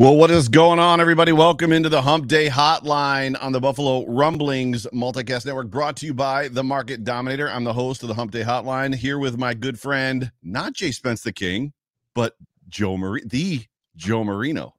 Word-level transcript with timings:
Well, 0.00 0.16
what 0.16 0.30
is 0.30 0.48
going 0.48 0.78
on, 0.78 0.98
everybody? 0.98 1.30
Welcome 1.30 1.72
into 1.72 1.90
the 1.90 2.00
Hump 2.00 2.26
Day 2.26 2.48
Hotline 2.48 3.36
on 3.38 3.52
the 3.52 3.60
Buffalo 3.60 4.06
Rumblings 4.06 4.86
Multicast 4.94 5.44
Network, 5.44 5.68
brought 5.68 5.94
to 5.98 6.06
you 6.06 6.14
by 6.14 6.48
the 6.48 6.64
Market 6.64 7.04
Dominator. 7.04 7.50
I'm 7.50 7.64
the 7.64 7.74
host 7.74 8.02
of 8.02 8.08
the 8.08 8.14
Hump 8.14 8.30
Day 8.30 8.42
Hotline, 8.42 8.94
here 8.94 9.18
with 9.18 9.36
my 9.36 9.52
good 9.52 9.78
friend, 9.78 10.32
not 10.42 10.72
Jay 10.72 10.90
Spence 10.90 11.20
the 11.20 11.34
King, 11.34 11.74
but 12.14 12.34
Joe 12.70 12.96
Marie, 12.96 13.24
the 13.26 13.62
Joe 13.94 14.24
Marino. 14.24 14.74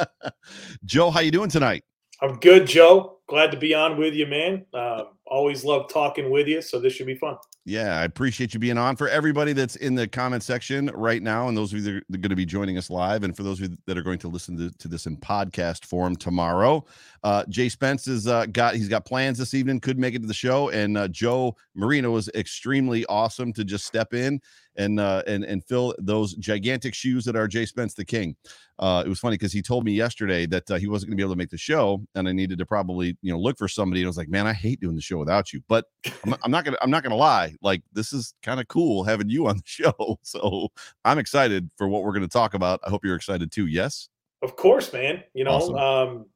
Joe, 0.86 1.10
how 1.10 1.20
you 1.20 1.30
doing 1.30 1.50
tonight? 1.50 1.84
I'm 2.22 2.36
good, 2.38 2.66
Joe. 2.66 3.18
Glad 3.26 3.50
to 3.50 3.58
be 3.58 3.74
on 3.74 3.98
with 3.98 4.14
you, 4.14 4.26
man. 4.26 4.64
Uh, 4.72 5.02
always 5.26 5.62
love 5.62 5.90
talking 5.92 6.30
with 6.30 6.48
you, 6.48 6.62
so 6.62 6.80
this 6.80 6.94
should 6.94 7.06
be 7.06 7.16
fun. 7.16 7.36
Yeah, 7.68 8.00
I 8.00 8.04
appreciate 8.04 8.54
you 8.54 8.60
being 8.60 8.78
on. 8.78 8.96
For 8.96 9.10
everybody 9.10 9.52
that's 9.52 9.76
in 9.76 9.94
the 9.94 10.08
comment 10.08 10.42
section 10.42 10.90
right 10.94 11.22
now, 11.22 11.48
and 11.48 11.56
those 11.56 11.70
of 11.70 11.80
you 11.80 11.84
that 11.84 12.16
are 12.16 12.18
going 12.18 12.30
to 12.30 12.34
be 12.34 12.46
joining 12.46 12.78
us 12.78 12.88
live, 12.88 13.24
and 13.24 13.36
for 13.36 13.42
those 13.42 13.60
of 13.60 13.70
you 13.70 13.76
that 13.84 13.98
are 13.98 14.02
going 14.02 14.18
to 14.20 14.28
listen 14.28 14.56
to, 14.56 14.70
to 14.78 14.88
this 14.88 15.04
in 15.04 15.18
podcast 15.18 15.84
form 15.84 16.16
tomorrow, 16.16 16.82
uh, 17.24 17.44
Jay 17.50 17.68
Spence 17.68 18.06
has 18.06 18.26
uh, 18.26 18.46
got 18.46 18.74
he's 18.74 18.88
got 18.88 19.04
plans 19.04 19.36
this 19.36 19.52
evening. 19.52 19.80
Could 19.80 19.98
make 19.98 20.14
it 20.14 20.22
to 20.22 20.26
the 20.26 20.32
show, 20.32 20.70
and 20.70 20.96
uh, 20.96 21.08
Joe 21.08 21.56
Marino 21.74 22.10
was 22.10 22.30
extremely 22.34 23.04
awesome 23.04 23.52
to 23.52 23.64
just 23.64 23.84
step 23.84 24.14
in 24.14 24.40
and 24.78 25.00
uh, 25.00 25.22
and 25.26 25.44
and 25.44 25.62
fill 25.64 25.94
those 25.98 26.34
gigantic 26.36 26.94
shoes 26.94 27.24
that 27.26 27.36
are 27.36 27.46
Jay 27.46 27.66
Spence 27.66 27.92
the 27.92 28.04
King. 28.04 28.36
Uh, 28.78 29.02
it 29.04 29.08
was 29.08 29.18
funny 29.18 29.34
because 29.34 29.52
he 29.52 29.60
told 29.60 29.84
me 29.84 29.92
yesterday 29.92 30.46
that 30.46 30.70
uh, 30.70 30.76
he 30.76 30.86
wasn't 30.86 31.10
going 31.10 31.16
to 31.16 31.20
be 31.20 31.24
able 31.24 31.34
to 31.34 31.38
make 31.38 31.50
the 31.50 31.58
show, 31.58 32.00
and 32.14 32.28
I 32.28 32.32
needed 32.32 32.58
to 32.58 32.66
probably 32.66 33.16
you 33.20 33.32
know 33.32 33.38
look 33.38 33.58
for 33.58 33.68
somebody. 33.68 34.00
And 34.00 34.06
I 34.06 34.08
was 34.08 34.16
like, 34.16 34.28
man, 34.28 34.46
I 34.46 34.52
hate 34.52 34.80
doing 34.80 34.94
the 34.94 35.02
show 35.02 35.18
without 35.18 35.52
you. 35.52 35.60
But 35.68 35.84
I'm, 36.24 36.36
I'm 36.44 36.50
not 36.50 36.64
gonna 36.64 36.78
I'm 36.80 36.90
not 36.90 37.02
gonna 37.02 37.16
lie. 37.16 37.54
Like 37.62 37.82
this 37.92 38.12
is 38.12 38.34
kind 38.42 38.60
of 38.60 38.68
cool 38.68 39.04
having 39.04 39.28
you 39.28 39.46
on 39.46 39.56
the 39.56 39.62
show. 39.66 40.18
So 40.22 40.68
I'm 41.04 41.18
excited 41.18 41.70
for 41.76 41.88
what 41.88 42.02
we're 42.02 42.12
going 42.12 42.22
to 42.22 42.28
talk 42.28 42.54
about. 42.54 42.80
I 42.86 42.90
hope 42.90 43.04
you're 43.04 43.16
excited 43.16 43.52
too. 43.52 43.66
Yes. 43.66 44.08
Of 44.42 44.56
course, 44.56 44.92
man. 44.92 45.24
You 45.34 45.44
know, 45.44 45.50
awesome. 45.50 45.76
um, 45.76 46.26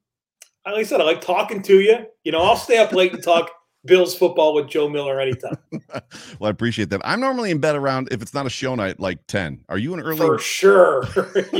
like 0.65 0.75
I 0.75 0.83
said, 0.83 1.01
I 1.01 1.03
like 1.03 1.21
talking 1.21 1.61
to 1.63 1.79
you. 1.79 2.05
You 2.23 2.31
know, 2.31 2.41
I'll 2.41 2.57
stay 2.57 2.77
up 2.77 2.91
late 2.91 3.13
and 3.13 3.23
talk 3.23 3.51
Bills 3.85 4.15
football 4.15 4.53
with 4.53 4.67
Joe 4.67 4.87
Miller 4.87 5.19
anytime. 5.19 5.57
well, 5.71 6.47
I 6.47 6.49
appreciate 6.49 6.89
that. 6.89 7.01
I'm 7.03 7.19
normally 7.19 7.51
in 7.51 7.59
bed 7.59 7.75
around 7.75 8.07
if 8.11 8.21
it's 8.21 8.33
not 8.33 8.45
a 8.45 8.49
show 8.49 8.75
night, 8.75 8.99
like 8.99 9.25
10. 9.27 9.65
Are 9.67 9.77
you 9.77 9.93
an 9.93 9.99
early? 9.99 10.17
For 10.17 10.39
sure. 10.39 11.05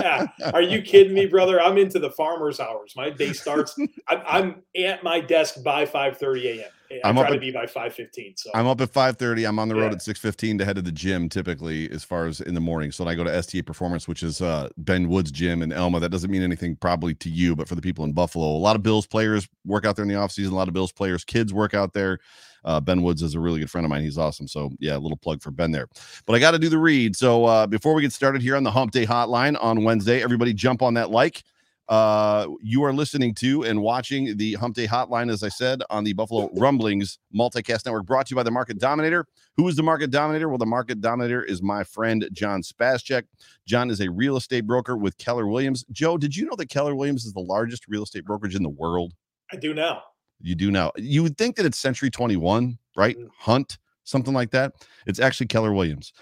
yeah. 0.00 0.26
Are 0.54 0.62
you 0.62 0.80
kidding 0.80 1.12
me, 1.12 1.26
brother? 1.26 1.60
I'm 1.60 1.76
into 1.76 1.98
the 1.98 2.10
farmer's 2.10 2.60
hours. 2.60 2.94
My 2.96 3.10
day 3.10 3.32
starts. 3.32 3.78
I'm, 4.08 4.62
at 4.76 5.02
my 5.02 5.20
desk 5.20 5.62
by 5.62 5.84
5:30 5.84 6.58
a.m. 6.58 6.70
I 6.90 7.00
I'm 7.08 7.18
up 7.18 7.28
to 7.28 7.38
be 7.38 7.50
by 7.50 7.66
5:15. 7.66 8.38
So 8.38 8.50
I'm 8.54 8.66
up 8.66 8.80
at 8.80 8.92
5:30. 8.92 9.48
I'm 9.48 9.58
on 9.58 9.68
the 9.68 9.74
road 9.74 9.92
yeah. 9.92 9.96
at 9.96 10.02
6:15 10.02 10.58
to 10.58 10.64
head 10.64 10.76
to 10.76 10.82
the 10.82 10.92
gym 10.92 11.28
typically 11.28 11.90
as 11.90 12.04
far 12.04 12.26
as 12.26 12.40
in 12.40 12.54
the 12.54 12.60
morning. 12.60 12.92
So 12.92 13.06
I 13.06 13.14
go 13.14 13.24
to 13.24 13.34
STA 13.34 13.62
Performance, 13.62 14.08
which 14.08 14.22
is 14.22 14.40
uh, 14.40 14.68
Ben 14.76 15.08
Woods 15.08 15.30
gym 15.30 15.62
in 15.62 15.72
Elma, 15.72 16.00
that 16.00 16.10
doesn't 16.10 16.30
mean 16.30 16.42
anything 16.42 16.76
probably 16.76 17.14
to 17.14 17.30
you, 17.30 17.56
but 17.56 17.68
for 17.68 17.74
the 17.74 17.82
people 17.82 18.04
in 18.04 18.12
Buffalo, 18.12 18.46
a 18.46 18.58
lot 18.58 18.76
of 18.76 18.82
Bills 18.82 19.06
players 19.06 19.48
work 19.64 19.84
out 19.84 19.96
there 19.96 20.04
in 20.04 20.08
the 20.08 20.14
offseason. 20.14 20.52
A 20.52 20.54
lot 20.54 20.68
of 20.68 20.74
Bills 20.74 20.92
players, 20.92 21.24
kids 21.24 21.52
work 21.52 21.74
out 21.74 21.92
there. 21.92 22.18
Uh, 22.64 22.80
ben 22.80 23.00
Woods 23.02 23.22
is 23.22 23.34
a 23.34 23.40
really 23.40 23.60
good 23.60 23.70
friend 23.70 23.84
of 23.84 23.90
mine. 23.90 24.02
He's 24.02 24.18
awesome. 24.18 24.48
So 24.48 24.72
yeah, 24.80 24.96
a 24.96 24.98
little 24.98 25.16
plug 25.16 25.40
for 25.40 25.52
Ben 25.52 25.70
there. 25.70 25.86
But 26.26 26.34
I 26.34 26.40
got 26.40 26.50
to 26.50 26.58
do 26.58 26.68
the 26.68 26.78
read. 26.78 27.14
So 27.14 27.44
uh, 27.44 27.66
before 27.66 27.94
we 27.94 28.02
get 28.02 28.12
started 28.12 28.42
here 28.42 28.56
on 28.56 28.64
the 28.64 28.72
Hump 28.72 28.90
Day 28.90 29.06
Hotline 29.06 29.56
on 29.62 29.84
Wednesday, 29.84 30.20
everybody 30.20 30.52
jump 30.52 30.82
on 30.82 30.94
that 30.94 31.10
like 31.10 31.44
uh, 31.88 32.48
you 32.60 32.82
are 32.82 32.92
listening 32.92 33.34
to 33.34 33.62
and 33.64 33.80
watching 33.80 34.36
the 34.36 34.54
Hump 34.54 34.74
Day 34.74 34.86
Hotline, 34.86 35.30
as 35.30 35.42
I 35.42 35.48
said, 35.48 35.82
on 35.88 36.04
the 36.04 36.12
Buffalo 36.14 36.50
Rumblings 36.54 37.18
Multicast 37.34 37.86
Network, 37.86 38.06
brought 38.06 38.26
to 38.26 38.32
you 38.32 38.36
by 38.36 38.42
the 38.42 38.50
Market 38.50 38.78
Dominator. 38.78 39.26
Who 39.56 39.68
is 39.68 39.76
the 39.76 39.82
Market 39.82 40.10
Dominator? 40.10 40.48
Well, 40.48 40.58
the 40.58 40.66
Market 40.66 41.00
Dominator 41.00 41.42
is 41.44 41.62
my 41.62 41.84
friend 41.84 42.28
John 42.32 42.62
Spaschek. 42.62 43.22
John 43.66 43.90
is 43.90 44.00
a 44.00 44.10
real 44.10 44.36
estate 44.36 44.66
broker 44.66 44.96
with 44.96 45.16
Keller 45.18 45.46
Williams. 45.46 45.84
Joe, 45.92 46.18
did 46.18 46.34
you 46.34 46.46
know 46.46 46.56
that 46.56 46.68
Keller 46.68 46.94
Williams 46.94 47.24
is 47.24 47.32
the 47.32 47.40
largest 47.40 47.86
real 47.88 48.02
estate 48.02 48.24
brokerage 48.24 48.56
in 48.56 48.62
the 48.62 48.68
world? 48.68 49.12
I 49.52 49.56
do 49.56 49.72
now. 49.72 50.02
You 50.40 50.54
do 50.54 50.70
now. 50.70 50.92
You 50.96 51.22
would 51.22 51.38
think 51.38 51.56
that 51.56 51.66
it's 51.66 51.78
Century 51.78 52.10
21, 52.10 52.78
right? 52.96 53.16
Mm. 53.16 53.28
Hunt, 53.38 53.78
something 54.04 54.34
like 54.34 54.50
that. 54.50 54.72
It's 55.06 55.20
actually 55.20 55.46
Keller 55.46 55.72
Williams. 55.72 56.12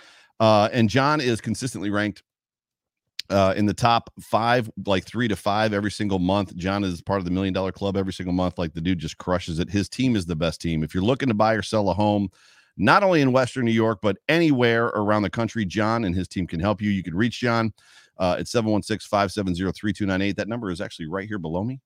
Uh, 0.40 0.68
and 0.72 0.88
John 0.90 1.20
is 1.20 1.40
consistently 1.40 1.90
ranked 1.90 2.22
uh, 3.30 3.54
in 3.56 3.66
the 3.66 3.74
top 3.74 4.10
five, 4.20 4.70
like 4.86 5.04
three 5.04 5.28
to 5.28 5.36
five 5.36 5.72
every 5.72 5.90
single 5.90 6.18
month. 6.18 6.54
John 6.56 6.84
is 6.84 7.00
part 7.00 7.18
of 7.18 7.24
the 7.24 7.30
million 7.30 7.54
dollar 7.54 7.72
club 7.72 7.96
every 7.96 8.12
single 8.12 8.34
month. 8.34 8.58
Like 8.58 8.74
the 8.74 8.80
dude 8.80 8.98
just 8.98 9.18
crushes 9.18 9.58
it. 9.58 9.70
His 9.70 9.88
team 9.88 10.16
is 10.16 10.26
the 10.26 10.36
best 10.36 10.60
team. 10.60 10.82
If 10.82 10.94
you're 10.94 11.02
looking 11.02 11.28
to 11.28 11.34
buy 11.34 11.54
or 11.54 11.62
sell 11.62 11.88
a 11.88 11.94
home, 11.94 12.28
not 12.76 13.02
only 13.02 13.20
in 13.20 13.32
Western 13.32 13.64
New 13.64 13.72
York, 13.72 14.00
but 14.02 14.18
anywhere 14.28 14.86
around 14.86 15.22
the 15.22 15.30
country, 15.30 15.64
John 15.64 16.04
and 16.04 16.14
his 16.14 16.28
team 16.28 16.46
can 16.46 16.60
help 16.60 16.82
you. 16.82 16.90
You 16.90 17.02
can 17.02 17.14
reach 17.14 17.40
John 17.40 17.72
uh, 18.18 18.36
at 18.38 18.48
716 18.48 19.08
570 19.08 19.72
3298. 19.72 20.36
That 20.36 20.48
number 20.48 20.70
is 20.70 20.80
actually 20.80 21.06
right 21.06 21.26
here 21.26 21.38
below 21.38 21.64
me. 21.64 21.80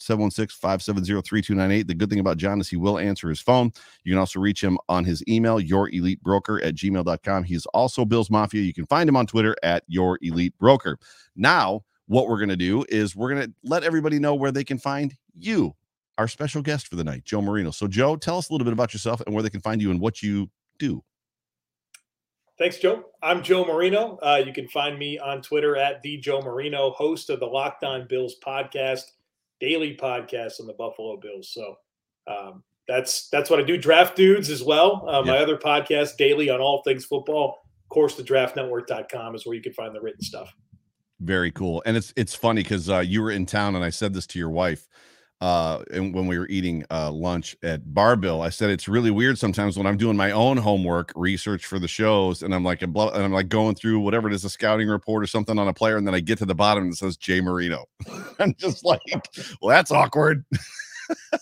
716-570-3298. 0.00 1.86
The 1.86 1.94
good 1.94 2.10
thing 2.10 2.20
about 2.20 2.36
John 2.36 2.60
is 2.60 2.68
he 2.68 2.76
will 2.76 2.98
answer 2.98 3.28
his 3.28 3.40
phone. 3.40 3.72
You 4.04 4.12
can 4.12 4.18
also 4.18 4.40
reach 4.40 4.62
him 4.62 4.78
on 4.88 5.04
his 5.04 5.22
email, 5.28 5.60
your 5.60 5.88
elite 5.90 6.22
broker 6.22 6.62
at 6.62 6.74
gmail.com. 6.74 7.44
He's 7.44 7.66
also 7.66 8.04
Bill's 8.04 8.30
Mafia. 8.30 8.62
You 8.62 8.74
can 8.74 8.86
find 8.86 9.08
him 9.08 9.16
on 9.16 9.26
Twitter 9.26 9.56
at 9.62 9.84
your 9.86 10.18
elite 10.22 10.56
broker. 10.58 10.98
Now, 11.34 11.82
what 12.06 12.28
we're 12.28 12.38
going 12.38 12.50
to 12.50 12.56
do 12.56 12.84
is 12.88 13.16
we're 13.16 13.34
going 13.34 13.46
to 13.46 13.54
let 13.64 13.84
everybody 13.84 14.18
know 14.18 14.34
where 14.34 14.52
they 14.52 14.64
can 14.64 14.78
find 14.78 15.16
you, 15.34 15.74
our 16.18 16.28
special 16.28 16.62
guest 16.62 16.88
for 16.88 16.96
the 16.96 17.04
night, 17.04 17.24
Joe 17.24 17.42
Marino. 17.42 17.70
So, 17.70 17.88
Joe, 17.88 18.16
tell 18.16 18.38
us 18.38 18.48
a 18.48 18.52
little 18.52 18.64
bit 18.64 18.72
about 18.72 18.92
yourself 18.92 19.20
and 19.26 19.34
where 19.34 19.42
they 19.42 19.50
can 19.50 19.60
find 19.60 19.82
you 19.82 19.90
and 19.90 20.00
what 20.00 20.22
you 20.22 20.50
do. 20.78 21.02
Thanks, 22.58 22.78
Joe. 22.78 23.04
I'm 23.22 23.42
Joe 23.42 23.66
Marino. 23.66 24.18
Uh, 24.22 24.42
you 24.44 24.52
can 24.54 24.66
find 24.68 24.98
me 24.98 25.18
on 25.18 25.42
Twitter 25.42 25.76
at 25.76 26.00
the 26.02 26.16
Joe 26.16 26.40
Marino, 26.40 26.90
host 26.90 27.28
of 27.28 27.38
the 27.38 27.46
Locked 27.46 27.84
On 27.84 28.06
Bills 28.08 28.36
podcast 28.44 29.02
daily 29.60 29.96
podcast 29.96 30.60
on 30.60 30.66
the 30.66 30.74
Buffalo 30.74 31.16
Bills. 31.16 31.50
So 31.52 31.74
um, 32.26 32.62
that's 32.88 33.28
that's 33.28 33.50
what 33.50 33.60
I 33.60 33.62
do. 33.62 33.76
Draft 33.76 34.16
dudes 34.16 34.50
as 34.50 34.62
well. 34.62 35.04
Uh, 35.08 35.22
my 35.22 35.38
other 35.38 35.56
podcast 35.56 36.16
daily 36.16 36.50
on 36.50 36.60
all 36.60 36.82
things 36.82 37.04
football. 37.04 37.62
Of 37.84 37.88
course, 37.88 38.16
the 38.16 38.22
draftnetwork.com 38.22 39.34
is 39.34 39.46
where 39.46 39.54
you 39.54 39.62
can 39.62 39.72
find 39.72 39.94
the 39.94 40.00
written 40.00 40.22
stuff. 40.22 40.52
Very 41.20 41.50
cool. 41.50 41.82
And 41.86 41.96
it's 41.96 42.12
it's 42.16 42.34
funny 42.34 42.62
because 42.62 42.90
uh, 42.90 42.98
you 42.98 43.22
were 43.22 43.30
in 43.30 43.46
town 43.46 43.74
and 43.74 43.84
I 43.84 43.90
said 43.90 44.12
this 44.12 44.26
to 44.28 44.38
your 44.38 44.50
wife 44.50 44.86
uh 45.40 45.82
and 45.92 46.14
when 46.14 46.26
we 46.26 46.38
were 46.38 46.48
eating 46.48 46.84
uh 46.90 47.10
lunch 47.10 47.56
at 47.62 47.92
Bar-Bill, 47.94 48.42
I 48.42 48.48
said 48.48 48.70
it's 48.70 48.88
really 48.88 49.10
weird 49.10 49.38
sometimes 49.38 49.76
when 49.76 49.86
I'm 49.86 49.96
doing 49.96 50.16
my 50.16 50.30
own 50.30 50.56
homework 50.56 51.12
research 51.14 51.66
for 51.66 51.78
the 51.78 51.88
shows 51.88 52.42
and 52.42 52.54
I'm 52.54 52.64
like 52.64 52.82
and 52.82 52.96
I'm 52.98 53.32
like 53.32 53.48
going 53.48 53.74
through 53.74 54.00
whatever 54.00 54.28
it 54.28 54.34
is 54.34 54.44
a 54.44 54.50
scouting 54.50 54.88
report 54.88 55.22
or 55.22 55.26
something 55.26 55.58
on 55.58 55.68
a 55.68 55.74
player 55.74 55.96
and 55.96 56.06
then 56.06 56.14
I 56.14 56.20
get 56.20 56.38
to 56.38 56.46
the 56.46 56.54
bottom 56.54 56.84
and 56.84 56.92
it 56.92 56.96
says 56.96 57.16
Jay 57.16 57.40
Marino. 57.40 57.84
I'm 58.38 58.54
just 58.54 58.84
like, 58.84 59.00
well 59.60 59.74
that's 59.74 59.90
awkward. 59.90 60.44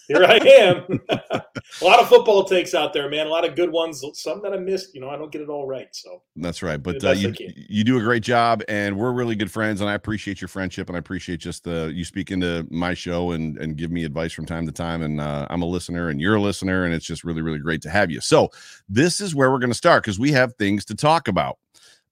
Here 0.08 0.24
I 0.24 0.36
am. 0.36 1.00
a 1.08 1.84
lot 1.84 2.00
of 2.00 2.08
football 2.08 2.44
takes 2.44 2.74
out 2.74 2.92
there, 2.92 3.08
man. 3.08 3.26
A 3.26 3.30
lot 3.30 3.48
of 3.48 3.56
good 3.56 3.70
ones. 3.70 4.04
Some 4.14 4.42
that 4.42 4.52
I 4.52 4.56
missed. 4.56 4.94
You 4.94 5.00
know, 5.00 5.08
I 5.08 5.16
don't 5.16 5.32
get 5.32 5.40
it 5.40 5.48
all 5.48 5.66
right. 5.66 5.88
So 5.92 6.22
that's 6.36 6.62
right. 6.62 6.82
But 6.82 7.02
uh, 7.04 7.12
you 7.12 7.34
you 7.38 7.84
do 7.84 7.98
a 7.98 8.00
great 8.00 8.22
job, 8.22 8.62
and 8.68 8.96
we're 8.96 9.12
really 9.12 9.34
good 9.34 9.50
friends. 9.50 9.80
And 9.80 9.88
I 9.88 9.94
appreciate 9.94 10.40
your 10.40 10.48
friendship, 10.48 10.88
and 10.88 10.96
I 10.96 10.98
appreciate 10.98 11.40
just 11.40 11.64
the 11.64 11.92
you 11.94 12.04
speak 12.04 12.30
into 12.30 12.66
my 12.70 12.94
show 12.94 13.32
and 13.32 13.56
and 13.58 13.76
give 13.76 13.90
me 13.90 14.04
advice 14.04 14.32
from 14.32 14.46
time 14.46 14.66
to 14.66 14.72
time. 14.72 15.02
And 15.02 15.20
uh, 15.20 15.46
I'm 15.50 15.62
a 15.62 15.66
listener, 15.66 16.10
and 16.10 16.20
you're 16.20 16.36
a 16.36 16.40
listener, 16.40 16.84
and 16.84 16.94
it's 16.94 17.06
just 17.06 17.24
really 17.24 17.42
really 17.42 17.58
great 17.58 17.82
to 17.82 17.90
have 17.90 18.10
you. 18.10 18.20
So 18.20 18.50
this 18.88 19.20
is 19.20 19.34
where 19.34 19.50
we're 19.50 19.58
going 19.58 19.70
to 19.70 19.76
start 19.76 20.02
because 20.02 20.18
we 20.18 20.32
have 20.32 20.54
things 20.54 20.84
to 20.86 20.94
talk 20.94 21.28
about. 21.28 21.58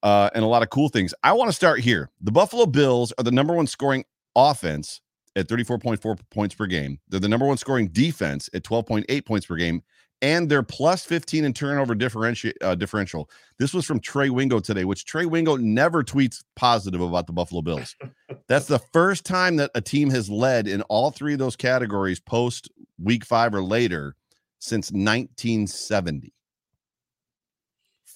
Uh, 0.02 0.28
and 0.34 0.42
a 0.42 0.48
lot 0.48 0.64
of 0.64 0.70
cool 0.70 0.88
things. 0.88 1.14
I 1.22 1.32
want 1.32 1.48
to 1.48 1.52
start 1.52 1.78
here. 1.78 2.10
The 2.22 2.32
Buffalo 2.32 2.66
Bills 2.66 3.12
are 3.18 3.22
the 3.22 3.30
number 3.30 3.54
one 3.54 3.68
scoring 3.68 4.04
offense 4.34 5.01
at 5.36 5.48
34.4 5.48 6.18
points 6.30 6.54
per 6.54 6.66
game. 6.66 6.98
They're 7.08 7.20
the 7.20 7.28
number 7.28 7.46
one 7.46 7.56
scoring 7.56 7.88
defense 7.88 8.48
at 8.54 8.62
12.8 8.62 9.24
points 9.26 9.46
per 9.46 9.56
game. 9.56 9.82
And 10.20 10.48
they're 10.48 10.62
plus 10.62 11.04
15 11.04 11.44
in 11.44 11.52
turnover 11.52 11.96
differential. 11.96 12.52
Uh, 12.60 12.76
differential. 12.76 13.28
This 13.58 13.74
was 13.74 13.84
from 13.84 13.98
Trey 13.98 14.30
Wingo 14.30 14.60
today, 14.60 14.84
which 14.84 15.04
Trey 15.04 15.26
Wingo 15.26 15.56
never 15.56 16.04
tweets 16.04 16.44
positive 16.54 17.00
about 17.00 17.26
the 17.26 17.32
Buffalo 17.32 17.60
Bills. 17.60 17.96
That's 18.48 18.66
the 18.66 18.78
first 18.92 19.24
time 19.24 19.56
that 19.56 19.72
a 19.74 19.80
team 19.80 20.10
has 20.10 20.30
led 20.30 20.68
in 20.68 20.82
all 20.82 21.10
three 21.10 21.32
of 21.32 21.40
those 21.40 21.56
categories 21.56 22.20
post 22.20 22.70
week 23.02 23.24
five 23.24 23.52
or 23.52 23.64
later 23.64 24.14
since 24.60 24.92
1970. 24.92 26.32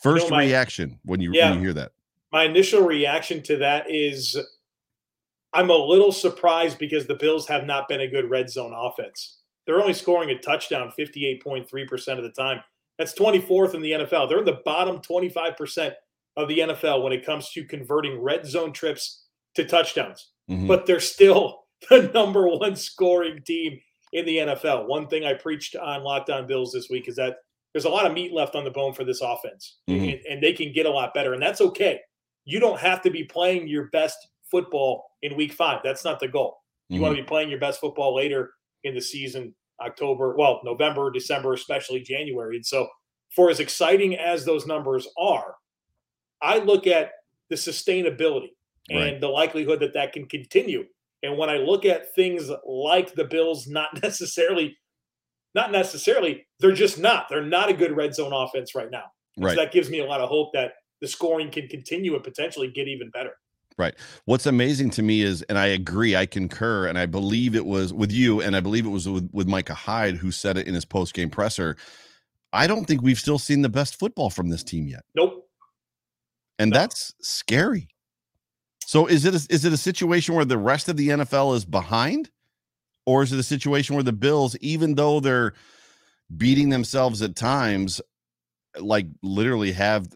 First 0.01 0.27
you 0.27 0.31
know, 0.31 0.37
my, 0.37 0.45
reaction 0.45 1.01
when 1.05 1.21
you, 1.21 1.33
yeah, 1.33 1.51
when 1.51 1.59
you 1.59 1.65
hear 1.65 1.75
that. 1.75 1.91
My 2.31 2.45
initial 2.45 2.83
reaction 2.83 3.43
to 3.45 3.57
that 3.57 3.91
is 3.91 4.37
I'm 5.57 5.71
a 5.71 5.75
little 5.75 6.13
surprised 6.13 6.79
because 6.79 7.07
the 7.07 7.15
Bills 7.15 7.49
have 7.49 7.65
not 7.65 7.89
been 7.89 8.03
a 8.03 8.07
good 8.07 8.29
red 8.29 8.51
zone 8.51 8.75
offense. 8.77 9.39
They're 9.65 9.81
only 9.81 9.95
scoring 9.95 10.29
a 10.29 10.39
touchdown 10.39 10.93
58.3% 10.99 12.19
of 12.19 12.25
the 12.25 12.31
time. 12.31 12.61
That's 12.99 13.19
24th 13.19 13.75
in 13.75 13.81
the 13.81 13.93
NFL. 13.93 14.29
They're 14.29 14.41
in 14.41 14.45
the 14.45 14.61
bottom 14.67 14.99
25% 14.99 15.95
of 16.37 16.49
the 16.49 16.59
NFL 16.59 17.03
when 17.03 17.15
it 17.15 17.25
comes 17.25 17.51
to 17.53 17.65
converting 17.65 18.21
red 18.21 18.47
zone 18.47 18.71
trips 18.71 19.25
to 19.55 19.65
touchdowns. 19.65 20.33
Mm-hmm. 20.51 20.67
But 20.67 20.85
they're 20.85 21.01
still 21.01 21.65
the 21.91 22.11
number 22.13 22.47
one 22.47 22.77
scoring 22.77 23.43
team 23.43 23.81
in 24.13 24.27
the 24.27 24.37
NFL. 24.37 24.87
One 24.87 25.09
thing 25.09 25.25
I 25.25 25.33
preached 25.33 25.75
on 25.75 26.05
Locked 26.05 26.29
On 26.29 26.47
Bills 26.47 26.71
this 26.71 26.91
week 26.91 27.09
is 27.09 27.17
that 27.17 27.39
there's 27.73 27.87
a 27.87 27.91
lot 27.91 28.05
of 28.05 28.13
meat 28.13 28.33
left 28.33 28.55
on 28.55 28.65
the 28.65 28.71
bone 28.71 28.93
for 28.93 29.05
this 29.05 29.23
offense, 29.23 29.79
mm-hmm. 29.89 30.05
and, 30.05 30.21
and 30.29 30.43
they 30.43 30.53
can 30.53 30.73
get 30.73 30.85
a 30.85 30.91
lot 30.91 31.15
better, 31.15 31.33
and 31.33 31.43
that's 31.43 31.63
okay. 31.63 32.01
You 32.45 32.61
don't 32.61 32.79
have 32.79 33.01
to 33.03 33.11
be 33.11 33.25
playing 33.25 33.69
your 33.69 33.87
best 33.87 34.19
football 34.51 35.05
in 35.27 35.37
week 35.37 35.53
five. 35.53 35.81
That's 35.83 36.05
not 36.05 36.21
the 36.21 36.29
goal. 36.29 36.59
You 36.89 36.97
mm-hmm. 36.97 37.03
want 37.03 37.17
to 37.17 37.23
be 37.23 37.27
playing 37.27 37.51
your 37.51 37.59
best 37.59 37.81
football 37.81 38.15
later 38.15 38.53
in 38.85 38.95
the 38.95 39.01
season, 39.01 39.55
October, 39.85 40.37
well, 40.39 40.61
November, 40.65 41.11
December, 41.11 41.53
especially 41.53 42.01
January. 42.01 42.57
And 42.57 42.67
so, 42.67 42.89
for 43.35 43.51
as 43.51 43.61
exciting 43.61 44.17
as 44.17 44.45
those 44.45 44.67
numbers 44.67 45.07
are, 45.19 45.57
I 46.41 46.59
look 46.59 46.87
at 46.87 47.11
the 47.51 47.57
sustainability 47.57 48.53
right. 48.91 49.15
and 49.15 49.23
the 49.23 49.29
likelihood 49.29 49.81
that 49.81 49.95
that 49.95 50.13
can 50.13 50.27
continue. 50.27 50.85
And 51.23 51.37
when 51.37 51.51
I 51.51 51.57
look 51.57 51.85
at 51.85 52.15
things 52.15 52.51
like 52.65 53.15
the 53.15 53.25
Bills, 53.25 53.67
not 53.67 54.01
necessarily, 54.03 54.77
not 55.55 55.73
necessarily, 55.73 56.47
they're 56.61 56.73
just 56.73 56.99
not. 56.99 57.27
They're 57.29 57.45
not 57.45 57.69
a 57.69 57.75
good 57.75 57.97
red 57.97 58.15
zone 58.15 58.33
offense 58.33 58.75
right 58.75 58.91
now. 58.91 59.05
Right. 59.39 59.57
So 59.57 59.63
that 59.63 59.73
gives 59.73 59.91
me 59.91 59.99
a 59.99 60.07
lot 60.07 60.21
of 60.21 60.29
hope 60.29 60.53
that 60.55 60.75
the 61.01 61.09
scoring 61.09 61.51
can 61.51 61.69
continue 61.69 62.15
and 62.15 62.23
potentially 62.23 62.71
get 62.71 62.89
even 62.89 63.11
better. 63.11 63.33
Right. 63.79 63.95
What's 64.25 64.47
amazing 64.47 64.91
to 64.91 65.03
me 65.03 65.21
is, 65.21 65.43
and 65.43 65.59
I 65.59 65.67
agree, 65.67 66.17
I 66.17 66.25
concur, 66.25 66.87
and 66.87 66.99
I 66.99 67.05
believe 67.05 67.55
it 67.55 67.67
was 67.67 67.93
with 67.93 68.11
you, 68.11 68.41
and 68.41 68.57
I 68.57 68.61
believe 68.61 68.87
it 68.87 68.91
was 68.91 69.07
with, 69.07 69.29
with 69.33 69.47
Micah 69.47 69.75
Hyde 69.75 70.17
who 70.17 70.31
said 70.31 70.57
it 70.57 70.67
in 70.67 70.75
his 70.75 70.87
post 70.87 71.13
game 71.13 71.29
presser. 71.29 71.77
I 72.55 72.67
don't 72.67 72.87
think 72.87 73.03
we've 73.03 73.19
still 73.19 73.39
seen 73.39 73.61
the 73.61 73.69
best 73.69 73.99
football 73.99 74.31
from 74.31 74.49
this 74.49 74.65
team 74.65 74.87
yet. 74.87 75.03
Nope. 75.15 75.47
And 76.59 76.71
no. 76.71 76.79
that's 76.79 77.13
scary. 77.21 77.89
So 78.87 79.07
is 79.07 79.27
it 79.27 79.35
a, 79.35 79.47
is 79.53 79.65
it 79.65 79.73
a 79.73 79.77
situation 79.77 80.35
where 80.35 80.45
the 80.45 80.57
rest 80.57 80.89
of 80.89 80.97
the 80.97 81.09
NFL 81.09 81.55
is 81.57 81.67
behind, 81.67 82.31
or 83.05 83.23
is 83.23 83.33
it 83.33 83.39
a 83.39 83.43
situation 83.43 83.95
where 83.95 84.05
the 84.05 84.13
Bills, 84.13 84.57
even 84.61 84.95
though 84.95 85.21
they're 85.21 85.53
beating 86.35 86.71
themselves 86.71 87.21
at 87.21 87.37
times, 87.37 88.01
like 88.81 89.07
literally 89.23 89.73
have 89.73 90.09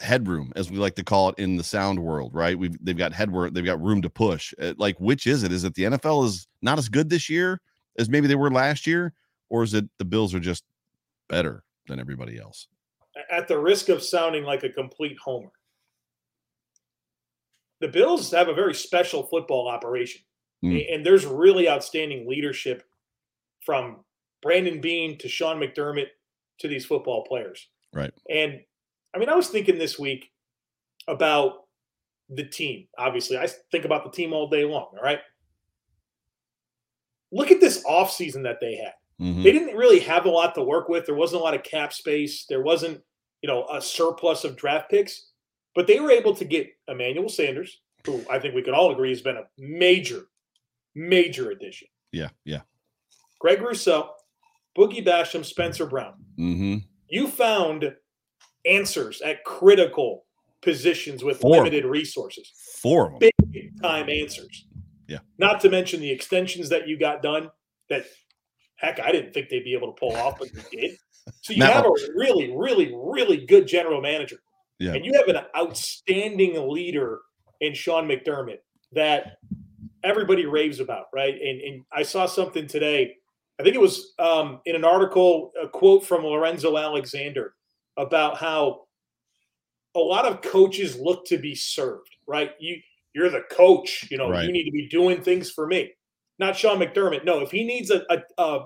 headroom, 0.00 0.52
as 0.56 0.70
we 0.70 0.78
like 0.78 0.94
to 0.96 1.04
call 1.04 1.30
it 1.30 1.38
in 1.38 1.56
the 1.56 1.64
sound 1.64 1.98
world, 1.98 2.34
right? 2.34 2.58
We've 2.58 2.76
they've 2.84 2.96
got 2.96 3.12
headroom, 3.12 3.52
they've 3.52 3.64
got 3.64 3.82
room 3.82 4.02
to 4.02 4.10
push. 4.10 4.54
Uh, 4.60 4.74
like, 4.78 4.98
which 4.98 5.26
is 5.26 5.42
it? 5.42 5.52
Is 5.52 5.64
it 5.64 5.74
the 5.74 5.84
NFL 5.84 6.26
is 6.26 6.46
not 6.62 6.78
as 6.78 6.88
good 6.88 7.10
this 7.10 7.28
year 7.28 7.60
as 7.98 8.08
maybe 8.08 8.26
they 8.26 8.34
were 8.34 8.50
last 8.50 8.86
year, 8.86 9.12
or 9.50 9.62
is 9.62 9.74
it 9.74 9.84
the 9.98 10.04
Bills 10.04 10.34
are 10.34 10.40
just 10.40 10.64
better 11.28 11.62
than 11.88 12.00
everybody 12.00 12.38
else? 12.38 12.68
At 13.30 13.48
the 13.48 13.58
risk 13.58 13.88
of 13.88 14.02
sounding 14.02 14.44
like 14.44 14.62
a 14.62 14.70
complete 14.70 15.18
homer, 15.22 15.52
the 17.80 17.88
Bills 17.88 18.30
have 18.30 18.48
a 18.48 18.54
very 18.54 18.74
special 18.74 19.24
football 19.24 19.68
operation, 19.68 20.22
mm. 20.64 20.94
and 20.94 21.04
there's 21.04 21.26
really 21.26 21.68
outstanding 21.68 22.28
leadership 22.28 22.84
from 23.60 24.04
Brandon 24.40 24.80
Beane 24.80 25.18
to 25.18 25.28
Sean 25.28 25.60
McDermott 25.60 26.08
to 26.60 26.68
these 26.68 26.86
football 26.86 27.24
players. 27.24 27.68
Right. 27.92 28.12
And 28.30 28.60
I 29.14 29.18
mean, 29.18 29.28
I 29.28 29.34
was 29.34 29.48
thinking 29.48 29.78
this 29.78 29.98
week 29.98 30.30
about 31.08 31.64
the 32.28 32.44
team. 32.44 32.86
Obviously, 32.98 33.38
I 33.38 33.46
think 33.70 33.84
about 33.84 34.04
the 34.04 34.10
team 34.10 34.32
all 34.32 34.48
day 34.48 34.64
long. 34.64 34.88
All 34.96 35.02
right. 35.02 35.20
Look 37.30 37.50
at 37.50 37.60
this 37.60 37.84
offseason 37.84 38.42
that 38.44 38.58
they 38.60 38.76
had. 38.76 38.92
Mm-hmm. 39.20 39.42
They 39.42 39.52
didn't 39.52 39.76
really 39.76 40.00
have 40.00 40.26
a 40.26 40.30
lot 40.30 40.54
to 40.54 40.62
work 40.62 40.88
with. 40.88 41.06
There 41.06 41.14
wasn't 41.14 41.40
a 41.40 41.44
lot 41.44 41.54
of 41.54 41.62
cap 41.62 41.92
space. 41.92 42.46
There 42.48 42.62
wasn't, 42.62 43.00
you 43.42 43.48
know, 43.48 43.66
a 43.72 43.80
surplus 43.80 44.44
of 44.44 44.56
draft 44.56 44.90
picks, 44.90 45.30
but 45.74 45.86
they 45.86 46.00
were 46.00 46.10
able 46.10 46.34
to 46.34 46.44
get 46.44 46.70
Emmanuel 46.88 47.28
Sanders, 47.28 47.80
who 48.04 48.22
I 48.30 48.38
think 48.38 48.54
we 48.54 48.62
could 48.62 48.74
all 48.74 48.92
agree 48.92 49.10
has 49.10 49.22
been 49.22 49.36
a 49.36 49.44
major, 49.58 50.26
major 50.94 51.50
addition. 51.50 51.88
Yeah, 52.10 52.28
yeah. 52.44 52.60
Greg 53.38 53.62
Rousseau, 53.62 54.10
Boogie 54.76 55.06
Basham, 55.06 55.44
Spencer 55.44 55.86
Brown. 55.86 56.14
Mm-hmm. 56.38 56.76
You 57.08 57.28
found 57.28 57.94
answers 58.64 59.20
at 59.22 59.44
critical 59.44 60.24
positions 60.62 61.24
with 61.24 61.40
Four. 61.40 61.58
limited 61.58 61.84
resources. 61.84 62.52
Four 62.80 63.18
big 63.18 63.32
time 63.80 64.08
answers. 64.08 64.66
Yeah. 65.08 65.18
Not 65.38 65.60
to 65.60 65.68
mention 65.68 66.00
the 66.00 66.10
extensions 66.10 66.68
that 66.70 66.88
you 66.88 66.98
got 66.98 67.22
done 67.22 67.50
that 67.90 68.06
heck, 68.76 69.00
I 69.00 69.12
didn't 69.12 69.32
think 69.32 69.48
they'd 69.48 69.64
be 69.64 69.74
able 69.74 69.92
to 69.92 69.98
pull 69.98 70.16
off, 70.16 70.38
but 70.38 70.48
they 70.52 70.80
did. 70.80 70.96
So 71.42 71.52
you 71.52 71.62
have 71.64 71.86
a 71.86 71.90
really, 72.16 72.52
really, 72.54 72.94
really 72.94 73.44
good 73.46 73.66
general 73.66 74.00
manager. 74.00 74.36
Yeah. 74.78 74.94
And 74.94 75.04
you 75.04 75.12
have 75.14 75.28
an 75.28 75.44
outstanding 75.56 76.68
leader 76.68 77.20
in 77.60 77.74
Sean 77.74 78.08
McDermott 78.08 78.58
that 78.92 79.36
everybody 80.02 80.46
raves 80.46 80.80
about, 80.80 81.06
right? 81.14 81.34
And, 81.34 81.60
and 81.60 81.84
I 81.92 82.02
saw 82.02 82.26
something 82.26 82.66
today. 82.66 83.14
I 83.60 83.62
think 83.62 83.76
it 83.76 83.80
was 83.80 84.14
um, 84.18 84.60
in 84.66 84.74
an 84.74 84.84
article, 84.84 85.52
a 85.62 85.68
quote 85.68 86.04
from 86.04 86.24
Lorenzo 86.24 86.76
Alexander 86.76 87.54
about 87.96 88.38
how 88.38 88.82
a 89.94 90.00
lot 90.00 90.24
of 90.24 90.42
coaches 90.42 90.98
look 90.98 91.24
to 91.26 91.38
be 91.38 91.54
served, 91.54 92.10
right? 92.26 92.52
You 92.58 92.76
you're 93.14 93.30
the 93.30 93.44
coach, 93.50 94.08
you 94.10 94.16
know, 94.16 94.30
right. 94.30 94.46
you 94.46 94.52
need 94.52 94.64
to 94.64 94.70
be 94.70 94.88
doing 94.88 95.22
things 95.22 95.50
for 95.50 95.66
me. 95.66 95.92
Not 96.38 96.56
Sean 96.56 96.78
McDermott. 96.78 97.24
No, 97.24 97.40
if 97.40 97.50
he 97.50 97.64
needs 97.64 97.90
a 97.90 98.02
a, 98.38 98.60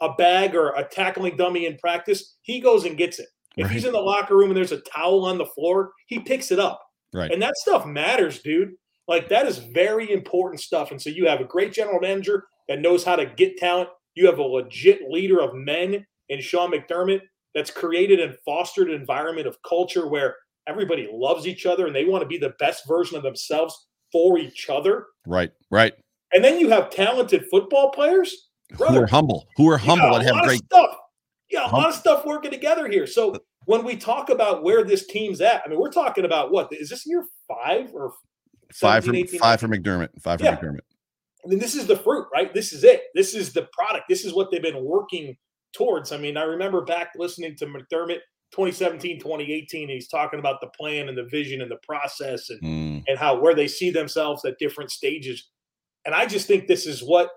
a, 0.00 0.14
bag 0.14 0.54
or 0.54 0.70
a 0.70 0.84
tackling 0.84 1.36
dummy 1.36 1.66
in 1.66 1.78
practice, 1.78 2.36
he 2.42 2.60
goes 2.60 2.84
and 2.84 2.96
gets 2.96 3.18
it. 3.18 3.28
If 3.56 3.64
right. 3.64 3.72
he's 3.72 3.86
in 3.86 3.92
the 3.92 4.00
locker 4.00 4.36
room 4.36 4.50
and 4.50 4.56
there's 4.56 4.72
a 4.72 4.80
towel 4.80 5.24
on 5.24 5.38
the 5.38 5.46
floor, 5.46 5.92
he 6.08 6.18
picks 6.18 6.52
it 6.52 6.58
up. 6.58 6.82
Right. 7.14 7.30
And 7.30 7.40
that 7.40 7.56
stuff 7.56 7.86
matters, 7.86 8.40
dude. 8.40 8.74
Like 9.08 9.28
that 9.30 9.46
is 9.46 9.58
very 9.58 10.12
important 10.12 10.60
stuff. 10.60 10.90
And 10.90 11.00
so 11.00 11.08
you 11.08 11.26
have 11.26 11.40
a 11.40 11.44
great 11.44 11.72
general 11.72 12.00
manager 12.00 12.44
that 12.68 12.80
knows 12.80 13.04
how 13.04 13.16
to 13.16 13.24
get 13.24 13.56
talent. 13.56 13.88
You 14.14 14.26
have 14.26 14.38
a 14.38 14.42
legit 14.42 15.10
leader 15.10 15.40
of 15.40 15.54
men 15.54 16.04
in 16.28 16.40
Sean 16.40 16.72
McDermott 16.72 17.20
that's 17.56 17.70
created 17.70 18.20
and 18.20 18.36
fostered 18.44 18.90
an 18.90 18.94
environment 18.94 19.46
of 19.46 19.56
culture 19.66 20.06
where 20.06 20.36
everybody 20.68 21.08
loves 21.10 21.46
each 21.46 21.64
other 21.64 21.86
and 21.86 21.96
they 21.96 22.04
want 22.04 22.20
to 22.20 22.28
be 22.28 22.36
the 22.36 22.54
best 22.58 22.86
version 22.86 23.16
of 23.16 23.22
themselves 23.22 23.86
for 24.12 24.38
each 24.38 24.68
other. 24.68 25.06
Right, 25.26 25.50
right. 25.70 25.94
And 26.34 26.44
then 26.44 26.60
you 26.60 26.68
have 26.68 26.90
talented 26.90 27.46
football 27.50 27.90
players 27.92 28.50
brother, 28.76 28.92
who 28.92 29.02
are 29.04 29.06
humble, 29.06 29.46
who 29.56 29.70
are 29.70 29.78
humble 29.78 30.16
and 30.16 30.22
have 30.22 30.44
great 30.44 30.62
stuff. 30.66 30.98
Yeah, 31.50 31.64
a 31.64 31.68
hum- 31.68 31.80
lot 31.80 31.88
of 31.88 31.94
stuff 31.94 32.26
working 32.26 32.50
together 32.50 32.88
here. 32.88 33.06
So 33.06 33.34
when 33.64 33.84
we 33.84 33.96
talk 33.96 34.28
about 34.28 34.62
where 34.62 34.84
this 34.84 35.06
team's 35.06 35.40
at, 35.40 35.62
I 35.64 35.70
mean, 35.70 35.80
we're 35.80 35.90
talking 35.90 36.26
about 36.26 36.52
what 36.52 36.70
is 36.72 36.90
this 36.90 37.06
year 37.06 37.24
five 37.48 37.90
or 37.94 38.12
five 38.74 39.06
for 39.06 39.14
18, 39.14 39.40
five 39.40 39.60
for 39.60 39.68
McDermott, 39.68 40.10
five 40.20 40.40
for 40.40 40.44
yeah. 40.44 40.56
McDermott. 40.56 40.80
And 41.42 41.52
then 41.52 41.58
this 41.58 41.74
is 41.74 41.86
the 41.86 41.96
fruit, 41.96 42.26
right? 42.34 42.52
This 42.52 42.74
is 42.74 42.84
it. 42.84 43.04
This 43.14 43.34
is 43.34 43.54
the 43.54 43.66
product. 43.72 44.10
This 44.10 44.26
is 44.26 44.34
what 44.34 44.50
they've 44.50 44.60
been 44.60 44.84
working 44.84 45.36
towards. 45.76 46.12
I 46.12 46.16
mean, 46.16 46.36
I 46.36 46.42
remember 46.42 46.82
back 46.82 47.12
listening 47.16 47.56
to 47.56 47.66
McDermott 47.66 48.20
2017, 48.52 49.20
2018, 49.20 49.82
and 49.82 49.90
he's 49.90 50.08
talking 50.08 50.38
about 50.38 50.60
the 50.60 50.68
plan 50.68 51.08
and 51.08 51.18
the 51.18 51.24
vision 51.24 51.60
and 51.60 51.70
the 51.70 51.78
process 51.82 52.48
and, 52.50 52.62
mm. 52.62 53.04
and 53.06 53.18
how 53.18 53.38
where 53.38 53.54
they 53.54 53.68
see 53.68 53.90
themselves 53.90 54.44
at 54.44 54.58
different 54.58 54.90
stages. 54.90 55.50
And 56.04 56.14
I 56.14 56.26
just 56.26 56.46
think 56.46 56.66
this 56.66 56.86
is 56.86 57.02
what 57.02 57.30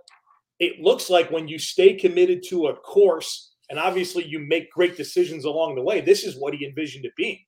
it 0.59 0.79
looks 0.79 1.09
like 1.09 1.31
when 1.31 1.47
you 1.47 1.57
stay 1.57 1.93
committed 1.93 2.43
to 2.49 2.67
a 2.67 2.75
course 2.75 3.53
and 3.69 3.79
obviously 3.79 4.25
you 4.25 4.39
make 4.39 4.71
great 4.71 4.97
decisions 4.97 5.45
along 5.45 5.75
the 5.75 5.81
way. 5.81 6.01
This 6.01 6.23
is 6.23 6.37
what 6.37 6.53
he 6.53 6.65
envisioned 6.65 7.05
it 7.05 7.15
being. 7.15 7.39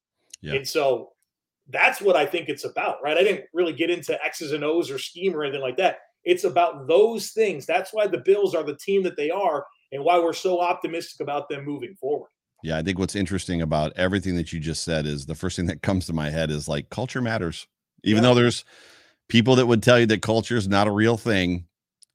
Yeah. 0.42 0.54
And 0.54 0.68
so 0.68 1.12
that's 1.70 2.02
what 2.02 2.16
I 2.16 2.26
think 2.26 2.50
it's 2.50 2.66
about, 2.66 2.98
right? 3.04 3.18
I 3.18 3.24
didn't 3.24 3.46
really 3.54 3.74
get 3.74 3.90
into 3.90 4.24
X's 4.24 4.52
and 4.52 4.64
O's 4.64 4.92
or 4.92 5.00
scheme 5.00 5.36
or 5.36 5.44
anything 5.44 5.62
like 5.62 5.78
that. 5.78 6.00
It's 6.24 6.44
about 6.44 6.88
those 6.88 7.30
things. 7.30 7.66
That's 7.66 7.92
why 7.94 8.08
the 8.08 8.20
Bills 8.20 8.54
are 8.54 8.64
the 8.64 8.78
team 8.78 9.04
that 9.04 9.18
they 9.18 9.32
are 9.32 9.66
and 9.92 10.04
why 10.04 10.20
we're 10.20 10.34
so 10.34 10.62
optimistic 10.62 11.22
about 11.22 11.50
them 11.50 11.66
moving 11.66 11.96
forward. 11.96 12.30
Yeah, 12.64 12.78
I 12.78 12.84
think 12.84 13.00
what's 13.00 13.16
interesting 13.16 13.62
about 13.62 13.94
everything 13.96 14.36
that 14.36 14.54
you 14.54 14.60
just 14.60 14.84
said 14.84 15.06
is 15.06 15.26
the 15.26 15.36
first 15.36 15.56
thing 15.56 15.66
that 15.66 15.82
comes 15.82 16.06
to 16.06 16.14
my 16.14 16.30
head 16.30 16.52
is 16.52 16.68
like 16.68 16.90
culture 16.90 17.22
matters. 17.22 17.68
Even 18.04 18.24
yeah. 18.24 18.30
though 18.30 18.36
there's 18.36 18.66
people 19.30 19.56
that 19.56 19.66
would 19.66 19.82
tell 19.82 20.00
you 20.00 20.06
that 20.08 20.22
culture 20.22 20.58
is 20.58 20.68
not 20.68 20.88
a 20.88 20.92
real 20.92 21.18
thing. 21.18 21.66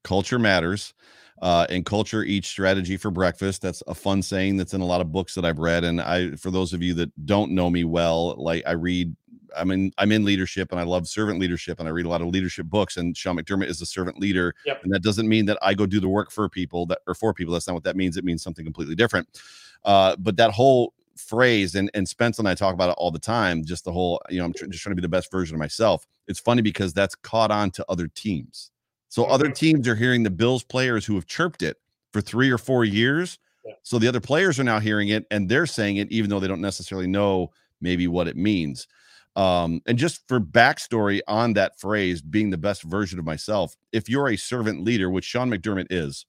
Culture 0.05 0.39
matters. 0.39 0.95
Uh, 1.43 1.67
and 1.69 1.85
culture 1.85 2.23
eats 2.23 2.49
strategy 2.49 2.97
for 2.97 3.11
breakfast. 3.11 3.61
That's 3.61 3.83
a 3.87 3.95
fun 3.95 4.23
saying 4.23 4.57
that's 4.57 4.73
in 4.73 4.81
a 4.81 4.87
lot 4.87 5.03
of 5.03 5.13
books 5.13 5.35
that 5.35 5.45
I've 5.45 5.59
read. 5.59 5.85
And 5.85 6.01
I, 6.01 6.31
for 6.33 6.51
those 6.51 6.73
of 6.73 6.83
you 6.83 6.95
that 6.95 7.27
don't 7.27 7.53
know 7.53 7.69
me 7.69 7.85
well, 7.85 8.35
like 8.39 8.63
I 8.67 8.73
read 8.73 9.15
I'm 9.57 9.71
in 9.71 9.93
I'm 9.99 10.13
in 10.13 10.25
leadership 10.25 10.71
and 10.71 10.81
I 10.81 10.85
love 10.85 11.07
servant 11.07 11.39
leadership 11.39 11.79
and 11.79 11.89
I 11.89 11.93
read 11.93 12.07
a 12.07 12.09
lot 12.09 12.21
of 12.21 12.29
leadership 12.29 12.67
books 12.67 12.97
and 12.97 13.17
Sean 13.17 13.37
McDermott 13.37 13.69
is 13.69 13.81
a 13.81 13.87
servant 13.87 14.19
leader. 14.19 14.55
Yep. 14.65 14.85
and 14.85 14.93
that 14.93 15.03
doesn't 15.03 15.29
mean 15.29 15.47
that 15.47 15.59
I 15.63 15.75
go 15.75 15.87
do 15.87 16.01
the 16.01 16.09
work 16.09 16.31
for 16.31 16.49
people 16.49 16.87
that 16.87 16.99
or 17.07 17.15
for 17.15 17.35
people. 17.35 17.53
That's 17.53 17.67
not 17.67 17.75
what 17.75 17.85
that 17.85 17.97
means. 17.97 18.17
It 18.17 18.25
means 18.25 18.43
something 18.43 18.65
completely 18.65 18.95
different. 18.95 19.29
Uh, 19.85 20.17
but 20.19 20.37
that 20.37 20.51
whole 20.51 20.95
phrase 21.17 21.75
and 21.75 21.91
and 21.95 22.09
Spence 22.09 22.39
and 22.39 22.49
I 22.49 22.55
talk 22.55 22.75
about 22.75 22.91
it 22.91 22.97
all 22.99 23.11
the 23.11 23.19
time 23.19 23.65
just 23.65 23.85
the 23.85 23.93
whole 23.93 24.21
you 24.29 24.39
know 24.39 24.45
I'm 24.47 24.53
tr- 24.53 24.67
just 24.67 24.83
trying 24.83 24.93
to 24.93 25.01
be 25.01 25.03
the 25.03 25.09
best 25.09 25.31
version 25.31 25.55
of 25.55 25.59
myself. 25.59 26.07
It's 26.29 26.41
funny 26.41 26.63
because 26.63 26.93
that's 26.93 27.15
caught 27.15 27.51
on 27.51 27.71
to 27.73 27.85
other 27.89 28.09
teams. 28.09 28.71
So 29.09 29.23
mm-hmm. 29.23 29.33
other 29.33 29.51
teams 29.51 29.89
are 29.89 29.95
hearing 29.95 30.23
the 30.23 30.31
Bills 30.31 30.63
players 30.63 31.07
who 31.07 31.15
have 31.15 31.27
chirped 31.27 31.63
it 31.63 31.79
for 32.13 32.21
3 32.21 32.51
or 32.51 32.59
4 32.59 32.85
years. 32.85 33.39
Yeah. 33.65 33.73
so 33.83 33.99
the 33.99 34.07
other 34.07 34.21
players 34.21 34.61
are 34.61 34.65
now 34.65 34.79
hearing 34.79 35.09
it 35.09 35.27
and 35.33 35.49
they're 35.49 35.67
saying 35.67 35.97
it 35.97 36.11
even 36.13 36.31
though 36.31 36.39
they 36.39 36.47
don't 36.47 36.61
necessarily 36.61 37.09
know 37.09 37.51
maybe 37.81 38.07
what 38.07 38.29
it 38.29 38.37
means 38.37 38.87
um, 39.37 39.83
and 39.87 39.99
just 39.99 40.27
for 40.27 40.41
backstory 40.41 41.21
on 41.29 41.53
that 41.53 41.79
phrase, 41.79 42.23
being 42.23 42.51
the 42.51 42.57
best 42.57 42.83
version 42.83 43.19
of 43.19 43.27
myself, 43.27 43.77
if 43.93 44.09
you're 44.09 44.31
a 44.31 44.37
servant 44.37 44.83
leader, 44.83 45.11
which 45.11 45.27
Sean 45.27 45.51
McDermott 45.51 45.89
is, 45.91 46.25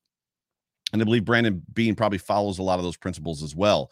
and 0.92 1.02
I 1.02 1.06
believe 1.06 1.26
Brandon 1.26 1.64
Beane 1.74 1.96
probably 1.96 2.18
follows 2.18 2.60
a 2.60 2.64
lot 2.64 2.80
of 2.80 2.86
those 2.86 2.98
principles 2.98 3.44
as 3.44 3.56
well. 3.56 3.92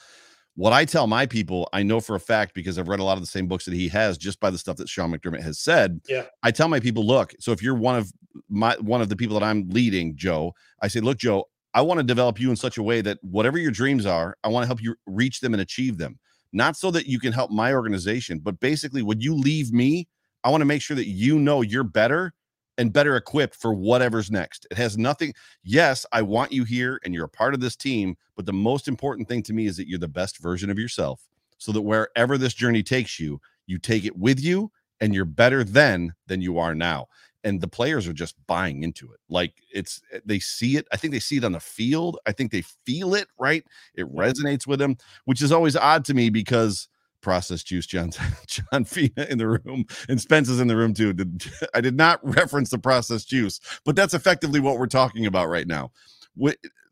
What 0.57 0.73
I 0.73 0.85
tell 0.85 1.07
my 1.07 1.25
people, 1.25 1.67
I 1.73 1.83
know 1.83 1.99
for 1.99 2.15
a 2.15 2.19
fact 2.19 2.53
because 2.53 2.77
I've 2.77 2.87
read 2.87 2.99
a 3.01 3.03
lot 3.03 3.17
of 3.17 3.21
the 3.21 3.27
same 3.27 3.47
books 3.47 3.65
that 3.65 3.73
he 3.73 3.89
has, 3.89 4.17
just 4.17 4.39
by 4.39 4.49
the 4.49 4.57
stuff 4.57 4.77
that 4.77 4.87
Sean 4.87 5.11
McDermott 5.11 5.41
has 5.41 5.59
said. 5.59 5.99
Yeah. 6.07 6.25
I 6.43 6.51
tell 6.51 6.69
my 6.69 6.79
people, 6.79 7.05
look, 7.05 7.33
so 7.39 7.51
if 7.51 7.61
you're 7.61 7.75
one 7.75 7.97
of 7.97 8.11
my 8.49 8.75
one 8.79 9.01
of 9.01 9.09
the 9.09 9.15
people 9.15 9.37
that 9.39 9.45
I'm 9.45 9.67
leading, 9.69 10.15
Joe, 10.15 10.53
I 10.81 10.87
say, 10.87 10.99
look, 10.99 11.17
Joe, 11.17 11.45
I 11.73 11.81
want 11.81 11.99
to 11.99 12.05
develop 12.05 12.39
you 12.39 12.49
in 12.49 12.55
such 12.55 12.77
a 12.77 12.83
way 12.83 13.01
that 13.01 13.17
whatever 13.21 13.57
your 13.57 13.71
dreams 13.71 14.05
are, 14.05 14.37
I 14.43 14.49
want 14.49 14.63
to 14.63 14.67
help 14.67 14.81
you 14.81 14.95
reach 15.05 15.41
them 15.41 15.53
and 15.53 15.61
achieve 15.61 15.97
them 15.97 16.19
not 16.55 16.77
so 16.77 16.89
that 16.91 17.05
you 17.05 17.19
can 17.19 17.33
help 17.33 17.51
my 17.51 17.73
organization, 17.73 18.39
but 18.39 18.59
basically, 18.59 19.03
when 19.03 19.19
you 19.19 19.35
leave 19.35 19.73
me, 19.73 20.07
I 20.43 20.49
want 20.49 20.61
to 20.61 20.65
make 20.65 20.81
sure 20.81 20.95
that 20.95 21.07
you 21.07 21.37
know 21.37 21.61
you're 21.61 21.83
better 21.83 22.33
and 22.77 22.93
better 22.93 23.17
equipped 23.17 23.55
for 23.55 23.73
whatever's 23.73 24.31
next. 24.31 24.65
It 24.71 24.77
has 24.77 24.97
nothing. 24.97 25.33
Yes, 25.63 26.05
I 26.11 26.21
want 26.21 26.51
you 26.51 26.63
here 26.63 26.99
and 27.03 27.13
you're 27.13 27.25
a 27.25 27.29
part 27.29 27.53
of 27.53 27.59
this 27.59 27.75
team, 27.75 28.15
but 28.35 28.45
the 28.45 28.53
most 28.53 28.87
important 28.87 29.27
thing 29.27 29.43
to 29.43 29.53
me 29.53 29.65
is 29.65 29.77
that 29.77 29.87
you're 29.87 29.99
the 29.99 30.07
best 30.07 30.41
version 30.41 30.69
of 30.69 30.79
yourself 30.79 31.27
so 31.57 31.71
that 31.71 31.81
wherever 31.81 32.37
this 32.37 32.53
journey 32.53 32.83
takes 32.83 33.19
you, 33.19 33.39
you 33.65 33.77
take 33.77 34.05
it 34.05 34.17
with 34.17 34.39
you 34.39 34.71
and 35.01 35.13
you're 35.13 35.25
better 35.25 35.63
then 35.63 36.13
than 36.27 36.41
you 36.41 36.57
are 36.57 36.75
now 36.75 37.07
and 37.45 37.61
the 37.61 37.67
players 37.69 38.07
are 38.07 38.13
just 38.13 38.35
buying 38.47 38.83
into 38.83 39.11
it. 39.13 39.19
Like 39.29 39.53
it's 39.71 40.01
eh, 40.11 40.19
they 40.25 40.39
see 40.39 40.77
it 40.77 40.87
i 40.91 40.97
think 40.97 41.13
they 41.13 41.19
see 41.19 41.37
it 41.37 41.45
on 41.45 41.53
the 41.53 41.59
field 41.61 42.19
i 42.25 42.33
think 42.33 42.51
they 42.51 42.63
feel 42.85 43.15
it 43.15 43.27
right? 43.39 43.63
It 43.95 44.13
resonates 44.13 44.67
with 44.67 44.79
them 44.79 44.97
which 45.25 45.41
is 45.41 45.51
always 45.51 45.75
odd 45.77 46.05
to 46.05 46.13
me 46.13 46.29
because 46.29 46.89
process 47.21 47.63
juice 47.63 47.87
john 47.87 48.11
john 48.47 48.85
fina 48.85 49.25
in 49.29 49.39
the 49.39 49.47
room 49.47 49.85
and 50.09 50.21
spence 50.21 50.49
is 50.49 50.59
in 50.59 50.67
the 50.67 50.75
room 50.75 50.93
too 50.93 51.13
i 51.73 51.81
did 51.81 51.95
not 51.95 52.19
reference 52.23 52.69
the 52.69 52.77
process 52.77 53.25
juice 53.25 53.59
but 53.85 53.95
that's 53.95 54.13
effectively 54.13 54.59
what 54.59 54.77
we're 54.79 54.87
talking 54.87 55.25
about 55.25 55.49
right 55.49 55.67
now. 55.67 55.91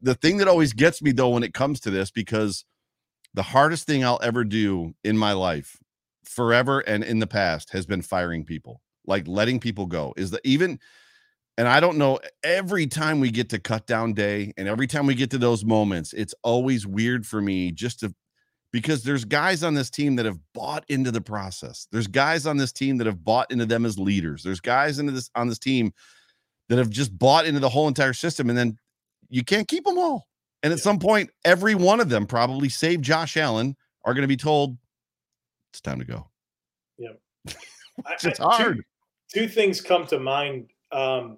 The 0.02 0.16
thing 0.16 0.38
that 0.38 0.48
always 0.48 0.74
gets 0.74 1.02
me 1.02 1.12
though 1.12 1.30
when 1.30 1.44
it 1.44 1.54
comes 1.54 1.80
to 1.82 1.92
this 1.92 2.12
because 2.12 2.66
the 3.34 3.44
hardest 3.44 3.88
thing 3.88 4.06
i'll 4.06 4.20
ever 4.24 4.44
do 4.44 4.94
in 5.04 5.18
my 5.18 5.34
life 5.34 5.78
forever 6.26 6.82
and 6.82 7.04
in 7.04 7.20
the 7.20 7.28
past 7.28 7.72
has 7.72 7.86
been 7.88 8.02
firing 8.04 8.46
people 8.46 8.82
like 9.06 9.28
letting 9.28 9.60
people 9.60 9.86
go 9.86 10.14
is 10.18 10.32
that 10.32 10.42
even 10.44 10.80
and 11.58 11.68
I 11.68 11.80
don't 11.80 11.98
know 11.98 12.20
every 12.44 12.88
time 12.88 13.20
we 13.20 13.30
get 13.30 13.50
to 13.50 13.60
cut 13.60 13.86
down 13.86 14.14
day 14.14 14.54
and 14.58 14.68
every 14.68 14.88
time 14.88 15.06
we 15.06 15.16
get 15.16 15.32
to 15.32 15.38
those 15.38 15.64
moments 15.64 16.14
it's 16.14 16.34
always 16.44 16.88
weird 16.88 17.26
for 17.26 17.42
me 17.42 17.72
just 17.72 18.00
to 18.02 18.14
because 18.74 19.04
there's 19.04 19.24
guys 19.24 19.64
on 19.64 19.76
this 19.76 19.92
team 19.92 20.16
that 20.16 20.26
have 20.26 20.40
bought 20.54 20.84
into 20.90 21.12
the 21.12 21.22
process. 21.22 21.88
There's 21.92 22.08
guys 22.08 22.48
on 22.48 22.58
this 22.58 22.74
team 22.74 22.98
that 22.98 23.08
have 23.08 23.24
bought 23.24 23.52
into 23.52 23.68
them 23.68 23.86
as 23.86 24.00
leaders. 24.00 24.42
There's 24.42 24.60
guys 24.60 24.98
into 24.98 25.12
this 25.12 25.30
on 25.36 25.48
this 25.48 25.60
team 25.60 25.94
that 26.68 26.80
have 26.80 26.90
just 26.90 27.18
bought 27.18 27.46
into 27.46 27.60
the 27.60 27.70
whole 27.70 27.88
entire 27.88 28.14
system 28.14 28.50
and 28.50 28.58
then 28.58 28.78
you 29.30 29.44
can't 29.44 29.68
keep 29.68 29.86
them 29.86 29.98
all. 29.98 30.28
And 30.64 30.74
at 30.74 30.80
yeah. 30.80 30.84
some 30.84 31.00
point 31.00 31.30
every 31.46 31.76
one 31.76 32.00
of 32.00 32.10
them 32.10 32.26
probably 32.26 32.68
save 32.68 33.02
Josh 33.02 33.38
Allen 33.38 33.78
are 34.04 34.14
going 34.14 34.24
to 34.24 34.28
be 34.28 34.38
told 34.38 34.76
it's 35.72 35.82
time 35.82 36.00
to 36.00 36.06
go. 36.06 36.28
Yeah. 36.98 37.14
it's 38.24 38.40
hard 38.40 38.84
two 39.34 39.48
things 39.48 39.82
come 39.82 40.06
to 40.08 40.20
mind. 40.20 40.70
Um, 40.92 41.38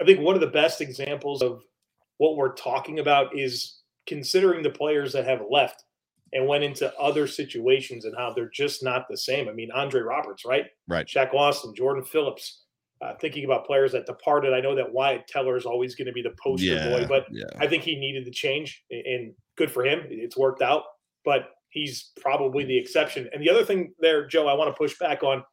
I 0.00 0.04
think 0.04 0.20
one 0.20 0.34
of 0.34 0.40
the 0.40 0.46
best 0.46 0.80
examples 0.80 1.42
of 1.42 1.62
what 2.18 2.36
we're 2.36 2.54
talking 2.54 2.98
about 2.98 3.36
is 3.36 3.80
considering 4.06 4.62
the 4.62 4.70
players 4.70 5.12
that 5.12 5.24
have 5.24 5.42
left 5.50 5.84
and 6.32 6.46
went 6.46 6.64
into 6.64 6.94
other 6.98 7.26
situations 7.26 8.04
and 8.04 8.14
how 8.16 8.32
they're 8.32 8.50
just 8.52 8.82
not 8.82 9.06
the 9.08 9.16
same. 9.16 9.48
I 9.48 9.52
mean, 9.52 9.70
Andre 9.72 10.02
Roberts, 10.02 10.44
right? 10.44 10.66
Right. 10.86 11.06
Shaq 11.06 11.32
Lawson, 11.32 11.74
Jordan 11.74 12.04
Phillips. 12.04 12.64
Uh, 13.00 13.12
thinking 13.20 13.44
about 13.44 13.64
players 13.64 13.92
that 13.92 14.06
departed, 14.06 14.52
I 14.52 14.60
know 14.60 14.74
that 14.74 14.92
Wyatt 14.92 15.28
Teller 15.28 15.56
is 15.56 15.64
always 15.64 15.94
going 15.94 16.06
to 16.06 16.12
be 16.12 16.20
the 16.20 16.34
poster 16.42 16.66
yeah, 16.66 16.88
boy, 16.88 17.06
but 17.06 17.26
yeah. 17.30 17.44
I 17.60 17.68
think 17.68 17.84
he 17.84 17.94
needed 17.94 18.24
the 18.24 18.32
change, 18.32 18.82
and 18.90 19.32
good 19.56 19.70
for 19.70 19.84
him. 19.84 20.00
It's 20.10 20.36
worked 20.36 20.62
out, 20.62 20.82
but 21.24 21.50
he's 21.68 22.10
probably 22.20 22.64
the 22.64 22.76
exception. 22.76 23.28
And 23.32 23.40
the 23.40 23.50
other 23.50 23.64
thing 23.64 23.92
there, 24.00 24.26
Joe, 24.26 24.48
I 24.48 24.54
want 24.54 24.74
to 24.74 24.76
push 24.76 24.98
back 24.98 25.22
on 25.22 25.44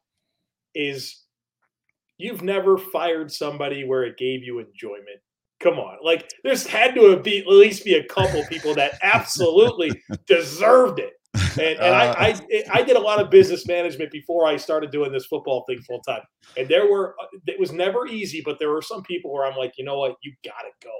is 0.74 1.22
you've 2.18 2.42
never 2.42 2.78
fired 2.78 3.30
somebody 3.30 3.84
where 3.84 4.04
it 4.04 4.16
gave 4.16 4.42
you 4.42 4.58
enjoyment. 4.58 5.20
Come 5.60 5.78
on, 5.78 5.98
like 6.04 6.30
there's 6.44 6.66
had 6.66 6.94
to 6.96 7.18
be 7.18 7.38
at 7.38 7.46
least 7.46 7.84
be 7.84 7.94
a 7.94 8.04
couple 8.04 8.44
people 8.44 8.74
that 8.74 8.98
absolutely 9.02 9.90
deserved 10.26 10.98
it. 10.98 11.14
And, 11.58 11.78
and 11.78 11.94
uh, 11.94 12.14
I, 12.18 12.28
I, 12.28 12.64
I 12.72 12.82
did 12.82 12.96
a 12.96 13.00
lot 13.00 13.20
of 13.20 13.30
business 13.30 13.66
management 13.66 14.10
before 14.10 14.46
I 14.46 14.58
started 14.58 14.90
doing 14.90 15.12
this 15.12 15.26
football 15.26 15.64
thing 15.66 15.80
full 15.80 16.00
time. 16.00 16.22
And 16.58 16.68
there 16.68 16.90
were 16.90 17.14
uh, 17.20 17.26
it 17.46 17.58
was 17.58 17.72
never 17.72 18.06
easy, 18.06 18.42
but 18.44 18.58
there 18.58 18.70
were 18.70 18.82
some 18.82 19.02
people 19.02 19.32
where 19.32 19.46
I'm 19.46 19.56
like, 19.56 19.72
you 19.78 19.84
know 19.84 19.98
what, 19.98 20.16
you 20.22 20.34
gotta 20.44 20.70
go. 20.82 20.90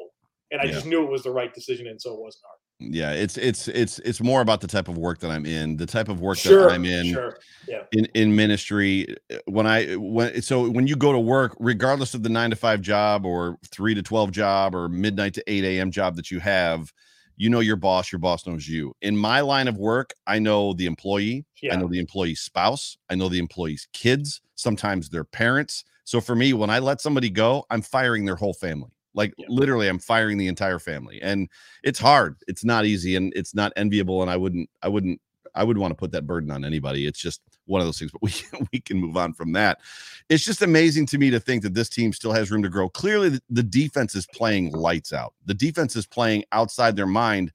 And 0.50 0.60
I 0.60 0.64
yeah. 0.64 0.72
just 0.72 0.86
knew 0.86 1.04
it 1.04 1.10
was 1.10 1.24
the 1.24 1.30
right 1.32 1.52
decision, 1.52 1.88
and 1.88 2.00
so 2.00 2.14
it 2.14 2.20
wasn't 2.20 2.44
hard 2.46 2.60
yeah 2.78 3.12
it's 3.12 3.38
it's 3.38 3.68
it's 3.68 3.98
it's 4.00 4.20
more 4.20 4.42
about 4.42 4.60
the 4.60 4.66
type 4.66 4.88
of 4.88 4.98
work 4.98 5.18
that 5.18 5.30
i'm 5.30 5.46
in 5.46 5.76
the 5.76 5.86
type 5.86 6.08
of 6.08 6.20
work 6.20 6.36
sure, 6.36 6.64
that 6.64 6.72
i'm 6.72 6.84
in 6.84 7.12
sure. 7.12 7.38
yeah. 7.66 7.82
in 7.92 8.04
in 8.14 8.36
ministry 8.36 9.06
uh, 9.32 9.36
when 9.46 9.66
i 9.66 9.94
when 9.96 10.42
so 10.42 10.68
when 10.68 10.86
you 10.86 10.94
go 10.94 11.10
to 11.10 11.18
work 11.18 11.56
regardless 11.58 12.12
of 12.12 12.22
the 12.22 12.28
nine 12.28 12.50
to 12.50 12.56
five 12.56 12.82
job 12.82 13.24
or 13.24 13.56
three 13.64 13.94
to 13.94 14.02
12 14.02 14.30
job 14.30 14.74
or 14.74 14.90
midnight 14.90 15.32
to 15.32 15.42
8 15.46 15.64
a.m 15.64 15.90
job 15.90 16.16
that 16.16 16.30
you 16.30 16.38
have 16.38 16.92
you 17.38 17.48
know 17.48 17.60
your 17.60 17.76
boss 17.76 18.12
your 18.12 18.18
boss 18.18 18.46
knows 18.46 18.68
you 18.68 18.94
in 19.00 19.16
my 19.16 19.40
line 19.40 19.68
of 19.68 19.78
work 19.78 20.12
i 20.26 20.38
know 20.38 20.74
the 20.74 20.84
employee 20.84 21.46
yeah. 21.62 21.72
i 21.72 21.76
know 21.76 21.88
the 21.88 21.98
employee's 21.98 22.40
spouse 22.40 22.98
i 23.08 23.14
know 23.14 23.30
the 23.30 23.38
employee's 23.38 23.88
kids 23.94 24.42
sometimes 24.54 25.08
their 25.08 25.24
parents 25.24 25.84
so 26.04 26.20
for 26.20 26.34
me 26.34 26.52
when 26.52 26.68
i 26.68 26.78
let 26.78 27.00
somebody 27.00 27.30
go 27.30 27.64
i'm 27.70 27.80
firing 27.80 28.26
their 28.26 28.36
whole 28.36 28.54
family 28.54 28.90
like 29.16 29.34
yeah. 29.38 29.46
literally, 29.48 29.88
I'm 29.88 29.98
firing 29.98 30.36
the 30.36 30.46
entire 30.46 30.78
family, 30.78 31.20
and 31.22 31.48
it's 31.82 31.98
hard. 31.98 32.36
It's 32.46 32.64
not 32.64 32.84
easy, 32.84 33.16
and 33.16 33.32
it's 33.34 33.54
not 33.54 33.72
enviable. 33.74 34.22
And 34.22 34.30
I 34.30 34.36
wouldn't, 34.36 34.68
I 34.82 34.88
wouldn't, 34.88 35.20
I 35.54 35.64
wouldn't 35.64 35.80
want 35.80 35.90
to 35.90 35.96
put 35.96 36.12
that 36.12 36.26
burden 36.26 36.50
on 36.50 36.64
anybody. 36.64 37.06
It's 37.06 37.18
just 37.18 37.40
one 37.64 37.80
of 37.80 37.86
those 37.86 37.98
things. 37.98 38.12
But 38.12 38.22
we 38.22 38.32
we 38.72 38.80
can 38.80 38.98
move 38.98 39.16
on 39.16 39.32
from 39.32 39.52
that. 39.52 39.80
It's 40.28 40.44
just 40.44 40.62
amazing 40.62 41.06
to 41.06 41.18
me 41.18 41.30
to 41.30 41.40
think 41.40 41.62
that 41.62 41.74
this 41.74 41.88
team 41.88 42.12
still 42.12 42.32
has 42.32 42.50
room 42.50 42.62
to 42.62 42.68
grow. 42.68 42.88
Clearly, 42.90 43.30
the, 43.30 43.42
the 43.48 43.62
defense 43.62 44.14
is 44.14 44.26
playing 44.26 44.72
lights 44.72 45.12
out. 45.12 45.34
The 45.46 45.54
defense 45.54 45.96
is 45.96 46.06
playing 46.06 46.44
outside 46.52 46.94
their 46.94 47.06
mind, 47.06 47.52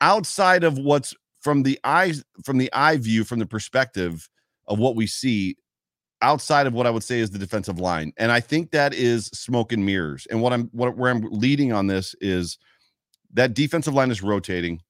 outside 0.00 0.62
of 0.62 0.78
what's 0.78 1.14
from 1.40 1.64
the 1.64 1.80
eyes 1.82 2.24
from 2.44 2.58
the 2.58 2.72
eye 2.72 2.96
view, 2.96 3.24
from 3.24 3.40
the 3.40 3.46
perspective 3.46 4.28
of 4.68 4.78
what 4.78 4.94
we 4.94 5.06
see 5.08 5.56
outside 6.22 6.66
of 6.66 6.74
what 6.74 6.86
I 6.86 6.90
would 6.90 7.02
say 7.02 7.20
is 7.20 7.30
the 7.30 7.38
defensive 7.38 7.78
line. 7.78 8.12
And 8.16 8.32
I 8.32 8.40
think 8.40 8.70
that 8.70 8.94
is 8.94 9.26
smoke 9.26 9.72
and 9.72 9.84
mirrors. 9.84 10.26
And 10.30 10.42
what 10.42 10.52
I'm 10.52 10.68
what 10.72 10.96
where 10.96 11.10
I'm 11.10 11.22
leading 11.30 11.72
on 11.72 11.86
this 11.86 12.14
is 12.20 12.58
that 13.32 13.54
defensive 13.54 13.94
line 13.94 14.10
is 14.10 14.22
rotating. 14.22 14.80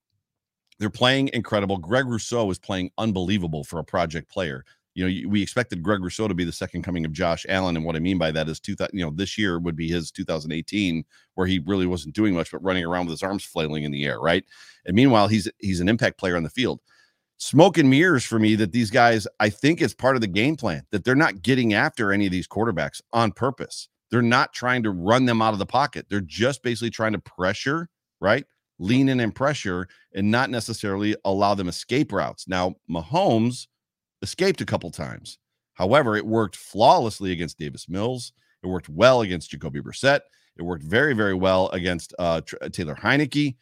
They're 0.78 0.90
playing 0.90 1.30
incredible. 1.32 1.76
Greg 1.76 2.06
Rousseau 2.06 2.50
is 2.50 2.58
playing 2.58 2.90
unbelievable 2.98 3.64
for 3.64 3.80
a 3.80 3.84
project 3.84 4.30
player. 4.30 4.64
You 4.94 5.08
know, 5.08 5.28
we 5.28 5.42
expected 5.42 5.82
Greg 5.82 6.02
Rousseau 6.02 6.26
to 6.26 6.34
be 6.34 6.44
the 6.44 6.52
second 6.52 6.82
coming 6.82 7.04
of 7.04 7.12
Josh 7.12 7.46
Allen, 7.48 7.76
and 7.76 7.84
what 7.84 7.94
I 7.94 8.00
mean 8.00 8.18
by 8.18 8.32
that 8.32 8.48
is 8.48 8.58
two, 8.58 8.74
you 8.92 9.04
know, 9.04 9.12
this 9.14 9.38
year 9.38 9.60
would 9.60 9.76
be 9.76 9.88
his 9.88 10.10
2018, 10.10 11.04
where 11.34 11.46
he 11.46 11.60
really 11.60 11.86
wasn't 11.86 12.16
doing 12.16 12.34
much 12.34 12.50
but 12.50 12.62
running 12.64 12.84
around 12.84 13.06
with 13.06 13.12
his 13.12 13.22
arms 13.22 13.44
flailing 13.44 13.84
in 13.84 13.92
the 13.92 14.04
air, 14.04 14.18
right? 14.18 14.44
And 14.86 14.96
meanwhile, 14.96 15.28
he's 15.28 15.48
he's 15.58 15.80
an 15.80 15.88
impact 15.88 16.18
player 16.18 16.36
on 16.36 16.42
the 16.42 16.50
field 16.50 16.80
smoke 17.38 17.78
and 17.78 17.88
mirrors 17.88 18.24
for 18.24 18.38
me 18.38 18.54
that 18.56 18.72
these 18.72 18.90
guys, 18.90 19.26
I 19.40 19.48
think 19.48 19.80
it's 19.80 19.94
part 19.94 20.16
of 20.16 20.20
the 20.20 20.26
game 20.26 20.56
plan 20.56 20.82
that 20.90 21.04
they're 21.04 21.14
not 21.14 21.42
getting 21.42 21.72
after 21.72 22.12
any 22.12 22.26
of 22.26 22.32
these 22.32 22.48
quarterbacks 22.48 23.00
on 23.12 23.32
purpose. 23.32 23.88
They're 24.10 24.22
not 24.22 24.52
trying 24.52 24.82
to 24.84 24.90
run 24.90 25.24
them 25.26 25.40
out 25.42 25.52
of 25.52 25.58
the 25.58 25.66
pocket. 25.66 26.06
They're 26.08 26.20
just 26.20 26.62
basically 26.62 26.90
trying 26.90 27.12
to 27.12 27.18
pressure, 27.18 27.88
right? 28.20 28.44
Lean 28.78 29.08
in 29.08 29.20
and 29.20 29.34
pressure 29.34 29.88
and 30.14 30.30
not 30.30 30.50
necessarily 30.50 31.16
allow 31.24 31.54
them 31.54 31.68
escape 31.68 32.12
routes. 32.12 32.48
Now, 32.48 32.74
Mahomes 32.90 33.66
escaped 34.22 34.60
a 34.60 34.66
couple 34.66 34.90
times. 34.90 35.38
However, 35.74 36.16
it 36.16 36.26
worked 36.26 36.56
flawlessly 36.56 37.32
against 37.32 37.58
Davis 37.58 37.88
Mills. 37.88 38.32
It 38.62 38.66
worked 38.66 38.88
well 38.88 39.20
against 39.20 39.50
Jacoby 39.50 39.80
Brissett. 39.80 40.20
It 40.56 40.62
worked 40.62 40.82
very, 40.82 41.14
very 41.14 41.34
well 41.34 41.68
against 41.68 42.14
uh, 42.18 42.40
Taylor 42.72 42.96
Heinicke. 42.96 43.56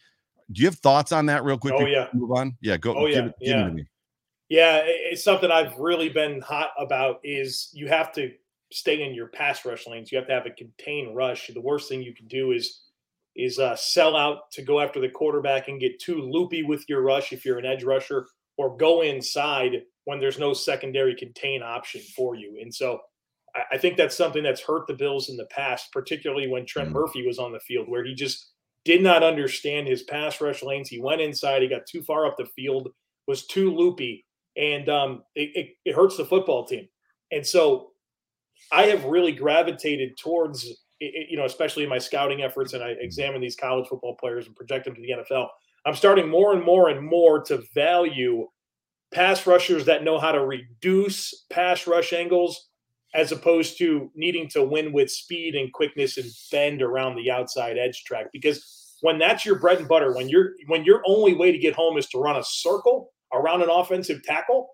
Do 0.52 0.62
you 0.62 0.68
have 0.68 0.76
thoughts 0.76 1.12
on 1.12 1.26
that, 1.26 1.44
real 1.44 1.58
quick? 1.58 1.74
Oh 1.76 1.86
yeah. 1.86 2.08
Move 2.12 2.32
on. 2.32 2.56
Yeah. 2.60 2.76
Go. 2.76 2.94
Oh 2.94 3.06
yeah. 3.06 3.28
yeah. 3.40 3.70
Yeah. 4.48 4.82
It's 4.84 5.24
something 5.24 5.50
I've 5.50 5.76
really 5.78 6.08
been 6.08 6.40
hot 6.40 6.70
about. 6.78 7.20
Is 7.24 7.70
you 7.72 7.88
have 7.88 8.12
to 8.12 8.32
stay 8.72 9.02
in 9.02 9.14
your 9.14 9.28
pass 9.28 9.64
rush 9.64 9.86
lanes. 9.86 10.10
You 10.10 10.18
have 10.18 10.26
to 10.28 10.34
have 10.34 10.46
a 10.46 10.50
contained 10.50 11.16
rush. 11.16 11.50
The 11.52 11.60
worst 11.60 11.88
thing 11.88 12.02
you 12.02 12.14
can 12.14 12.28
do 12.28 12.52
is 12.52 12.82
is 13.34 13.58
uh, 13.58 13.76
sell 13.76 14.16
out 14.16 14.50
to 14.52 14.62
go 14.62 14.80
after 14.80 15.00
the 15.00 15.08
quarterback 15.08 15.68
and 15.68 15.80
get 15.80 16.00
too 16.00 16.22
loopy 16.22 16.62
with 16.62 16.88
your 16.88 17.02
rush 17.02 17.32
if 17.32 17.44
you're 17.44 17.58
an 17.58 17.66
edge 17.66 17.84
rusher, 17.84 18.26
or 18.56 18.76
go 18.76 19.02
inside 19.02 19.82
when 20.04 20.20
there's 20.20 20.38
no 20.38 20.54
secondary 20.54 21.14
contain 21.14 21.62
option 21.62 22.00
for 22.16 22.34
you. 22.34 22.58
And 22.62 22.74
so 22.74 23.00
I, 23.54 23.74
I 23.74 23.78
think 23.78 23.96
that's 23.96 24.16
something 24.16 24.42
that's 24.42 24.62
hurt 24.62 24.86
the 24.86 24.94
Bills 24.94 25.28
in 25.28 25.36
the 25.36 25.46
past, 25.46 25.92
particularly 25.92 26.48
when 26.48 26.64
Trent 26.64 26.88
mm-hmm. 26.88 26.98
Murphy 26.98 27.26
was 27.26 27.38
on 27.38 27.52
the 27.52 27.60
field, 27.60 27.88
where 27.88 28.04
he 28.04 28.14
just 28.14 28.52
did 28.86 29.02
not 29.02 29.24
understand 29.24 29.88
his 29.88 30.04
pass 30.04 30.40
rush 30.40 30.62
lanes. 30.62 30.88
He 30.88 31.00
went 31.00 31.20
inside, 31.20 31.60
he 31.60 31.68
got 31.68 31.86
too 31.86 32.02
far 32.02 32.24
up 32.24 32.36
the 32.38 32.46
field, 32.46 32.88
was 33.26 33.46
too 33.46 33.74
loopy, 33.74 34.24
and 34.56 34.88
um, 34.88 35.24
it, 35.34 35.50
it, 35.54 35.68
it 35.84 35.94
hurts 35.94 36.16
the 36.16 36.24
football 36.24 36.64
team. 36.64 36.88
And 37.32 37.44
so 37.44 37.90
I 38.70 38.84
have 38.84 39.04
really 39.04 39.32
gravitated 39.32 40.16
towards, 40.16 40.84
you 41.00 41.36
know, 41.36 41.44
especially 41.44 41.82
in 41.82 41.90
my 41.90 41.98
scouting 41.98 42.42
efforts, 42.42 42.72
and 42.72 42.82
I 42.82 42.90
examine 43.00 43.40
these 43.40 43.56
college 43.56 43.88
football 43.88 44.14
players 44.14 44.46
and 44.46 44.54
project 44.54 44.84
them 44.84 44.94
to 44.94 45.00
the 45.00 45.14
NFL. 45.20 45.48
I'm 45.84 45.96
starting 45.96 46.28
more 46.28 46.54
and 46.54 46.64
more 46.64 46.88
and 46.88 47.04
more 47.04 47.42
to 47.42 47.64
value 47.74 48.46
pass 49.12 49.46
rushers 49.46 49.84
that 49.86 50.04
know 50.04 50.18
how 50.18 50.30
to 50.30 50.46
reduce 50.46 51.44
pass 51.50 51.86
rush 51.88 52.12
angles 52.12 52.65
as 53.16 53.32
opposed 53.32 53.78
to 53.78 54.10
needing 54.14 54.48
to 54.48 54.62
win 54.62 54.92
with 54.92 55.10
speed 55.10 55.54
and 55.54 55.72
quickness 55.72 56.16
and 56.18 56.30
bend 56.52 56.82
around 56.82 57.16
the 57.16 57.30
outside 57.30 57.78
edge 57.78 58.04
track 58.04 58.26
because 58.32 58.96
when 59.00 59.18
that's 59.18 59.44
your 59.44 59.58
bread 59.58 59.78
and 59.78 59.88
butter 59.88 60.14
when 60.14 60.28
you're 60.28 60.50
when 60.68 60.84
your 60.84 61.02
only 61.06 61.34
way 61.34 61.50
to 61.50 61.58
get 61.58 61.74
home 61.74 61.96
is 61.96 62.06
to 62.06 62.18
run 62.18 62.36
a 62.36 62.44
circle 62.44 63.12
around 63.32 63.62
an 63.62 63.70
offensive 63.70 64.22
tackle 64.22 64.68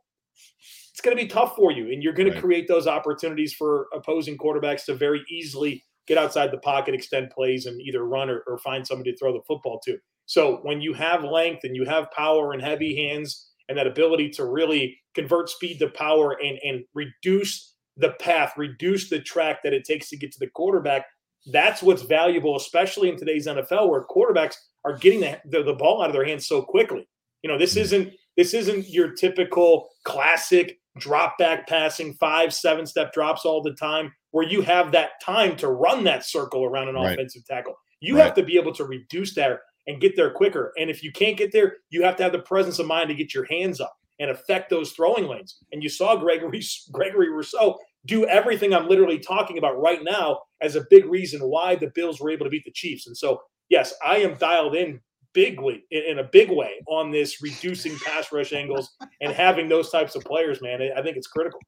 it's 0.93 1.01
going 1.01 1.17
to 1.17 1.23
be 1.23 1.29
tough 1.29 1.57
for 1.57 1.73
you. 1.73 1.91
And 1.91 2.03
you're 2.03 2.13
going 2.13 2.29
right. 2.29 2.35
to 2.35 2.41
create 2.41 2.69
those 2.69 2.87
opportunities 2.87 3.55
for 3.55 3.87
opposing 3.95 4.37
quarterbacks 4.37 4.85
to 4.85 4.95
very 4.95 5.23
easily 5.31 5.85
get 6.07 6.19
outside 6.19 6.51
the 6.51 6.59
pocket, 6.59 6.95
extend 6.95 7.31
plays, 7.31 7.65
and 7.65 7.81
either 7.81 8.05
run 8.07 8.29
or, 8.29 8.43
or 8.47 8.59
find 8.59 8.87
somebody 8.87 9.13
to 9.13 9.19
throw 9.19 9.33
the 9.33 9.43
football 9.47 9.81
to. 9.87 9.97
So 10.27 10.59
when 10.63 10.81
you 10.81 10.93
have 10.93 11.25
length 11.25 11.65
and 11.65 11.75
you 11.75 11.85
have 11.87 12.11
power 12.11 12.53
and 12.53 12.61
heavy 12.61 13.09
hands 13.09 13.49
and 13.69 13.79
that 13.79 13.87
ability 13.87 14.31
to 14.31 14.45
really 14.45 14.99
convert 15.15 15.49
speed 15.49 15.79
to 15.79 15.89
power 15.89 16.37
and, 16.43 16.59
and 16.63 16.85
reduce 16.95 17.72
the 17.97 18.11
path, 18.21 18.55
reduce 18.57 19.09
the 19.09 19.21
track 19.21 19.63
that 19.63 19.73
it 19.73 19.85
takes 19.85 20.09
to 20.11 20.17
get 20.17 20.33
to 20.33 20.39
the 20.39 20.49
quarterback, 20.49 21.07
that's 21.47 21.83
what's 21.83 22.03
valuable, 22.03 22.57
especially 22.57 23.09
in 23.09 23.17
today's 23.17 23.47
NFL 23.47 23.89
where 23.89 24.05
quarterbacks 24.05 24.55
are 24.85 24.97
getting 24.97 25.21
the, 25.21 25.41
the, 25.45 25.63
the 25.63 25.75
ball 25.75 26.03
out 26.03 26.09
of 26.09 26.13
their 26.13 26.25
hands 26.25 26.47
so 26.47 26.63
quickly. 26.63 27.09
You 27.43 27.51
know, 27.51 27.59
this 27.59 27.75
mm. 27.75 27.81
isn't 27.81 28.13
this 28.37 28.55
isn't 28.55 28.89
your 28.89 29.13
typical 29.13 29.89
classic 30.05 30.79
drop 30.99 31.37
back 31.39 31.69
passing, 31.69 32.15
five, 32.15 32.55
seven 32.55 32.87
step 32.87 33.13
drops 33.13 33.45
all 33.45 33.63
the 33.63 33.75
time, 33.75 34.13
where 34.31 34.47
you 34.47 34.63
have 34.63 34.93
that 34.93 35.11
time 35.23 35.57
to 35.57 35.69
run 35.69 36.05
that 36.05 36.25
circle 36.25 36.65
around 36.65 36.89
an 36.89 36.95
right. 36.95 37.13
offensive 37.13 37.45
tackle. 37.45 37.75
You 38.01 38.17
right. 38.17 38.25
have 38.25 38.35
to 38.35 38.43
be 38.43 38.57
able 38.57 38.73
to 38.75 38.85
reduce 38.85 39.35
that 39.35 39.59
and 39.87 40.01
get 40.01 40.17
there 40.17 40.31
quicker. 40.31 40.73
And 40.79 40.89
if 40.89 41.03
you 41.03 41.13
can't 41.13 41.37
get 41.37 41.53
there, 41.53 41.77
you 41.91 42.03
have 42.05 42.17
to 42.17 42.23
have 42.23 42.33
the 42.33 42.39
presence 42.39 42.79
of 42.79 42.87
mind 42.87 43.09
to 43.09 43.15
get 43.15 43.35
your 43.35 43.45
hands 43.45 43.81
up 43.81 43.95
and 44.19 44.31
affect 44.31 44.71
those 44.71 44.93
throwing 44.93 45.27
lanes. 45.27 45.59
And 45.73 45.83
you 45.83 45.89
saw 45.89 46.17
Gregory 46.17 46.63
Gregory 46.93 47.31
Rousseau 47.31 47.79
do 48.07 48.27
everything 48.27 48.75
I'm 48.75 48.89
literally 48.89 49.19
talking 49.19 49.59
about 49.59 49.81
right 49.81 50.03
now 50.03 50.41
as 50.61 50.77
a 50.77 50.85
big 50.91 51.07
reason 51.07 51.41
why 51.41 51.77
the 51.77 51.93
Bills 51.95 52.21
were 52.21 52.31
able 52.31 52.47
to 52.47 52.51
beat 52.51 52.65
the 52.65 52.73
Chiefs. 52.73 53.07
And 53.07 53.17
so, 53.17 53.41
yes, 53.69 53.95
I 54.05 54.19
am 54.19 54.35
dialed 54.35 54.75
in 54.75 55.01
bigly 55.35 55.85
in 55.91 56.19
a 56.19 56.25
big 56.25 56.51
way 56.51 56.75
on 56.87 57.11
this 57.11 57.43
reducing 57.43 57.97
pass 58.01 58.31
rush 58.33 58.53
angles 58.53 58.91
and 59.21 59.33
having 59.33 59.69
those 59.69 59.91
types 59.91 60.15
of 60.15 60.25
players, 60.25 60.61
man. 60.61 60.81
I 60.97 61.03
think 61.03 61.17
it's 61.17 61.27
critical. 61.27 61.61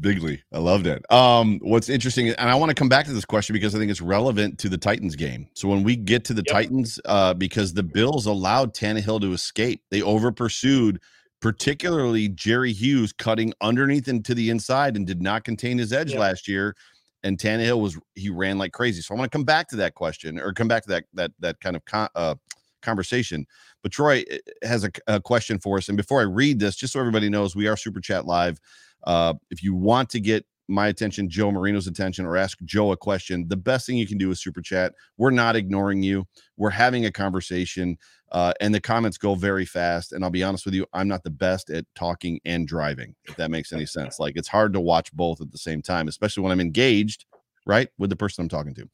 Bigly. 0.00 0.40
I 0.52 0.58
loved 0.58 0.86
it. 0.86 1.04
Um, 1.12 1.58
what's 1.62 1.90
interesting, 1.90 2.28
and 2.30 2.50
I 2.50 2.54
want 2.54 2.70
to 2.70 2.74
come 2.74 2.88
back 2.88 3.04
to 3.06 3.12
this 3.12 3.26
question 3.26 3.52
because 3.52 3.74
I 3.74 3.78
think 3.78 3.90
it's 3.90 4.00
relevant 4.00 4.58
to 4.60 4.70
the 4.70 4.78
Titans 4.78 5.16
game. 5.16 5.46
So 5.54 5.68
when 5.68 5.82
we 5.82 5.96
get 5.96 6.24
to 6.26 6.34
the 6.34 6.42
yep. 6.46 6.52
Titans, 6.52 6.98
uh, 7.04 7.34
because 7.34 7.74
the 7.74 7.82
Bills 7.82 8.24
allowed 8.24 8.74
Tannehill 8.74 9.20
to 9.20 9.32
escape, 9.32 9.82
they 9.90 10.00
over 10.00 10.32
pursued, 10.32 10.98
particularly 11.42 12.28
Jerry 12.28 12.72
Hughes 12.72 13.12
cutting 13.12 13.52
underneath 13.60 14.08
into 14.08 14.34
the 14.34 14.48
inside 14.48 14.96
and 14.96 15.06
did 15.06 15.20
not 15.20 15.44
contain 15.44 15.76
his 15.76 15.92
edge 15.92 16.12
yep. 16.12 16.20
last 16.20 16.48
year. 16.48 16.76
And 17.24 17.36
Tannehill 17.36 17.80
was 17.80 17.98
he 18.14 18.30
ran 18.30 18.58
like 18.58 18.72
crazy. 18.72 19.02
So 19.02 19.14
I 19.14 19.18
want 19.18 19.30
to 19.30 19.36
come 19.36 19.44
back 19.44 19.68
to 19.68 19.76
that 19.76 19.94
question 19.94 20.40
or 20.40 20.52
come 20.52 20.68
back 20.68 20.84
to 20.84 20.88
that 20.90 21.04
that 21.14 21.32
that 21.40 21.60
kind 21.60 21.76
of 21.76 21.84
con, 21.84 22.08
uh, 22.14 22.36
conversation. 22.80 23.46
But 23.82 23.92
Troy 23.92 24.24
has 24.62 24.84
a, 24.84 24.90
a, 25.06 25.20
question 25.20 25.58
for 25.58 25.78
us. 25.78 25.88
And 25.88 25.96
before 25.96 26.20
I 26.20 26.24
read 26.24 26.58
this, 26.58 26.76
just 26.76 26.92
so 26.92 27.00
everybody 27.00 27.28
knows, 27.28 27.54
we 27.54 27.68
are 27.68 27.76
Super 27.76 28.00
Chat 28.00 28.26
Live. 28.26 28.58
Uh, 29.04 29.34
if 29.50 29.62
you 29.62 29.74
want 29.74 30.10
to 30.10 30.20
get 30.20 30.44
my 30.68 30.88
attention, 30.88 31.28
Joe 31.28 31.50
Marino's 31.50 31.86
attention, 31.86 32.24
or 32.24 32.36
ask 32.36 32.58
Joe 32.64 32.92
a 32.92 32.96
question, 32.96 33.46
the 33.48 33.56
best 33.56 33.86
thing 33.86 33.96
you 33.96 34.06
can 34.06 34.18
do 34.18 34.30
is 34.30 34.40
super 34.40 34.62
chat. 34.62 34.94
We're 35.16 35.30
not 35.30 35.56
ignoring 35.56 36.02
you. 36.02 36.26
We're 36.56 36.70
having 36.70 37.04
a 37.04 37.12
conversation, 37.12 37.98
uh, 38.32 38.52
and 38.60 38.74
the 38.74 38.80
comments 38.80 39.18
go 39.18 39.34
very 39.34 39.64
fast. 39.64 40.12
And 40.12 40.24
I'll 40.24 40.30
be 40.30 40.42
honest 40.42 40.64
with 40.64 40.74
you, 40.74 40.86
I'm 40.92 41.08
not 41.08 41.22
the 41.22 41.30
best 41.30 41.70
at 41.70 41.84
talking 41.94 42.40
and 42.44 42.66
driving, 42.66 43.14
if 43.24 43.36
that 43.36 43.50
makes 43.50 43.72
any 43.72 43.86
sense. 43.86 44.18
Like 44.18 44.36
it's 44.36 44.48
hard 44.48 44.72
to 44.72 44.80
watch 44.80 45.12
both 45.12 45.40
at 45.40 45.52
the 45.52 45.58
same 45.58 45.82
time, 45.82 46.08
especially 46.08 46.42
when 46.42 46.52
I'm 46.52 46.60
engaged 46.60 47.26
right? 47.66 47.88
With 47.98 48.10
the 48.10 48.16
person 48.16 48.42
I'm 48.42 48.48
talking 48.48 48.74
to. 48.74 48.88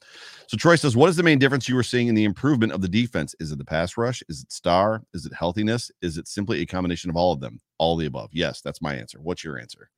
So 0.46 0.57
Troy 0.57 0.77
says, 0.77 0.96
What 0.96 1.09
is 1.09 1.16
the 1.16 1.22
main 1.22 1.38
difference 1.38 1.68
you 1.68 1.74
were 1.74 1.83
seeing 1.83 2.09
in 2.09 2.14
the 2.14 2.24
improvement 2.24 2.72
of 2.72 2.81
the 2.81 2.88
defense? 2.88 3.35
Is 3.40 3.53
it 3.53 3.59
the 3.59 3.64
pass 3.64 3.96
rush? 3.96 4.22
Is 4.29 4.42
it 4.42 4.53
star? 4.53 5.03
Is 5.14 5.27
it 5.27 5.33
healthiness? 5.33 5.90
Is 6.03 6.18
it 6.18 6.29
simply 6.29 6.61
a 6.61 6.66
combination 6.66 7.11
of 7.11 7.16
all 7.16 7.33
of 7.33 7.40
them? 7.40 7.61
All 7.79 7.96
the 7.96 8.07
above. 8.07 8.31
Yes, 8.33 8.61
that's 8.61 8.83
my 8.83 8.94
answer. 8.94 9.18
What's 9.20 9.44
your 9.44 9.59
answer? 9.59 9.90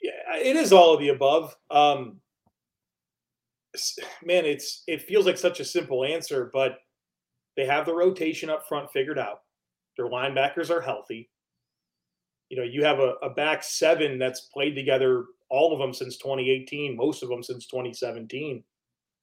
Yeah, 0.00 0.36
it 0.36 0.56
is 0.56 0.72
all 0.72 0.94
of 0.94 1.00
the 1.00 1.08
above. 1.08 1.56
Um 1.70 2.20
man, 4.24 4.44
it's 4.44 4.82
it 4.86 5.02
feels 5.02 5.26
like 5.26 5.38
such 5.38 5.60
a 5.60 5.64
simple 5.64 6.04
answer, 6.04 6.50
but 6.52 6.78
they 7.58 7.66
have 7.66 7.84
the 7.84 7.94
rotation 7.94 8.48
up 8.48 8.68
front 8.68 8.88
figured 8.92 9.18
out. 9.18 9.40
Their 9.96 10.06
linebackers 10.06 10.70
are 10.70 10.80
healthy. 10.80 11.28
You 12.50 12.56
know, 12.56 12.62
you 12.62 12.84
have 12.84 13.00
a, 13.00 13.14
a 13.20 13.30
back 13.30 13.64
seven 13.64 14.16
that's 14.16 14.42
played 14.42 14.76
together 14.76 15.24
all 15.50 15.72
of 15.72 15.80
them 15.80 15.92
since 15.92 16.18
2018, 16.18 16.96
most 16.96 17.24
of 17.24 17.28
them 17.28 17.42
since 17.42 17.66
2017. 17.66 18.62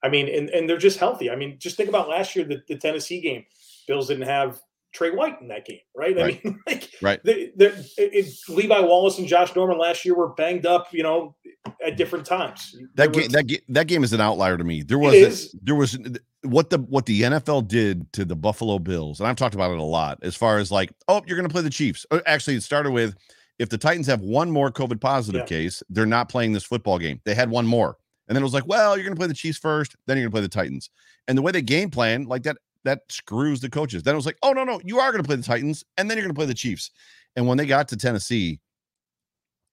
I 0.03 0.09
mean, 0.09 0.27
and, 0.27 0.49
and 0.49 0.69
they're 0.69 0.77
just 0.77 0.99
healthy. 0.99 1.31
I 1.31 1.37
mean, 1.37 1.57
just 1.59 1.77
think 1.77 1.87
about 1.87 2.09
last 2.09 2.35
year, 2.35 2.43
the, 2.43 2.61
the 2.67 2.75
Tennessee 2.75 3.21
game. 3.21 3.45
Bills 3.87 4.09
didn't 4.09 4.27
have 4.27 4.59
Trey 4.91 5.11
White 5.11 5.39
in 5.39 5.47
that 5.47 5.65
game, 5.65 5.79
right? 5.95 6.17
right. 6.17 6.41
I 6.43 6.47
mean, 6.47 6.59
like, 6.67 6.91
right. 7.01 7.21
They, 7.23 7.53
it, 7.57 7.85
it, 7.97 8.35
Levi 8.49 8.81
Wallace 8.81 9.17
and 9.17 9.29
Josh 9.29 9.55
Norman 9.55 9.77
last 9.77 10.03
year 10.03 10.13
were 10.13 10.33
banged 10.33 10.65
up, 10.65 10.87
you 10.91 11.03
know, 11.03 11.37
at 11.85 11.95
different 11.95 12.25
times. 12.25 12.75
That 12.95 13.13
game, 13.13 13.29
that 13.29 13.47
game, 13.47 13.61
that 13.69 13.87
game 13.87 14.03
is 14.03 14.11
an 14.11 14.19
outlier 14.19 14.57
to 14.57 14.63
me. 14.65 14.83
There 14.83 14.99
was, 14.99 15.53
a, 15.53 15.57
there 15.61 15.75
was 15.75 15.97
what 16.45 16.69
the 16.69 16.79
what 16.79 17.05
the 17.05 17.21
NFL 17.21 17.67
did 17.67 18.11
to 18.13 18.25
the 18.25 18.35
Buffalo 18.35 18.79
Bills, 18.79 19.19
and 19.19 19.27
I've 19.27 19.35
talked 19.35 19.55
about 19.55 19.71
it 19.71 19.77
a 19.77 19.83
lot. 19.83 20.19
As 20.21 20.35
far 20.35 20.57
as 20.57 20.71
like, 20.71 20.91
oh, 21.07 21.21
you're 21.25 21.37
going 21.37 21.47
to 21.47 21.53
play 21.53 21.61
the 21.61 21.69
Chiefs. 21.69 22.05
Uh, 22.11 22.21
actually, 22.25 22.55
it 22.55 22.63
started 22.63 22.91
with 22.91 23.15
if 23.59 23.69
the 23.69 23.77
Titans 23.77 24.07
have 24.07 24.21
one 24.21 24.51
more 24.51 24.71
COVID 24.71 24.99
positive 24.99 25.41
yeah. 25.41 25.45
case, 25.45 25.81
they're 25.89 26.05
not 26.05 26.29
playing 26.29 26.53
this 26.53 26.63
football 26.63 26.99
game. 26.99 27.21
They 27.25 27.35
had 27.35 27.49
one 27.49 27.65
more. 27.65 27.97
And 28.27 28.35
then 28.35 28.41
it 28.41 28.45
was 28.45 28.53
like, 28.53 28.67
well, 28.67 28.97
you're 28.97 29.05
going 29.05 29.15
to 29.15 29.19
play 29.19 29.27
the 29.27 29.33
Chiefs 29.33 29.57
first, 29.57 29.95
then 30.07 30.17
you're 30.17 30.23
going 30.23 30.31
to 30.31 30.35
play 30.35 30.41
the 30.41 30.49
Titans. 30.49 30.89
And 31.27 31.37
the 31.37 31.41
way 31.41 31.51
they 31.51 31.61
game 31.61 31.89
plan, 31.89 32.25
like 32.25 32.43
that, 32.43 32.57
that 32.83 33.01
screws 33.09 33.61
the 33.61 33.69
coaches. 33.69 34.03
Then 34.03 34.13
it 34.13 34.17
was 34.17 34.25
like, 34.25 34.37
oh, 34.41 34.51
no, 34.51 34.63
no, 34.63 34.81
you 34.83 34.99
are 34.99 35.11
going 35.11 35.23
to 35.23 35.27
play 35.27 35.35
the 35.35 35.43
Titans, 35.43 35.83
and 35.97 36.09
then 36.09 36.17
you're 36.17 36.25
going 36.25 36.33
to 36.33 36.37
play 36.37 36.47
the 36.47 36.53
Chiefs. 36.53 36.91
And 37.35 37.47
when 37.47 37.57
they 37.57 37.65
got 37.65 37.87
to 37.89 37.97
Tennessee, 37.97 38.59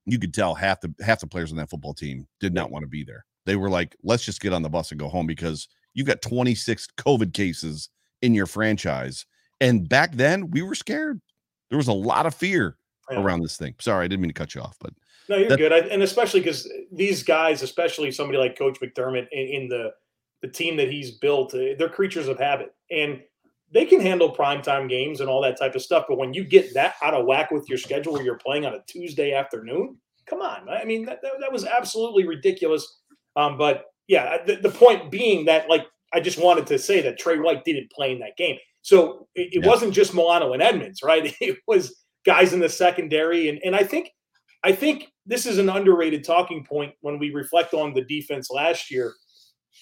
you 0.04 0.18
could 0.18 0.34
tell 0.34 0.54
half 0.54 0.80
the 0.80 0.92
half 1.00 1.20
the 1.20 1.26
players 1.26 1.52
on 1.52 1.58
that 1.58 1.70
football 1.70 1.94
team 1.94 2.26
did 2.40 2.52
not 2.52 2.70
want 2.70 2.82
to 2.82 2.88
be 2.88 3.04
there. 3.04 3.24
They 3.46 3.56
were 3.56 3.70
like, 3.70 3.96
let's 4.02 4.24
just 4.24 4.40
get 4.40 4.52
on 4.52 4.62
the 4.62 4.68
bus 4.68 4.90
and 4.90 4.98
go 4.98 5.08
home 5.08 5.26
because 5.26 5.68
you've 5.94 6.06
got 6.06 6.22
26 6.22 6.88
COVID 6.98 7.32
cases 7.32 7.88
in 8.20 8.34
your 8.34 8.46
franchise. 8.46 9.26
And 9.60 9.88
back 9.88 10.14
then, 10.14 10.50
we 10.50 10.62
were 10.62 10.74
scared. 10.74 11.20
There 11.70 11.76
was 11.76 11.88
a 11.88 11.92
lot 11.92 12.26
of 12.26 12.34
fear 12.34 12.76
around 13.10 13.42
this 13.42 13.56
thing. 13.56 13.74
Sorry, 13.80 14.04
I 14.04 14.08
didn't 14.08 14.22
mean 14.22 14.30
to 14.30 14.34
cut 14.34 14.54
you 14.54 14.60
off, 14.60 14.76
but 14.80 14.92
no, 15.28 15.36
you're 15.36 15.48
that, 15.48 15.58
good. 15.58 15.72
I, 15.72 15.78
and 15.78 16.02
especially 16.02 16.40
because 16.40 16.70
these 16.90 17.22
guys, 17.22 17.62
especially 17.62 18.10
somebody 18.10 18.38
like 18.38 18.58
Coach 18.58 18.80
McDermott 18.80 19.28
in, 19.32 19.46
in, 19.48 19.68
the 19.68 19.92
the 20.40 20.48
team 20.48 20.76
that 20.76 20.90
he's 20.90 21.12
built, 21.12 21.54
uh, 21.54 21.74
they're 21.78 21.88
creatures 21.88 22.26
of 22.26 22.38
habit, 22.38 22.74
and 22.90 23.22
they 23.72 23.84
can 23.84 24.00
handle 24.00 24.34
primetime 24.34 24.88
games 24.88 25.20
and 25.20 25.30
all 25.30 25.40
that 25.42 25.58
type 25.58 25.74
of 25.74 25.82
stuff. 25.82 26.06
But 26.08 26.18
when 26.18 26.34
you 26.34 26.44
get 26.44 26.74
that 26.74 26.94
out 27.02 27.14
of 27.14 27.26
whack 27.26 27.50
with 27.52 27.68
your 27.68 27.78
schedule, 27.78 28.14
where 28.14 28.24
you're 28.24 28.38
playing 28.38 28.66
on 28.66 28.74
a 28.74 28.82
Tuesday 28.86 29.32
afternoon, 29.32 29.96
come 30.26 30.42
on, 30.42 30.68
I 30.68 30.84
mean 30.84 31.04
that 31.06 31.22
that, 31.22 31.32
that 31.40 31.52
was 31.52 31.64
absolutely 31.64 32.26
ridiculous. 32.26 32.98
Um, 33.36 33.56
but 33.56 33.91
yeah, 34.12 34.24
uh, 34.24 34.44
the, 34.44 34.56
the 34.56 34.68
point 34.68 35.10
being 35.10 35.46
that 35.46 35.70
like 35.70 35.86
I 36.12 36.20
just 36.20 36.38
wanted 36.38 36.66
to 36.66 36.78
say 36.78 37.00
that 37.00 37.18
Trey 37.18 37.38
White 37.38 37.64
didn't 37.64 37.90
play 37.90 38.12
in 38.12 38.18
that 38.18 38.36
game. 38.36 38.58
So 38.82 39.26
it, 39.34 39.54
it 39.54 39.64
yeah. 39.64 39.70
wasn't 39.70 39.94
just 39.94 40.12
Milano 40.12 40.52
and 40.52 40.62
Edmunds, 40.62 41.02
right? 41.02 41.34
It 41.40 41.56
was 41.66 41.96
guys 42.26 42.52
in 42.52 42.60
the 42.60 42.68
secondary. 42.68 43.48
And, 43.48 43.58
and 43.64 43.74
I 43.74 43.84
think 43.84 44.10
I 44.62 44.72
think 44.72 45.08
this 45.24 45.46
is 45.46 45.56
an 45.56 45.70
underrated 45.70 46.24
talking 46.24 46.62
point 46.62 46.92
when 47.00 47.18
we 47.18 47.32
reflect 47.32 47.72
on 47.72 47.94
the 47.94 48.02
defense 48.02 48.50
last 48.50 48.90
year. 48.90 49.14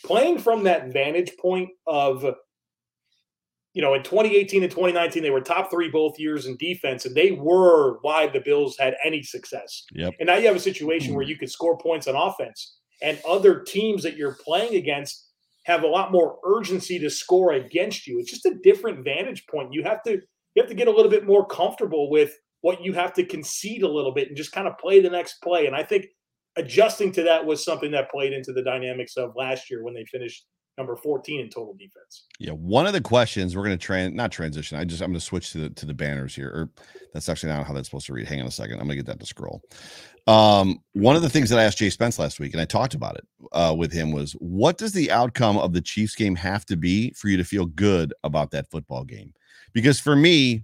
Playing 0.05 0.38
from 0.38 0.62
that 0.64 0.93
vantage 0.93 1.33
point 1.38 1.71
of, 1.88 2.25
you 3.75 3.83
know, 3.83 3.95
in 3.95 4.05
2018 4.05 4.62
and 4.62 4.71
2019, 4.71 5.23
they 5.25 5.31
were 5.31 5.40
top 5.40 5.71
three 5.71 5.90
both 5.90 6.19
years 6.19 6.47
in 6.47 6.57
defense, 6.57 7.05
and 7.05 7.14
they 7.14 7.33
were 7.33 7.99
why 8.03 8.29
the 8.29 8.40
Bills 8.40 8.77
had 8.79 8.95
any 9.05 9.23
success. 9.23 9.85
Yep. 9.93 10.14
And 10.21 10.29
now 10.29 10.37
you 10.37 10.47
have 10.47 10.57
a 10.57 10.61
situation 10.61 11.14
where 11.14 11.27
mm. 11.27 11.29
you 11.29 11.37
could 11.37 11.51
score 11.51 11.77
points 11.77 12.07
on 12.07 12.14
offense, 12.14 12.80
and 13.02 13.20
other 13.28 13.60
teams 13.60 14.02
that 14.02 14.16
you're 14.16 14.36
playing 14.44 14.74
against 14.74 15.26
have 15.64 15.82
a 15.82 15.88
lot 15.88 16.12
more 16.12 16.38
urgency 16.44 16.98
to 16.98 17.10
score 17.10 17.52
against 17.52 18.06
you. 18.06 18.18
It's 18.18 18.30
just 18.30 18.46
a 18.46 18.58
different 18.62 19.04
vantage 19.04 19.46
point. 19.46 19.72
You 19.72 19.82
have 19.84 20.02
to 20.04 20.12
you 20.12 20.62
have 20.62 20.68
to 20.68 20.74
get 20.74 20.88
a 20.88 20.90
little 20.90 21.10
bit 21.10 21.26
more 21.26 21.46
comfortable 21.46 22.10
with 22.10 22.36
what 22.62 22.82
you 22.82 22.92
have 22.92 23.12
to 23.14 23.24
concede 23.24 23.82
a 23.82 23.88
little 23.88 24.12
bit 24.12 24.28
and 24.28 24.36
just 24.36 24.52
kind 24.52 24.66
of 24.66 24.76
play 24.78 25.00
the 25.00 25.10
next 25.10 25.40
play. 25.42 25.66
And 25.66 25.76
I 25.76 25.82
think 25.82 26.06
adjusting 26.56 27.12
to 27.12 27.22
that 27.22 27.46
was 27.46 27.64
something 27.64 27.92
that 27.92 28.10
played 28.10 28.32
into 28.32 28.52
the 28.52 28.62
dynamics 28.62 29.16
of 29.16 29.32
last 29.36 29.70
year 29.70 29.82
when 29.82 29.94
they 29.94 30.04
finished 30.04 30.44
number 30.78 30.96
14 30.96 31.40
in 31.40 31.48
total 31.48 31.74
defense. 31.74 32.24
Yeah, 32.38 32.52
one 32.52 32.87
of 32.87 32.92
the 32.92 33.00
questions 33.00 33.54
we're 33.54 33.64
going 33.64 33.78
to 33.78 33.85
try 33.85 34.09
not 34.09 34.33
transition. 34.33 34.78
I 34.78 34.85
just 34.85 35.02
I'm 35.02 35.11
going 35.11 35.20
to 35.20 35.24
switch 35.24 35.52
to 35.52 35.59
the 35.59 35.70
to 35.70 35.87
the 35.87 35.94
banners 35.94 36.35
here. 36.35 36.48
Or 36.48 36.70
that's 37.12 37.28
actually 37.28 37.52
not 37.52 37.66
how 37.66 37.74
that's 37.74 37.88
supposed 37.88 38.06
to 38.06 38.12
read. 38.12 38.26
Hang 38.26 38.40
on 38.40 38.46
a 38.46 38.50
second. 38.50 38.74
I'm 38.74 38.87
going 38.87 38.90
to 38.90 38.96
get 38.96 39.06
that 39.06 39.20
to 39.20 39.26
scroll. 39.26 39.62
Um, 40.26 40.78
one 40.92 41.16
of 41.16 41.22
the 41.22 41.28
things 41.28 41.50
that 41.50 41.59
I 41.59 41.64
asked 41.64 41.78
Jay 41.78 41.90
Spence 41.90 42.18
last 42.18 42.40
week, 42.40 42.52
and 42.52 42.61
I 42.61 42.64
talked 42.64 42.94
about 42.94 43.16
it 43.16 43.26
uh, 43.52 43.74
with 43.76 43.92
him, 43.92 44.12
was 44.12 44.33
what 44.35 44.78
does 44.78 44.92
the 44.92 45.11
outcome 45.11 45.59
of 45.59 45.72
the 45.72 45.80
Chiefs 45.80 46.14
game 46.14 46.37
have 46.37 46.64
to 46.66 46.76
be 46.76 47.11
for 47.12 47.28
you 47.28 47.37
to 47.37 47.44
feel 47.44 47.66
good 47.66 48.14
about 48.22 48.50
that 48.52 48.70
football 48.70 49.04
game? 49.04 49.33
Because 49.72 50.00
for 50.00 50.16
me, 50.16 50.62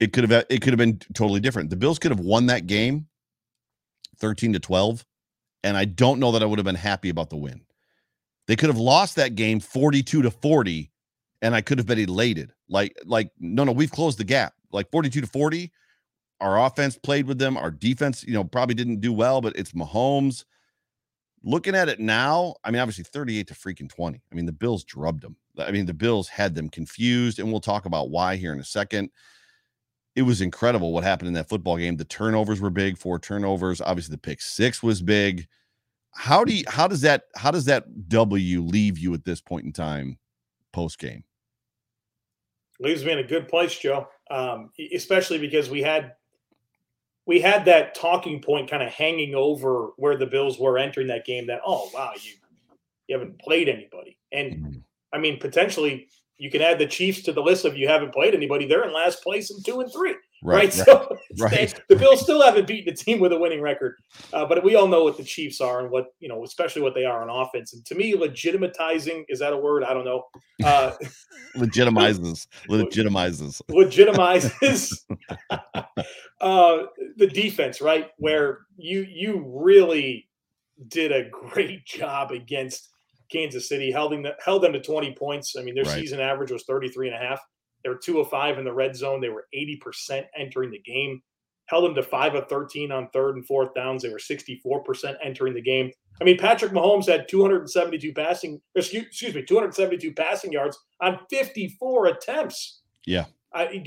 it 0.00 0.12
could 0.12 0.28
have 0.28 0.46
it 0.48 0.60
could 0.62 0.72
have 0.72 0.78
been 0.78 0.98
totally 1.14 1.40
different. 1.40 1.70
The 1.70 1.76
Bills 1.76 1.98
could 1.98 2.10
have 2.10 2.20
won 2.20 2.46
that 2.46 2.66
game 2.66 3.06
13 4.18 4.52
to 4.54 4.58
12, 4.58 5.04
and 5.64 5.76
I 5.76 5.84
don't 5.84 6.20
know 6.20 6.32
that 6.32 6.42
I 6.42 6.46
would 6.46 6.58
have 6.58 6.66
been 6.66 6.74
happy 6.74 7.08
about 7.08 7.30
the 7.30 7.36
win. 7.36 7.60
They 8.48 8.56
could 8.56 8.68
have 8.68 8.78
lost 8.78 9.14
that 9.16 9.36
game 9.36 9.60
42 9.60 10.22
to 10.22 10.30
40, 10.30 10.90
and 11.42 11.54
I 11.54 11.60
could 11.60 11.78
have 11.78 11.86
been 11.86 11.98
elated. 11.98 12.52
Like, 12.68 12.98
like, 13.04 13.30
no, 13.38 13.62
no, 13.62 13.72
we've 13.72 13.92
closed 13.92 14.18
the 14.18 14.24
gap. 14.24 14.54
Like 14.72 14.90
42 14.90 15.20
to 15.20 15.26
40. 15.26 15.70
Our 16.40 16.66
offense 16.66 16.98
played 16.98 17.26
with 17.26 17.38
them. 17.38 17.56
Our 17.56 17.70
defense, 17.70 18.24
you 18.24 18.34
know, 18.34 18.44
probably 18.44 18.74
didn't 18.74 19.00
do 19.00 19.12
well, 19.12 19.40
but 19.40 19.56
it's 19.56 19.72
Mahomes. 19.72 20.44
Looking 21.44 21.76
at 21.76 21.88
it 21.88 22.00
now, 22.00 22.56
I 22.64 22.72
mean, 22.72 22.80
obviously 22.80 23.04
38 23.04 23.46
to 23.46 23.54
freaking 23.54 23.88
20. 23.88 24.20
I 24.30 24.34
mean, 24.34 24.46
the 24.46 24.52
Bills 24.52 24.82
drubbed 24.82 25.22
them. 25.22 25.36
I 25.58 25.70
mean, 25.70 25.86
the 25.86 25.94
Bills 25.94 26.28
had 26.28 26.54
them 26.54 26.68
confused, 26.68 27.38
and 27.38 27.50
we'll 27.50 27.60
talk 27.60 27.86
about 27.86 28.10
why 28.10 28.36
here 28.36 28.52
in 28.52 28.60
a 28.60 28.64
second 28.64 29.10
it 30.18 30.22
was 30.22 30.40
incredible 30.40 30.92
what 30.92 31.04
happened 31.04 31.28
in 31.28 31.34
that 31.34 31.48
football 31.48 31.76
game. 31.76 31.96
The 31.96 32.04
turnovers 32.04 32.60
were 32.60 32.70
big, 32.70 32.98
four 32.98 33.20
turnovers. 33.20 33.80
Obviously, 33.80 34.12
the 34.12 34.20
pick 34.20 34.40
six 34.40 34.82
was 34.82 35.00
big. 35.00 35.46
How 36.18 36.44
do 36.44 36.52
you 36.52 36.64
how 36.66 36.88
does 36.88 37.02
that 37.02 37.26
how 37.36 37.52
does 37.52 37.64
that 37.66 38.08
W 38.08 38.60
leave 38.60 38.98
you 38.98 39.14
at 39.14 39.24
this 39.24 39.40
point 39.40 39.66
in 39.66 39.72
time 39.72 40.18
post 40.72 40.98
game? 40.98 41.22
Leaves 42.80 43.04
me 43.04 43.12
in 43.12 43.20
a 43.20 43.24
good 43.24 43.46
place, 43.46 43.78
Joe. 43.78 44.08
Um, 44.28 44.70
especially 44.92 45.38
because 45.38 45.70
we 45.70 45.80
had 45.80 46.14
we 47.24 47.40
had 47.40 47.64
that 47.66 47.94
talking 47.94 48.42
point 48.42 48.68
kind 48.68 48.82
of 48.82 48.90
hanging 48.90 49.36
over 49.36 49.90
where 49.96 50.16
the 50.16 50.26
Bills 50.26 50.58
were 50.58 50.76
entering 50.76 51.06
that 51.06 51.24
game. 51.24 51.46
That 51.46 51.60
oh 51.64 51.88
wow, 51.94 52.10
you 52.20 52.32
you 53.06 53.16
haven't 53.16 53.38
played 53.38 53.68
anybody, 53.68 54.18
and 54.32 54.52
mm-hmm. 54.52 54.78
I 55.12 55.18
mean 55.18 55.38
potentially 55.38 56.08
you 56.36 56.50
can 56.50 56.62
add 56.62 56.80
the 56.80 56.86
Chiefs 56.86 57.22
to 57.22 57.32
the 57.32 57.42
list 57.42 57.64
of 57.64 57.76
you 57.76 57.86
haven't 57.86 58.12
played 58.12 58.34
anybody. 58.34 58.66
They're 58.66 58.84
in 58.84 58.92
last 58.92 59.22
place 59.22 59.52
in 59.52 59.62
two 59.62 59.80
and 59.82 59.92
three. 59.92 60.16
Right. 60.42 60.56
right? 60.56 60.72
So 60.72 61.16
right. 61.38 61.74
the 61.88 61.96
Bills 61.96 62.20
still 62.20 62.42
haven't 62.42 62.66
beaten 62.66 62.92
a 62.92 62.96
team 62.96 63.18
with 63.18 63.32
a 63.32 63.38
winning 63.38 63.60
record. 63.60 63.96
Uh, 64.32 64.46
but 64.46 64.62
we 64.62 64.76
all 64.76 64.86
know 64.86 65.04
what 65.04 65.16
the 65.16 65.24
Chiefs 65.24 65.60
are 65.60 65.80
and 65.80 65.90
what, 65.90 66.06
you 66.20 66.28
know, 66.28 66.44
especially 66.44 66.82
what 66.82 66.94
they 66.94 67.04
are 67.04 67.28
on 67.28 67.30
offense. 67.30 67.72
And 67.72 67.84
to 67.86 67.94
me, 67.94 68.14
legitimatizing 68.14 69.24
is 69.28 69.40
that 69.40 69.52
a 69.52 69.56
word? 69.56 69.84
I 69.84 69.94
don't 69.94 70.04
know. 70.04 70.24
Uh, 70.64 70.92
legitimizes. 71.56 72.46
legitimizes. 72.68 73.60
Legitimizes 73.68 75.04
uh, 76.40 76.78
the 77.16 77.26
defense, 77.26 77.80
right? 77.80 78.10
Where 78.18 78.60
you 78.76 79.06
you 79.08 79.44
really 79.46 80.28
did 80.88 81.10
a 81.10 81.28
great 81.30 81.84
job 81.84 82.30
against 82.30 82.90
Kansas 83.30 83.68
City, 83.68 83.90
held 83.90 84.12
them, 84.12 84.26
held 84.44 84.62
them 84.62 84.72
to 84.72 84.80
20 84.80 85.14
points. 85.14 85.56
I 85.58 85.62
mean, 85.62 85.74
their 85.74 85.84
right. 85.84 86.00
season 86.00 86.20
average 86.20 86.50
was 86.50 86.64
33 86.64 87.08
and 87.08 87.16
a 87.16 87.18
half. 87.18 87.40
They 87.82 87.90
were 87.90 87.98
2 88.02 88.20
of 88.20 88.28
5 88.28 88.58
in 88.58 88.64
the 88.64 88.72
red 88.72 88.96
zone. 88.96 89.20
They 89.20 89.28
were 89.28 89.46
80% 89.54 90.24
entering 90.36 90.70
the 90.70 90.80
game. 90.80 91.22
Held 91.66 91.84
them 91.84 91.94
to 91.94 92.02
5 92.02 92.34
of 92.34 92.48
13 92.48 92.90
on 92.90 93.08
third 93.12 93.36
and 93.36 93.46
fourth 93.46 93.74
downs. 93.74 94.02
They 94.02 94.08
were 94.08 94.18
64% 94.18 95.16
entering 95.22 95.54
the 95.54 95.62
game. 95.62 95.90
I 96.20 96.24
mean, 96.24 96.38
Patrick 96.38 96.72
Mahomes 96.72 97.06
had 97.06 97.28
272 97.28 98.12
passing, 98.12 98.60
excuse, 98.74 99.04
excuse 99.04 99.34
me, 99.34 99.44
272 99.44 100.12
passing 100.14 100.52
yards 100.52 100.78
on 101.00 101.18
54 101.30 102.06
attempts. 102.06 102.80
Yeah. 103.06 103.26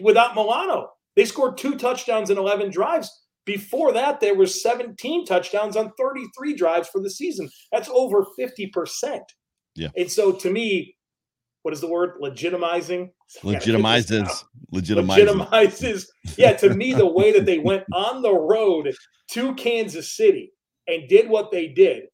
without 0.02 0.36
Milano. 0.36 0.92
They 1.16 1.26
scored 1.26 1.58
two 1.58 1.76
touchdowns 1.76 2.30
in 2.30 2.38
11 2.38 2.72
drives. 2.72 3.10
Before 3.46 3.92
that, 3.94 4.20
there 4.20 4.36
were 4.36 4.46
17 4.46 5.26
touchdowns 5.26 5.76
on 5.76 5.92
33 5.98 6.56
drives 6.56 6.88
for 6.90 7.02
the 7.02 7.10
season. 7.10 7.50
That's 7.72 7.90
over 7.90 8.26
50%. 8.40 9.20
Yeah. 9.76 9.90
And 9.98 10.12
so 10.12 10.32
to 10.32 10.52
me, 10.52 10.96
what 11.64 11.74
is 11.74 11.82
the 11.82 11.88
word? 11.88 12.20
Legitimizing. 12.22 13.12
Legitimizes. 13.44 14.44
Legitimizes. 14.74 15.48
Legitimizes. 15.48 16.08
Yeah, 16.38 16.54
to 16.54 16.74
me, 16.74 16.94
the 16.94 17.06
way 17.06 17.32
that 17.32 17.46
they 17.46 17.60
went 17.60 17.84
on 17.94 18.22
the 18.22 18.34
road 18.34 18.94
to 19.32 19.56
Kansas 19.56 20.16
City 20.16 20.52
and 20.88 21.08
did 21.08 21.30
what 21.30 21.52
they 21.52 21.68
did, 21.68 22.06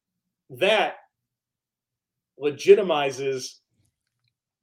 that 0.50 0.96
legitimizes 2.40 3.58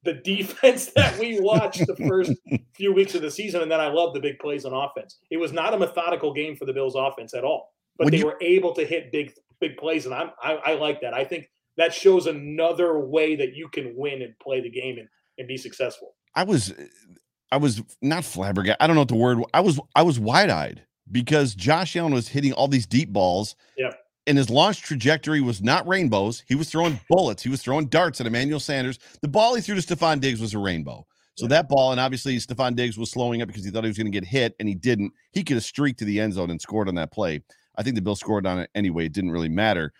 the 0.04 0.14
defense 0.24 0.86
that 0.96 1.18
we 1.18 1.40
watched 1.40 1.86
the 1.86 1.96
first 1.96 2.32
few 2.74 2.92
weeks 2.92 3.14
of 3.14 3.22
the 3.22 3.30
season, 3.30 3.62
and 3.62 3.70
then 3.70 3.80
I 3.80 3.88
love 3.88 4.14
the 4.14 4.20
big 4.20 4.38
plays 4.38 4.64
on 4.64 4.72
offense. 4.72 5.18
It 5.30 5.36
was 5.38 5.52
not 5.52 5.74
a 5.74 5.78
methodical 5.78 6.32
game 6.32 6.56
for 6.56 6.64
the 6.64 6.72
Bills' 6.72 6.94
offense 6.94 7.34
at 7.34 7.44
all, 7.44 7.72
but 7.98 8.04
when 8.04 8.12
they 8.12 8.18
you, 8.18 8.26
were 8.26 8.38
able 8.40 8.72
to 8.74 8.84
hit 8.84 9.10
big 9.10 9.32
big 9.60 9.76
plays, 9.76 10.06
and 10.06 10.14
I'm, 10.14 10.30
I, 10.42 10.54
I 10.54 10.74
like 10.74 11.00
that. 11.00 11.14
I 11.14 11.24
think 11.24 11.50
that 11.76 11.92
shows 11.92 12.26
another 12.26 12.98
way 12.98 13.36
that 13.36 13.54
you 13.54 13.68
can 13.68 13.94
win 13.96 14.22
and 14.22 14.38
play 14.38 14.60
the 14.60 14.70
game 14.70 14.98
and, 14.98 15.08
and 15.38 15.48
be 15.48 15.56
successful. 15.56 16.14
I 16.34 16.44
was 16.44 16.72
I 17.52 17.56
was 17.58 17.82
not 18.02 18.24
flabbergasted. 18.24 18.78
I 18.80 18.86
don't 18.86 18.96
know 18.96 19.02
what 19.02 19.08
the 19.08 19.14
word. 19.14 19.38
I 19.54 19.60
was 19.60 19.80
I 19.94 20.02
was 20.02 20.18
wide 20.18 20.50
eyed 20.50 20.82
because 21.10 21.54
Josh 21.54 21.96
Allen 21.96 22.12
was 22.12 22.28
hitting 22.28 22.52
all 22.52 22.68
these 22.68 22.86
deep 22.86 23.12
balls. 23.12 23.56
Yeah 23.76 23.92
and 24.26 24.36
his 24.36 24.50
launch 24.50 24.82
trajectory 24.82 25.40
was 25.40 25.62
not 25.62 25.86
rainbows. 25.86 26.42
He 26.46 26.54
was 26.54 26.68
throwing 26.68 27.00
bullets. 27.08 27.42
He 27.42 27.48
was 27.48 27.62
throwing 27.62 27.86
darts 27.86 28.20
at 28.20 28.26
Emmanuel 28.26 28.60
Sanders. 28.60 28.98
The 29.22 29.28
ball 29.28 29.54
he 29.54 29.62
threw 29.62 29.80
to 29.80 29.80
Stefon 29.80 30.20
Diggs 30.20 30.40
was 30.40 30.54
a 30.54 30.58
rainbow. 30.58 31.06
So 31.36 31.44
yeah. 31.44 31.50
that 31.50 31.68
ball, 31.68 31.92
and 31.92 32.00
obviously 32.00 32.36
Stefon 32.38 32.74
Diggs 32.74 32.98
was 32.98 33.10
slowing 33.10 33.42
up 33.42 33.48
because 33.48 33.64
he 33.64 33.70
thought 33.70 33.84
he 33.84 33.90
was 33.90 33.98
going 33.98 34.10
to 34.10 34.20
get 34.20 34.26
hit, 34.26 34.54
and 34.58 34.68
he 34.68 34.74
didn't. 34.74 35.12
He 35.32 35.44
could 35.44 35.56
have 35.56 35.64
streaked 35.64 35.98
to 35.98 36.04
the 36.04 36.18
end 36.18 36.32
zone 36.32 36.50
and 36.50 36.60
scored 36.60 36.88
on 36.88 36.94
that 36.96 37.12
play. 37.12 37.42
I 37.76 37.82
think 37.82 37.94
the 37.94 38.02
Bill 38.02 38.16
scored 38.16 38.46
on 38.46 38.58
it 38.58 38.70
anyway. 38.74 39.06
It 39.06 39.12
didn't 39.12 39.32
really 39.32 39.50
matter. 39.50 39.92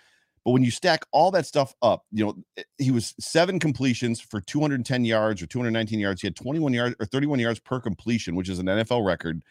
But 0.47 0.53
when 0.53 0.63
you 0.63 0.71
stack 0.71 1.05
all 1.13 1.31
that 1.33 1.45
stuff 1.45 1.75
up, 1.83 2.05
you 2.11 2.25
know, 2.25 2.37
eh, 2.57 2.63
he 2.79 2.91
was 2.91 3.15
seven 3.21 3.59
completions 3.59 4.21
for 4.21 4.41
210 4.41 5.05
yards 5.05 5.43
or 5.43 5.47
219 5.47 6.01
yards. 6.01 6.23
He 6.23 6.29
had 6.29 6.37
21 6.37 6.73
yards 6.73 6.97
or 6.99 7.05
31 7.05 7.41
yards 7.41 7.61
per 7.61 7.81
completion, 7.81 8.35
which 8.35 8.49
is 8.49 8.59
an 8.59 8.67
NFL 8.67 9.05
record 9.05 9.43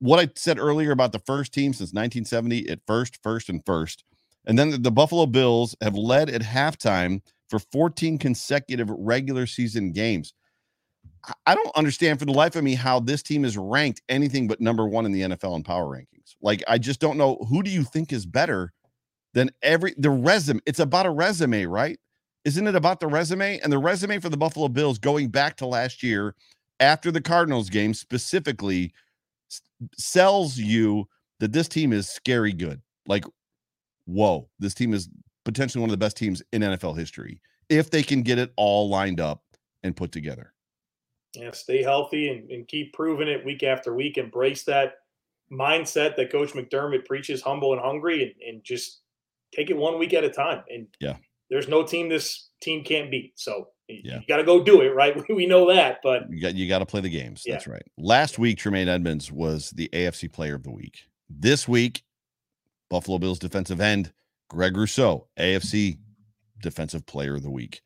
what 0.00 0.20
I 0.20 0.30
said 0.36 0.58
earlier 0.58 0.92
about 0.92 1.12
the 1.12 1.18
first 1.20 1.52
team 1.52 1.72
since 1.72 1.92
1970 1.92 2.68
at 2.68 2.80
first, 2.86 3.18
first, 3.22 3.48
and 3.48 3.64
first. 3.64 4.04
And 4.46 4.58
then 4.58 4.70
the, 4.70 4.78
the, 4.78 4.90
Buffalo 4.90 5.26
Bills 5.26 5.76
have 5.80 5.94
led 5.94 6.30
at 6.30 6.42
halftime 6.42 7.20
for 7.50 7.58
14 7.58 8.18
consecutive 8.18 8.88
regular 8.90 9.46
season 9.46 9.92
games. 9.92 10.32
I 11.46 11.54
don't 11.54 11.76
understand 11.76 12.18
for 12.18 12.24
the 12.24 12.32
life 12.32 12.56
of 12.56 12.64
me 12.64 12.74
how 12.74 13.00
this 13.00 13.22
team 13.22 13.44
is 13.44 13.58
ranked 13.58 14.00
anything 14.08 14.46
but 14.46 14.60
number 14.60 14.86
one 14.86 15.04
in 15.04 15.12
the 15.12 15.22
NFL 15.22 15.56
in 15.56 15.62
power 15.64 15.84
rankings. 15.84 16.36
Like, 16.40 16.62
I 16.68 16.78
just 16.78 17.00
don't 17.00 17.18
know 17.18 17.36
who 17.48 17.62
do 17.62 17.70
you 17.70 17.82
think 17.82 18.12
is 18.12 18.24
better 18.24 18.72
than 19.38 19.50
every 19.62 19.94
the 19.96 20.10
resume? 20.10 20.60
It's 20.66 20.80
about 20.80 21.06
a 21.06 21.10
resume, 21.10 21.64
right? 21.66 21.98
Isn't 22.44 22.66
it 22.66 22.74
about 22.74 22.98
the 22.98 23.06
resume? 23.06 23.60
And 23.60 23.72
the 23.72 23.78
resume 23.78 24.18
for 24.18 24.28
the 24.28 24.36
Buffalo 24.36 24.68
Bills 24.68 24.98
going 24.98 25.28
back 25.28 25.56
to 25.58 25.66
last 25.66 26.02
year 26.02 26.34
after 26.80 27.12
the 27.12 27.20
Cardinals 27.20 27.70
game 27.70 27.94
specifically 27.94 28.92
sells 29.96 30.58
you 30.58 31.08
that 31.38 31.52
this 31.52 31.68
team 31.68 31.92
is 31.92 32.08
scary 32.08 32.52
good. 32.52 32.82
Like, 33.06 33.24
whoa, 34.06 34.48
this 34.58 34.74
team 34.74 34.92
is 34.92 35.08
potentially 35.44 35.80
one 35.80 35.90
of 35.90 35.92
the 35.92 36.04
best 36.04 36.16
teams 36.16 36.42
in 36.52 36.62
NFL 36.62 36.98
history 36.98 37.40
if 37.68 37.90
they 37.90 38.02
can 38.02 38.22
get 38.22 38.38
it 38.38 38.52
all 38.56 38.88
lined 38.88 39.20
up 39.20 39.44
and 39.84 39.94
put 39.94 40.10
together. 40.10 40.52
Yeah, 41.34 41.52
stay 41.52 41.82
healthy 41.82 42.30
and, 42.30 42.50
and 42.50 42.66
keep 42.66 42.92
proving 42.92 43.28
it 43.28 43.44
week 43.44 43.62
after 43.62 43.94
week. 43.94 44.16
Embrace 44.18 44.64
that 44.64 44.94
mindset 45.52 46.16
that 46.16 46.32
Coach 46.32 46.54
McDermott 46.54 47.04
preaches, 47.04 47.42
humble 47.42 47.72
and 47.72 47.80
hungry, 47.80 48.22
and, 48.22 48.48
and 48.48 48.64
just 48.64 49.02
take 49.52 49.70
it 49.70 49.76
one 49.76 49.98
week 49.98 50.14
at 50.14 50.24
a 50.24 50.30
time. 50.30 50.62
And 50.68 50.86
yeah, 51.00 51.16
there's 51.50 51.68
no 51.68 51.82
team 51.82 52.08
this 52.08 52.50
team 52.60 52.84
can't 52.84 53.10
beat. 53.10 53.32
So 53.36 53.68
yeah. 53.88 54.16
You 54.16 54.26
got 54.28 54.36
to 54.36 54.44
go 54.44 54.62
do 54.62 54.82
it, 54.82 54.94
right? 54.94 55.16
We 55.34 55.46
know 55.46 55.72
that, 55.72 56.00
but 56.02 56.30
you 56.30 56.40
got 56.40 56.54
you 56.54 56.68
got 56.68 56.80
to 56.80 56.86
play 56.86 57.00
the 57.00 57.08
games. 57.08 57.42
Yeah. 57.46 57.54
That's 57.54 57.66
right. 57.66 57.82
Last 57.96 58.38
week, 58.38 58.58
Tremaine 58.58 58.88
Edmunds 58.88 59.32
was 59.32 59.70
the 59.70 59.88
AFC 59.92 60.30
Player 60.30 60.54
of 60.54 60.62
the 60.62 60.70
Week. 60.70 61.04
This 61.30 61.66
week, 61.66 62.02
Buffalo 62.90 63.18
Bills 63.18 63.38
defensive 63.38 63.80
end, 63.80 64.12
Greg 64.48 64.76
Rousseau, 64.76 65.28
AFC 65.38 65.98
defensive 66.60 67.06
player 67.06 67.36
of 67.36 67.42
the 67.42 67.50
week. 67.50 67.80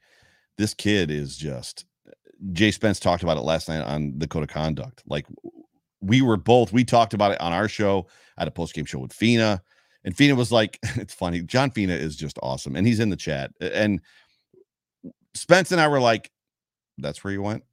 This 0.58 0.74
kid 0.74 1.10
is 1.10 1.36
just 1.36 1.84
uh, 2.08 2.12
Jay 2.52 2.70
Spence 2.70 2.98
talked 2.98 3.22
about 3.22 3.36
it 3.36 3.42
last 3.42 3.68
night 3.68 3.82
on 3.82 4.18
the 4.18 4.28
code 4.28 4.42
of 4.42 4.48
conduct. 4.48 5.02
Like 5.06 5.26
we 6.00 6.22
were 6.22 6.36
both, 6.36 6.72
we 6.72 6.84
talked 6.84 7.14
about 7.14 7.32
it 7.32 7.40
on 7.40 7.52
our 7.52 7.68
show 7.68 8.06
at 8.38 8.48
a 8.48 8.50
post 8.50 8.74
game 8.74 8.84
show 8.84 8.98
with 8.98 9.12
Fina. 9.12 9.62
And 10.04 10.16
Fina 10.16 10.34
was 10.34 10.52
like, 10.52 10.78
it's 10.96 11.14
funny. 11.14 11.42
John 11.42 11.70
Fina 11.70 11.94
is 11.94 12.16
just 12.16 12.38
awesome. 12.42 12.76
And 12.76 12.86
he's 12.86 13.00
in 13.00 13.10
the 13.10 13.16
chat. 13.16 13.50
And 13.60 14.00
Spence 15.34 15.72
and 15.72 15.80
I 15.80 15.88
were 15.88 16.00
like, 16.00 16.30
that's 16.98 17.24
where 17.24 17.32
you 17.32 17.42
went? 17.42 17.64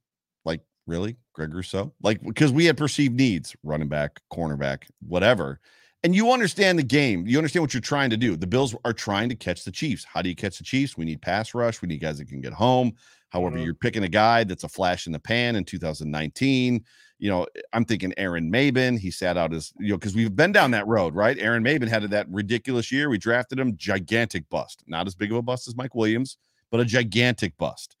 Like, 0.44 0.60
really? 0.86 1.16
Greg 1.34 1.54
Rousseau? 1.54 1.92
Like, 2.02 2.22
because 2.22 2.52
we 2.52 2.64
had 2.64 2.76
perceived 2.76 3.14
needs, 3.14 3.54
running 3.62 3.88
back, 3.88 4.20
cornerback, 4.32 4.84
whatever. 5.06 5.60
And 6.02 6.14
you 6.14 6.32
understand 6.32 6.78
the 6.78 6.82
game. 6.82 7.26
You 7.26 7.36
understand 7.36 7.62
what 7.62 7.74
you're 7.74 7.82
trying 7.82 8.08
to 8.10 8.16
do. 8.16 8.34
The 8.34 8.46
Bills 8.46 8.74
are 8.86 8.92
trying 8.94 9.28
to 9.28 9.34
catch 9.34 9.64
the 9.64 9.70
Chiefs. 9.70 10.04
How 10.04 10.22
do 10.22 10.30
you 10.30 10.34
catch 10.34 10.56
the 10.56 10.64
Chiefs? 10.64 10.96
We 10.96 11.04
need 11.04 11.20
pass 11.20 11.52
rush. 11.54 11.82
We 11.82 11.88
need 11.88 12.00
guys 12.00 12.18
that 12.18 12.28
can 12.28 12.40
get 12.40 12.54
home. 12.54 12.94
However, 13.30 13.56
mm-hmm. 13.56 13.64
you're 13.64 13.74
picking 13.74 14.02
a 14.04 14.08
guy 14.08 14.44
that's 14.44 14.64
a 14.64 14.68
flash 14.68 15.06
in 15.06 15.12
the 15.12 15.18
pan 15.18 15.56
in 15.56 15.64
2019. 15.64 16.84
You 17.18 17.30
know, 17.30 17.46
I'm 17.72 17.84
thinking 17.84 18.12
Aaron 18.16 18.50
Maybin. 18.50 18.98
He 18.98 19.10
sat 19.10 19.36
out 19.36 19.52
his, 19.52 19.72
you 19.78 19.90
know, 19.90 19.96
because 19.96 20.14
we've 20.14 20.34
been 20.34 20.52
down 20.52 20.72
that 20.72 20.86
road, 20.86 21.14
right? 21.14 21.38
Aaron 21.38 21.62
Maybin 21.62 21.88
had 21.88 22.02
that 22.10 22.28
ridiculous 22.28 22.90
year. 22.90 23.08
We 23.08 23.18
drafted 23.18 23.58
him, 23.58 23.76
gigantic 23.76 24.48
bust. 24.50 24.82
Not 24.86 25.06
as 25.06 25.14
big 25.14 25.30
of 25.30 25.38
a 25.38 25.42
bust 25.42 25.68
as 25.68 25.76
Mike 25.76 25.94
Williams, 25.94 26.38
but 26.70 26.80
a 26.80 26.84
gigantic 26.84 27.56
bust. 27.56 27.96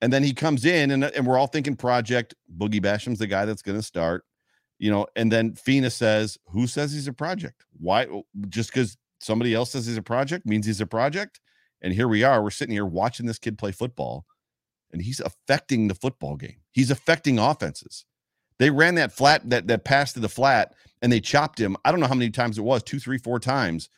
And 0.00 0.12
then 0.12 0.22
he 0.22 0.32
comes 0.32 0.64
in, 0.64 0.90
and, 0.90 1.04
and 1.04 1.26
we're 1.26 1.38
all 1.38 1.46
thinking 1.46 1.74
project. 1.74 2.34
Boogie 2.56 2.82
Basham's 2.82 3.18
the 3.18 3.26
guy 3.26 3.44
that's 3.44 3.62
going 3.62 3.78
to 3.78 3.82
start, 3.82 4.24
you 4.78 4.90
know. 4.90 5.06
And 5.16 5.32
then 5.32 5.54
Fina 5.54 5.90
says, 5.90 6.38
Who 6.48 6.66
says 6.66 6.92
he's 6.92 7.08
a 7.08 7.12
project? 7.12 7.64
Why? 7.80 8.06
Just 8.48 8.70
because 8.70 8.96
somebody 9.20 9.54
else 9.54 9.70
says 9.70 9.86
he's 9.86 9.96
a 9.96 10.02
project 10.02 10.46
means 10.46 10.66
he's 10.66 10.80
a 10.80 10.86
project? 10.86 11.40
And 11.80 11.94
here 11.94 12.08
we 12.08 12.24
are, 12.24 12.42
we're 12.42 12.50
sitting 12.50 12.74
here 12.74 12.86
watching 12.86 13.26
this 13.26 13.38
kid 13.38 13.58
play 13.58 13.72
football, 13.72 14.26
and 14.92 15.02
he's 15.02 15.20
affecting 15.20 15.88
the 15.88 15.94
football 15.94 16.36
game. 16.36 16.56
He's 16.72 16.90
affecting 16.90 17.38
offenses. 17.38 18.04
They 18.58 18.70
ran 18.70 18.96
that 18.96 19.12
flat, 19.12 19.48
that 19.50 19.68
that 19.68 19.84
pass 19.84 20.12
to 20.14 20.20
the 20.20 20.28
flat, 20.28 20.74
and 21.00 21.12
they 21.12 21.20
chopped 21.20 21.60
him. 21.60 21.76
I 21.84 21.90
don't 21.90 22.00
know 22.00 22.06
how 22.08 22.14
many 22.14 22.30
times 22.30 22.58
it 22.58 22.62
was, 22.62 22.82
two, 22.82 22.98
three, 22.98 23.18
four 23.18 23.38
times. 23.38 23.88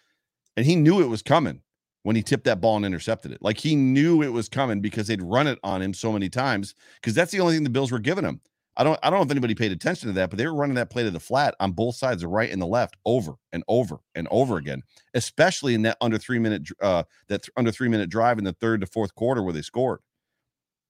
And 0.56 0.66
he 0.66 0.76
knew 0.76 1.00
it 1.00 1.08
was 1.08 1.22
coming 1.22 1.62
when 2.02 2.16
he 2.16 2.22
tipped 2.22 2.44
that 2.44 2.60
ball 2.60 2.76
and 2.76 2.84
intercepted 2.84 3.32
it. 3.32 3.42
Like 3.42 3.58
he 3.58 3.76
knew 3.76 4.22
it 4.22 4.32
was 4.32 4.48
coming 4.48 4.80
because 4.80 5.06
they'd 5.06 5.22
run 5.22 5.46
it 5.46 5.58
on 5.62 5.80
him 5.80 5.94
so 5.94 6.12
many 6.12 6.28
times. 6.28 6.74
Because 7.00 7.14
that's 7.14 7.32
the 7.32 7.40
only 7.40 7.54
thing 7.54 7.64
the 7.64 7.70
Bills 7.70 7.92
were 7.92 7.98
giving 7.98 8.24
him. 8.24 8.40
I 8.80 8.82
don't 8.82 8.98
I 9.02 9.10
don't 9.10 9.18
know 9.18 9.24
if 9.24 9.30
anybody 9.30 9.54
paid 9.54 9.72
attention 9.72 10.08
to 10.08 10.14
that, 10.14 10.30
but 10.30 10.38
they 10.38 10.46
were 10.46 10.54
running 10.54 10.76
that 10.76 10.88
play 10.88 11.02
to 11.02 11.10
the 11.10 11.20
flat 11.20 11.54
on 11.60 11.72
both 11.72 11.96
sides, 11.96 12.22
the 12.22 12.28
right 12.28 12.50
and 12.50 12.62
the 12.62 12.66
left, 12.66 12.96
over 13.04 13.34
and 13.52 13.62
over 13.68 13.98
and 14.14 14.26
over 14.30 14.56
again, 14.56 14.82
especially 15.12 15.74
in 15.74 15.82
that 15.82 15.98
under 16.00 16.16
three 16.16 16.38
minute 16.38 16.66
uh 16.80 17.02
that 17.28 17.42
th- 17.42 17.50
under 17.58 17.70
three 17.70 17.88
minute 17.88 18.08
drive 18.08 18.38
in 18.38 18.44
the 18.44 18.54
third 18.54 18.80
to 18.80 18.86
fourth 18.86 19.14
quarter 19.14 19.42
where 19.42 19.52
they 19.52 19.60
scored. 19.60 20.00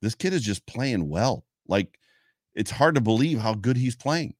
This 0.02 0.14
kid 0.14 0.32
is 0.32 0.42
just 0.42 0.64
playing 0.66 1.08
well. 1.08 1.44
Like 1.66 1.98
it's 2.54 2.70
hard 2.70 2.94
to 2.94 3.00
believe 3.00 3.40
how 3.40 3.54
good 3.54 3.76
he's 3.76 3.96
playing. 3.96 4.34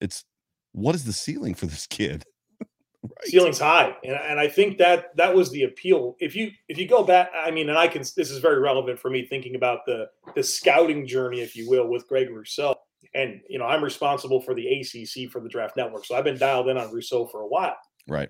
It's 0.00 0.24
what 0.72 0.94
is 0.94 1.04
the 1.04 1.12
ceiling 1.12 1.54
for 1.54 1.66
this 1.66 1.86
kid? 1.86 2.24
right. 3.02 3.10
ceiling's 3.24 3.58
high, 3.58 3.94
and 4.02 4.16
and 4.16 4.40
I 4.40 4.48
think 4.48 4.78
that 4.78 5.14
that 5.18 5.34
was 5.34 5.50
the 5.50 5.64
appeal. 5.64 6.16
If 6.20 6.34
you 6.34 6.52
if 6.70 6.78
you 6.78 6.88
go 6.88 7.04
back, 7.04 7.30
I 7.36 7.50
mean, 7.50 7.68
and 7.68 7.76
I 7.76 7.86
can 7.86 8.00
this 8.00 8.30
is 8.30 8.38
very 8.38 8.60
relevant 8.60 8.98
for 8.98 9.10
me 9.10 9.26
thinking 9.26 9.56
about 9.56 9.80
the 9.84 10.06
the 10.34 10.42
scouting 10.42 11.06
journey, 11.06 11.42
if 11.42 11.54
you 11.54 11.68
will, 11.68 11.86
with 11.86 12.08
Greg 12.08 12.30
Rousseau. 12.30 12.74
And 13.14 13.40
you 13.48 13.58
know, 13.58 13.66
I'm 13.66 13.82
responsible 13.82 14.40
for 14.40 14.54
the 14.54 14.66
ACC 14.66 15.30
for 15.30 15.40
the 15.40 15.48
Draft 15.48 15.76
Network, 15.76 16.04
so 16.04 16.16
I've 16.16 16.24
been 16.24 16.38
dialed 16.38 16.68
in 16.68 16.78
on 16.78 16.92
Rousseau 16.92 17.26
for 17.26 17.42
a 17.42 17.46
while. 17.46 17.76
Right. 18.08 18.28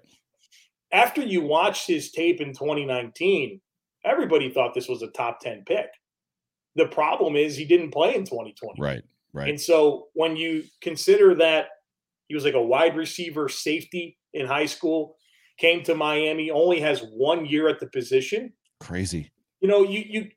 After 0.92 1.22
you 1.22 1.42
watched 1.42 1.86
his 1.86 2.12
tape 2.12 2.40
in 2.40 2.52
2019, 2.52 3.60
everybody 4.04 4.50
thought 4.50 4.74
this 4.74 4.88
was 4.88 5.02
a 5.02 5.08
top 5.08 5.40
10 5.40 5.64
pick. 5.66 5.86
The 6.76 6.86
problem 6.86 7.36
is 7.36 7.56
he 7.56 7.64
didn't 7.64 7.90
play 7.90 8.14
in 8.14 8.24
2020. 8.24 8.80
Right. 8.80 9.02
Right. 9.32 9.48
And 9.48 9.60
so 9.60 10.08
when 10.14 10.36
you 10.36 10.62
consider 10.80 11.34
that 11.36 11.66
he 12.28 12.34
was 12.34 12.44
like 12.44 12.54
a 12.54 12.62
wide 12.62 12.96
receiver 12.96 13.48
safety 13.48 14.16
in 14.32 14.46
high 14.46 14.66
school, 14.66 15.16
came 15.58 15.82
to 15.84 15.94
Miami, 15.94 16.50
only 16.50 16.80
has 16.80 17.00
one 17.00 17.44
year 17.44 17.68
at 17.68 17.80
the 17.80 17.86
position. 17.88 18.52
Crazy. 18.80 19.30
You 19.60 19.68
know, 19.68 19.82
you 19.82 20.04
you 20.06 20.28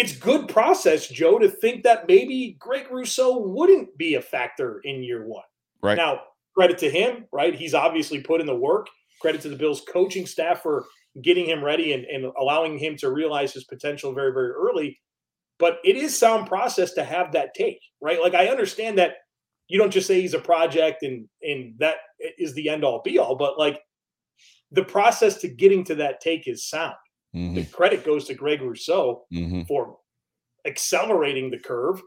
it's 0.00 0.16
good 0.16 0.48
process, 0.48 1.08
Joe, 1.08 1.38
to 1.38 1.50
think 1.50 1.82
that 1.82 2.08
maybe 2.08 2.56
Greg 2.58 2.90
Rousseau 2.90 3.36
wouldn't 3.36 3.98
be 3.98 4.14
a 4.14 4.22
factor 4.22 4.80
in 4.84 5.02
year 5.02 5.26
one. 5.26 5.44
Right. 5.82 5.94
Now, 5.94 6.22
credit 6.56 6.78
to 6.78 6.90
him, 6.90 7.26
right? 7.32 7.54
He's 7.54 7.74
obviously 7.74 8.22
put 8.22 8.40
in 8.40 8.46
the 8.46 8.56
work. 8.56 8.88
Credit 9.20 9.42
to 9.42 9.50
the 9.50 9.56
Bills 9.56 9.82
coaching 9.92 10.24
staff 10.24 10.62
for 10.62 10.86
getting 11.20 11.44
him 11.44 11.62
ready 11.62 11.92
and, 11.92 12.06
and 12.06 12.32
allowing 12.40 12.78
him 12.78 12.96
to 12.96 13.10
realize 13.10 13.52
his 13.52 13.64
potential 13.64 14.14
very, 14.14 14.32
very 14.32 14.52
early. 14.52 14.98
But 15.58 15.80
it 15.84 15.96
is 15.96 16.16
sound 16.16 16.46
process 16.46 16.94
to 16.94 17.04
have 17.04 17.32
that 17.32 17.52
take, 17.52 17.82
right? 18.00 18.22
Like 18.22 18.32
I 18.32 18.46
understand 18.46 18.96
that 18.96 19.16
you 19.68 19.78
don't 19.78 19.92
just 19.92 20.06
say 20.06 20.18
he's 20.18 20.32
a 20.32 20.40
project 20.40 21.02
and 21.02 21.28
and 21.42 21.74
that 21.78 21.96
is 22.38 22.54
the 22.54 22.70
end 22.70 22.84
all 22.84 23.02
be 23.02 23.18
all, 23.18 23.36
but 23.36 23.58
like 23.58 23.78
the 24.72 24.84
process 24.84 25.36
to 25.42 25.48
getting 25.48 25.84
to 25.84 25.96
that 25.96 26.22
take 26.22 26.48
is 26.48 26.66
sound. 26.66 26.96
Mm-hmm. 27.34 27.54
The 27.54 27.64
credit 27.64 28.04
goes 28.04 28.24
to 28.26 28.34
Greg 28.34 28.60
Rousseau 28.60 29.24
mm-hmm. 29.32 29.62
for 29.62 29.98
accelerating 30.66 31.50
the 31.50 31.58
curve 31.58 32.02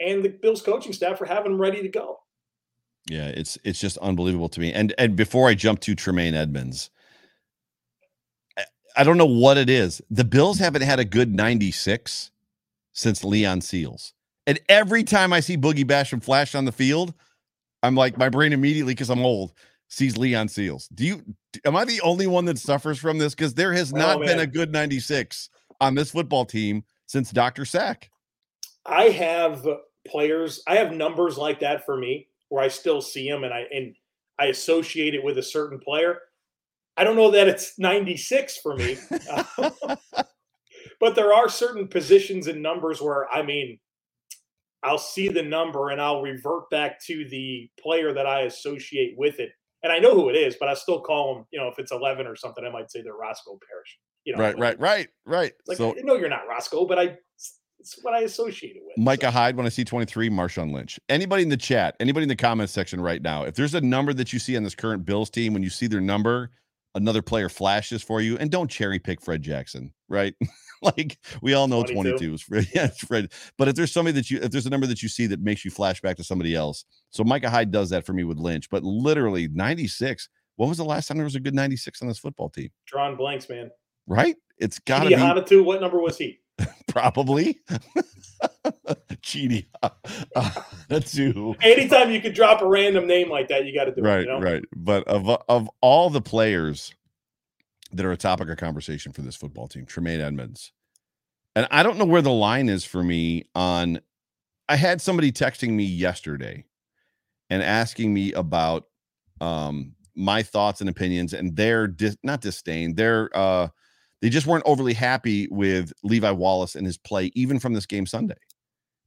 and 0.00 0.22
the 0.22 0.28
Bills 0.28 0.62
coaching 0.62 0.92
staff 0.92 1.18
for 1.18 1.26
having 1.26 1.52
them 1.52 1.60
ready 1.60 1.82
to 1.82 1.88
go. 1.88 2.18
Yeah, 3.08 3.28
it's 3.28 3.58
it's 3.64 3.80
just 3.80 3.96
unbelievable 3.98 4.48
to 4.50 4.60
me. 4.60 4.72
And 4.72 4.94
and 4.98 5.16
before 5.16 5.48
I 5.48 5.54
jump 5.54 5.80
to 5.80 5.94
Tremaine 5.94 6.34
Edmunds, 6.34 6.90
I, 8.58 8.64
I 8.96 9.04
don't 9.04 9.16
know 9.16 9.24
what 9.24 9.56
it 9.56 9.70
is. 9.70 10.02
The 10.10 10.24
Bills 10.24 10.58
haven't 10.58 10.82
had 10.82 10.98
a 10.98 11.04
good 11.04 11.34
96 11.34 12.30
since 12.92 13.24
Leon 13.24 13.62
Seals. 13.62 14.12
And 14.46 14.60
every 14.68 15.04
time 15.04 15.32
I 15.32 15.40
see 15.40 15.56
Boogie 15.56 15.84
Basham 15.84 16.22
flash 16.22 16.54
on 16.54 16.64
the 16.64 16.72
field, 16.72 17.14
I'm 17.82 17.94
like, 17.94 18.18
my 18.18 18.28
brain 18.28 18.52
immediately, 18.52 18.94
because 18.94 19.10
I'm 19.10 19.24
old, 19.24 19.52
sees 19.90 20.16
Leon 20.16 20.48
Seals. 20.48 20.88
Do 20.94 21.04
you 21.04 21.22
am 21.64 21.76
I 21.76 21.84
the 21.84 22.00
only 22.00 22.26
one 22.26 22.46
that 22.46 22.58
suffers 22.58 22.98
from 22.98 23.18
this? 23.18 23.34
Because 23.34 23.52
there 23.52 23.72
has 23.74 23.92
not 23.92 24.16
oh, 24.16 24.24
been 24.24 24.40
a 24.40 24.46
good 24.46 24.72
96 24.72 25.50
on 25.80 25.94
this 25.94 26.12
football 26.12 26.46
team 26.46 26.84
since 27.06 27.30
Dr. 27.30 27.64
Sack. 27.64 28.10
I 28.86 29.04
have 29.04 29.66
players, 30.06 30.62
I 30.66 30.76
have 30.76 30.92
numbers 30.92 31.36
like 31.36 31.60
that 31.60 31.84
for 31.84 31.96
me 31.96 32.28
where 32.48 32.62
I 32.62 32.68
still 32.68 33.02
see 33.02 33.28
them 33.28 33.44
and 33.44 33.52
I 33.52 33.66
and 33.72 33.94
I 34.38 34.46
associate 34.46 35.14
it 35.14 35.22
with 35.22 35.36
a 35.38 35.42
certain 35.42 35.78
player. 35.78 36.18
I 36.96 37.04
don't 37.04 37.16
know 37.16 37.30
that 37.32 37.48
it's 37.48 37.78
96 37.78 38.58
for 38.58 38.76
me. 38.76 38.96
but 41.00 41.14
there 41.14 41.34
are 41.34 41.48
certain 41.48 41.88
positions 41.88 42.46
and 42.46 42.62
numbers 42.62 43.02
where 43.02 43.28
I 43.32 43.42
mean 43.42 43.78
I'll 44.82 44.98
see 44.98 45.28
the 45.28 45.42
number 45.42 45.90
and 45.90 46.00
I'll 46.00 46.22
revert 46.22 46.70
back 46.70 47.02
to 47.04 47.28
the 47.28 47.68
player 47.78 48.14
that 48.14 48.26
I 48.26 48.42
associate 48.42 49.14
with 49.18 49.38
it. 49.40 49.50
And 49.82 49.92
I 49.92 49.98
know 49.98 50.14
who 50.14 50.28
it 50.28 50.34
is, 50.34 50.56
but 50.58 50.68
I 50.68 50.74
still 50.74 51.00
call 51.00 51.34
them, 51.34 51.46
you 51.50 51.58
know, 51.58 51.68
if 51.68 51.78
it's 51.78 51.92
11 51.92 52.26
or 52.26 52.36
something, 52.36 52.64
I 52.64 52.70
might 52.70 52.90
say 52.90 53.02
they're 53.02 53.14
Roscoe 53.14 53.58
Parrish. 53.68 53.98
You 54.24 54.34
know, 54.34 54.42
right, 54.42 54.58
right, 54.58 54.78
right, 54.78 55.08
right. 55.24 55.52
Like, 55.66 55.78
so, 55.78 55.96
I 55.96 56.02
know 56.02 56.16
you're 56.16 56.28
not 56.28 56.46
Roscoe, 56.46 56.84
but 56.84 56.98
I, 56.98 57.16
it's 57.78 57.98
what 58.02 58.12
I 58.12 58.20
associate 58.20 58.76
it 58.76 58.82
with. 58.84 58.98
Micah 58.98 59.26
so. 59.26 59.30
Hyde, 59.30 59.56
when 59.56 59.64
I 59.64 59.70
see 59.70 59.84
23, 59.84 60.28
Marshawn 60.28 60.72
Lynch. 60.72 61.00
Anybody 61.08 61.42
in 61.42 61.48
the 61.48 61.56
chat, 61.56 61.96
anybody 61.98 62.24
in 62.24 62.28
the 62.28 62.36
comments 62.36 62.72
section 62.72 63.00
right 63.00 63.22
now, 63.22 63.44
if 63.44 63.54
there's 63.54 63.74
a 63.74 63.80
number 63.80 64.12
that 64.12 64.32
you 64.32 64.38
see 64.38 64.56
on 64.56 64.62
this 64.62 64.74
current 64.74 65.06
Bills 65.06 65.30
team, 65.30 65.54
when 65.54 65.62
you 65.62 65.70
see 65.70 65.86
their 65.86 66.02
number, 66.02 66.50
another 66.94 67.22
player 67.22 67.48
flashes 67.48 68.02
for 68.02 68.20
you, 68.20 68.36
and 68.36 68.50
don't 68.50 68.70
cherry 68.70 68.98
pick 68.98 69.22
Fred 69.22 69.40
Jackson, 69.40 69.92
right? 70.08 70.34
like 70.96 71.18
we 71.42 71.54
all 71.54 71.68
know 71.68 71.82
22, 71.82 71.94
22 71.94 72.34
is 72.34 72.42
Fred. 72.42 72.68
Yeah, 72.74 72.86
it's 72.86 73.04
Fred. 73.04 73.32
But 73.58 73.68
if 73.68 73.74
there's 73.74 73.92
somebody 73.92 74.14
that 74.14 74.30
you, 74.30 74.40
if 74.42 74.50
there's 74.50 74.66
a 74.66 74.70
number 74.70 74.86
that 74.86 75.02
you 75.02 75.08
see 75.08 75.26
that 75.26 75.40
makes 75.40 75.64
you 75.64 75.70
flash 75.70 76.00
back 76.00 76.16
to 76.16 76.24
somebody 76.24 76.54
else, 76.54 76.84
so 77.10 77.24
Micah 77.24 77.50
Hyde 77.50 77.70
does 77.70 77.90
that 77.90 78.06
for 78.06 78.12
me 78.12 78.24
with 78.24 78.38
Lynch. 78.38 78.70
But 78.70 78.82
literally 78.82 79.48
96. 79.48 80.28
When 80.56 80.68
was 80.68 80.78
the 80.78 80.84
last 80.84 81.08
time 81.08 81.16
there 81.16 81.24
was 81.24 81.36
a 81.36 81.40
good 81.40 81.54
96 81.54 82.02
on 82.02 82.08
this 82.08 82.18
football 82.18 82.50
team? 82.50 82.70
Drawing 82.86 83.16
blanks, 83.16 83.48
man. 83.48 83.70
Right? 84.06 84.36
It's 84.58 84.78
got 84.78 85.04
to 85.04 85.08
be. 85.08 85.14
Hanatu, 85.14 85.64
what 85.64 85.80
number 85.80 86.00
was 86.00 86.18
he? 86.18 86.40
Probably. 86.88 87.60
Uh, 89.82 90.50
that's 90.88 91.16
who. 91.16 91.56
Anytime 91.62 92.10
you 92.10 92.20
could 92.20 92.34
drop 92.34 92.60
a 92.60 92.66
random 92.66 93.06
name 93.06 93.30
like 93.30 93.48
that, 93.48 93.64
you 93.64 93.74
got 93.74 93.84
to 93.84 93.94
do 93.94 94.02
right, 94.02 94.20
it. 94.20 94.22
You 94.22 94.28
know? 94.28 94.40
Right, 94.40 94.64
But 94.74 95.06
of 95.08 95.28
of 95.48 95.70
all 95.80 96.10
the 96.10 96.20
players 96.20 96.94
that 97.92 98.06
are 98.06 98.12
a 98.12 98.16
topic 98.16 98.48
of 98.48 98.56
conversation 98.56 99.12
for 99.12 99.22
this 99.22 99.36
football 99.36 99.68
team, 99.68 99.86
Tremaine 99.86 100.20
Edmunds. 100.20 100.72
And 101.56 101.66
I 101.70 101.82
don't 101.82 101.98
know 101.98 102.04
where 102.04 102.22
the 102.22 102.30
line 102.30 102.68
is 102.68 102.84
for 102.84 103.02
me 103.02 103.44
on 103.54 104.00
I 104.68 104.76
had 104.76 105.00
somebody 105.00 105.32
texting 105.32 105.70
me 105.70 105.84
yesterday 105.84 106.64
and 107.48 107.62
asking 107.62 108.14
me 108.14 108.32
about 108.32 108.84
um 109.40 109.94
my 110.14 110.42
thoughts 110.42 110.80
and 110.80 110.90
opinions 110.90 111.32
and 111.32 111.56
their 111.56 111.86
dis- 111.88 112.16
not 112.22 112.40
disdain, 112.40 112.94
their 112.94 113.36
uh 113.36 113.68
they 114.22 114.28
just 114.28 114.46
weren't 114.46 114.64
overly 114.66 114.92
happy 114.92 115.48
with 115.50 115.92
Levi 116.04 116.30
Wallace 116.30 116.76
and 116.76 116.86
his 116.86 116.98
play 116.98 117.32
even 117.34 117.58
from 117.58 117.72
this 117.72 117.86
game 117.86 118.06
Sunday. 118.06 118.36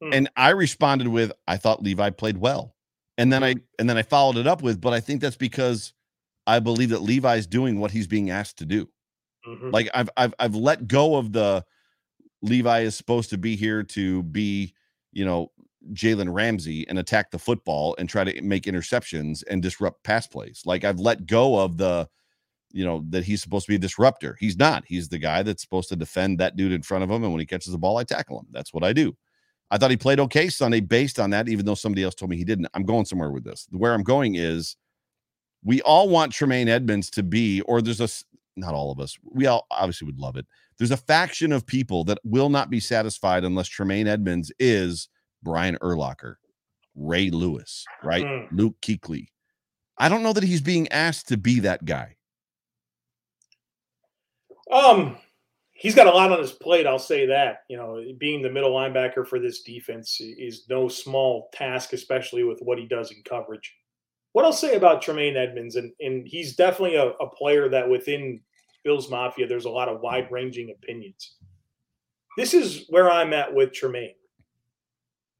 Hmm. 0.02 0.10
And 0.12 0.30
I 0.36 0.50
responded 0.50 1.08
with 1.08 1.32
I 1.48 1.58
thought 1.58 1.84
Levi 1.84 2.10
played 2.10 2.38
well. 2.38 2.76
And 3.18 3.32
then 3.32 3.44
I 3.44 3.54
hmm. 3.54 3.60
and 3.80 3.90
then 3.90 3.98
I 3.98 4.02
followed 4.02 4.38
it 4.38 4.48
up 4.48 4.62
with 4.62 4.82
but 4.82 4.92
I 4.92 5.00
think 5.00 5.22
that's 5.22 5.38
because 5.38 5.94
I 6.46 6.60
believe 6.60 6.90
that 6.90 7.02
Levi's 7.02 7.48
doing 7.48 7.80
what 7.80 7.92
he's 7.92 8.08
being 8.08 8.30
asked 8.30 8.58
to 8.58 8.66
do. 8.66 8.90
Mm-hmm. 9.48 9.70
Like 9.72 9.90
I've 9.94 10.10
I've 10.18 10.34
I've 10.40 10.56
let 10.56 10.88
go 10.88 11.16
of 11.16 11.32
the 11.32 11.66
Levi 12.42 12.82
is 12.82 12.96
supposed 12.96 13.30
to 13.32 13.38
be 13.38 13.56
here 13.56 13.84
to 13.84 14.24
be, 14.24 14.74
you 15.12 15.26
know, 15.26 15.52
Jalen 15.92 16.34
Ramsey 16.34 16.88
and 16.88 17.00
attack 17.00 17.32
the 17.32 17.40
football 17.40 17.96
and 17.98 18.08
try 18.08 18.24
to 18.24 18.42
make 18.42 18.64
interceptions 18.64 19.44
and 19.50 19.62
disrupt 19.62 20.04
pass 20.04 20.28
plays. 20.28 20.62
Like 20.66 20.84
I've 20.84 21.00
let 21.00 21.26
go 21.26 21.60
of 21.60 21.78
the, 21.78 22.08
you 22.72 22.86
know, 22.86 23.04
that 23.10 23.24
he's 23.24 23.42
supposed 23.42 23.66
to 23.66 23.72
be 23.72 23.76
a 23.76 23.80
disruptor. 23.80 24.38
He's 24.40 24.58
not. 24.58 24.84
He's 24.86 25.10
the 25.10 25.18
guy 25.18 25.44
that's 25.44 25.62
supposed 25.62 25.90
to 25.90 25.96
defend 25.96 26.40
that 26.40 26.56
dude 26.56 26.72
in 26.72 26.84
front 26.84 27.04
of 27.04 27.10
him. 27.10 27.24
And 27.24 27.32
when 27.34 27.40
he 27.40 27.46
catches 27.46 27.72
the 27.72 27.78
ball, 27.78 27.98
I 27.98 28.04
tackle 28.04 28.40
him. 28.40 28.48
That's 28.52 28.74
what 28.74 28.84
I 28.84 28.94
do. 28.94 29.16
I 29.72 29.78
thought 29.78 29.92
he 29.92 29.98
played 29.98 30.20
okay 30.20 30.50
Sunday 30.50 30.82
based 30.82 31.20
on 31.20 31.32
that, 31.32 31.50
even 31.50 31.66
though 31.66 31.76
somebody 31.76 32.04
else 32.04 32.16
told 32.16 32.30
me 32.30 32.38
he 32.38 32.44
didn't. 32.44 32.68
I'm 32.74 32.86
going 32.86 33.06
somewhere 33.06 33.32
with 33.32 33.44
this. 33.44 33.68
Where 33.72 33.94
I'm 33.94 34.04
going 34.04 34.36
is 34.36 34.78
we 35.64 35.82
all 35.82 36.10
want 36.10 36.32
Tremaine 36.32 36.68
Edmunds 36.68 37.10
to 37.12 37.24
be, 37.24 37.62
or 37.62 37.82
there's 37.82 38.02
a 38.02 38.10
not 38.56 38.74
all 38.74 38.92
of 38.92 39.00
us, 39.00 39.18
we 39.24 39.48
all 39.48 39.66
obviously 39.72 40.06
would 40.06 40.20
love 40.20 40.38
it. 40.38 40.46
There's 40.78 40.92
a 40.92 40.98
faction 40.98 41.52
of 41.52 41.66
people 41.66 42.04
that 42.06 42.20
will 42.24 42.50
not 42.50 42.70
be 42.70 42.80
satisfied 42.80 43.44
unless 43.44 43.68
Tremaine 43.68 44.08
Edmunds 44.08 44.52
is 44.60 45.10
Brian 45.42 45.78
Urlacher, 45.82 46.36
Ray 46.96 47.30
Lewis, 47.30 47.86
right? 48.04 48.26
Mm. 48.26 48.48
Luke 48.52 48.76
Kuechly. 48.82 49.28
I 49.98 50.10
don't 50.10 50.24
know 50.24 50.34
that 50.34 50.44
he's 50.44 50.62
being 50.62 50.88
asked 50.90 51.28
to 51.30 51.38
be 51.38 51.60
that 51.62 51.86
guy. 51.86 52.16
Um, 54.72 55.18
he's 55.72 55.94
got 55.96 56.08
a 56.08 56.12
lot 56.12 56.32
on 56.32 56.40
his 56.40 56.52
plate. 56.52 56.88
I'll 56.88 56.98
say 56.98 57.28
that. 57.28 57.64
You 57.70 57.78
know, 57.78 58.04
being 58.18 58.42
the 58.42 58.50
middle 58.50 58.72
linebacker 58.72 59.28
for 59.28 59.40
this 59.40 59.62
defense 59.62 60.20
is 60.20 60.64
no 60.70 60.88
small 60.88 61.50
task, 61.54 61.94
especially 61.94 62.44
with 62.44 62.60
what 62.62 62.80
he 62.80 62.88
does 62.88 63.12
in 63.12 63.22
coverage. 63.24 63.74
What 64.34 64.46
I'll 64.46 64.54
say 64.54 64.76
about 64.76 65.02
Tremaine 65.02 65.38
Edmunds, 65.38 65.76
and, 65.76 65.92
and 66.00 66.28
he's 66.28 66.56
definitely 66.56 66.96
a, 66.96 67.10
a 67.10 67.30
player 67.30 67.70
that 67.70 67.90
within 67.90 68.42
Bills 68.84 69.10
Mafia, 69.10 69.48
there's 69.48 69.66
a 69.66 69.70
lot 69.70 69.90
of 69.90 70.02
wide 70.02 70.28
ranging 70.32 70.72
opinions. 70.72 71.36
This 72.38 72.54
is 72.54 72.86
where 72.90 73.10
I'm 73.10 73.32
at 73.34 73.54
with 73.54 73.74
Tremaine. 73.74 74.16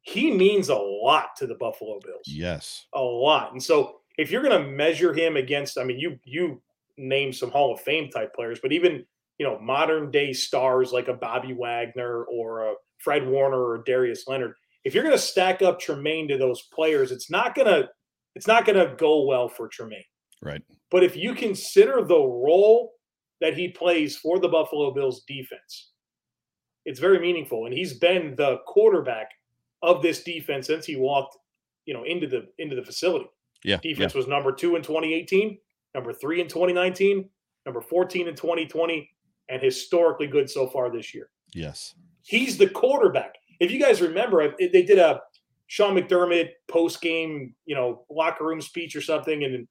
He 0.02 0.32
means 0.32 0.70
a 0.70 0.76
lot 0.76 1.36
to 1.38 1.48
the 1.48 1.56
Buffalo 1.56 2.00
Bills. 2.04 2.26
Yes. 2.28 2.86
A 2.94 3.02
lot. 3.02 3.52
And 3.52 3.62
so 3.62 4.02
if 4.18 4.30
you're 4.30 4.44
going 4.44 4.64
to 4.64 4.70
measure 4.70 5.14
him 5.14 5.38
against, 5.38 5.78
I 5.78 5.84
mean, 5.84 6.00
you 6.00 6.20
you 6.24 6.62
name 6.98 7.34
some 7.34 7.50
Hall 7.50 7.74
of 7.74 7.82
Fame 7.82 8.10
type 8.10 8.36
players, 8.36 8.60
but 8.62 8.72
even 8.72 9.06
you 9.40 9.46
know 9.46 9.58
modern 9.60 10.12
day 10.12 10.34
stars 10.34 10.92
like 10.92 11.08
a 11.08 11.14
Bobby 11.14 11.54
Wagner 11.54 12.26
or 12.26 12.68
a 12.68 12.74
Fred 13.00 13.28
Warner 13.28 13.60
or 13.60 13.84
Darius 13.84 14.28
Leonard. 14.28 14.54
If 14.84 14.94
you're 14.94 15.04
going 15.04 15.16
to 15.16 15.22
stack 15.22 15.62
up 15.62 15.80
Tremaine 15.80 16.28
to 16.28 16.38
those 16.38 16.62
players, 16.74 17.12
it's 17.12 17.32
not 17.32 17.56
going 17.56 17.68
to 17.68 17.90
it's 18.36 18.48
not 18.48 18.66
going 18.66 18.78
to 18.78 18.96
go 18.96 19.26
well 19.26 19.48
for 19.48 19.68
Tremaine. 19.68 20.04
Right. 20.42 20.62
But 20.92 21.04
if 21.04 21.16
you 21.16 21.34
consider 21.34 22.04
the 22.04 22.20
role 22.20 22.94
that 23.44 23.58
he 23.58 23.68
plays 23.68 24.16
for 24.16 24.40
the 24.40 24.48
Buffalo 24.48 24.94
Bills 24.94 25.24
defense. 25.28 25.92
It's 26.86 27.00
very 27.00 27.20
meaningful, 27.20 27.66
and 27.66 27.74
he's 27.74 27.94
been 27.94 28.36
the 28.38 28.60
quarterback 28.66 29.28
of 29.82 30.02
this 30.02 30.24
defense 30.24 30.68
since 30.68 30.86
he 30.86 30.96
walked, 30.96 31.38
you 31.86 31.94
know, 31.94 32.04
into 32.04 32.26
the 32.26 32.48
into 32.58 32.76
the 32.76 32.84
facility. 32.84 33.26
Yeah, 33.64 33.78
defense 33.84 34.14
yeah. 34.14 34.18
was 34.18 34.28
number 34.28 34.54
two 34.54 34.78
in 34.78 34.82
2018, 34.82 35.58
number 35.94 36.14
three 36.14 36.40
in 36.40 36.48
2019, 36.48 37.30
number 37.66 37.82
14 37.82 38.30
in 38.30 38.36
2020, 38.36 39.10
and 39.50 39.62
historically 39.62 40.28
good 40.28 40.50
so 40.50 40.68
far 40.68 40.90
this 40.90 41.14
year. 41.14 41.30
Yes, 41.54 41.96
he's 42.24 42.58
the 42.58 42.70
quarterback. 42.70 43.36
If 43.60 43.72
you 43.72 43.80
guys 43.80 44.02
remember, 44.02 44.56
they 44.58 44.84
did 44.84 45.00
a 45.00 45.20
Sean 45.74 45.96
McDermott 45.98 46.52
post 46.68 47.02
game, 47.02 47.56
you 47.66 47.74
know, 47.74 48.06
locker 48.08 48.46
room 48.46 48.62
speech 48.62 48.96
or 48.96 49.02
something, 49.02 49.44
and 49.44 49.68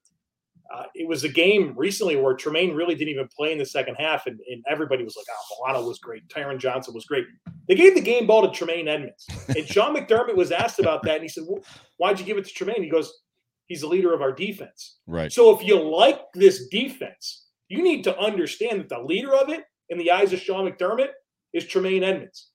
uh, 0.75 0.83
it 0.95 1.07
was 1.07 1.23
a 1.23 1.29
game 1.29 1.73
recently 1.77 2.17
where 2.17 2.33
Tremaine 2.33 2.75
really 2.75 2.93
didn't 2.93 3.13
even 3.13 3.29
play 3.33 3.53
in 3.53 3.57
the 3.57 3.65
second 3.65 3.95
half, 3.95 4.27
and, 4.27 4.37
and 4.51 4.61
everybody 4.69 5.05
was 5.05 5.15
like, 5.15 5.25
"Oh, 5.31 5.65
Milano 5.65 5.87
was 5.87 5.99
great. 5.99 6.27
Taron 6.27 6.59
Johnson 6.59 6.93
was 6.93 7.05
great." 7.05 7.23
They 7.69 7.75
gave 7.75 7.95
the 7.95 8.01
game 8.01 8.27
ball 8.27 8.41
to 8.41 8.53
Tremaine 8.53 8.89
Edmunds, 8.89 9.25
and 9.47 9.65
Sean 9.65 9.95
McDermott 9.95 10.35
was 10.35 10.51
asked 10.51 10.79
about 10.79 11.03
that, 11.03 11.15
and 11.15 11.23
he 11.23 11.29
said, 11.29 11.45
well, 11.47 11.63
"Why'd 11.95 12.19
you 12.19 12.25
give 12.25 12.37
it 12.37 12.43
to 12.47 12.53
Tremaine?" 12.53 12.83
He 12.83 12.89
goes, 12.89 13.21
"He's 13.67 13.79
the 13.79 13.87
leader 13.87 14.13
of 14.13 14.21
our 14.21 14.33
defense." 14.33 14.97
Right. 15.07 15.31
So 15.31 15.57
if 15.57 15.65
you 15.65 15.81
like 15.81 16.19
this 16.33 16.67
defense, 16.67 17.45
you 17.69 17.81
need 17.81 18.03
to 18.03 18.19
understand 18.19 18.81
that 18.81 18.89
the 18.89 18.99
leader 18.99 19.33
of 19.33 19.47
it, 19.47 19.63
in 19.87 19.97
the 19.97 20.11
eyes 20.11 20.33
of 20.33 20.41
Sean 20.41 20.69
McDermott, 20.69 21.11
is 21.53 21.65
Tremaine 21.65 22.03
Edmunds, 22.03 22.49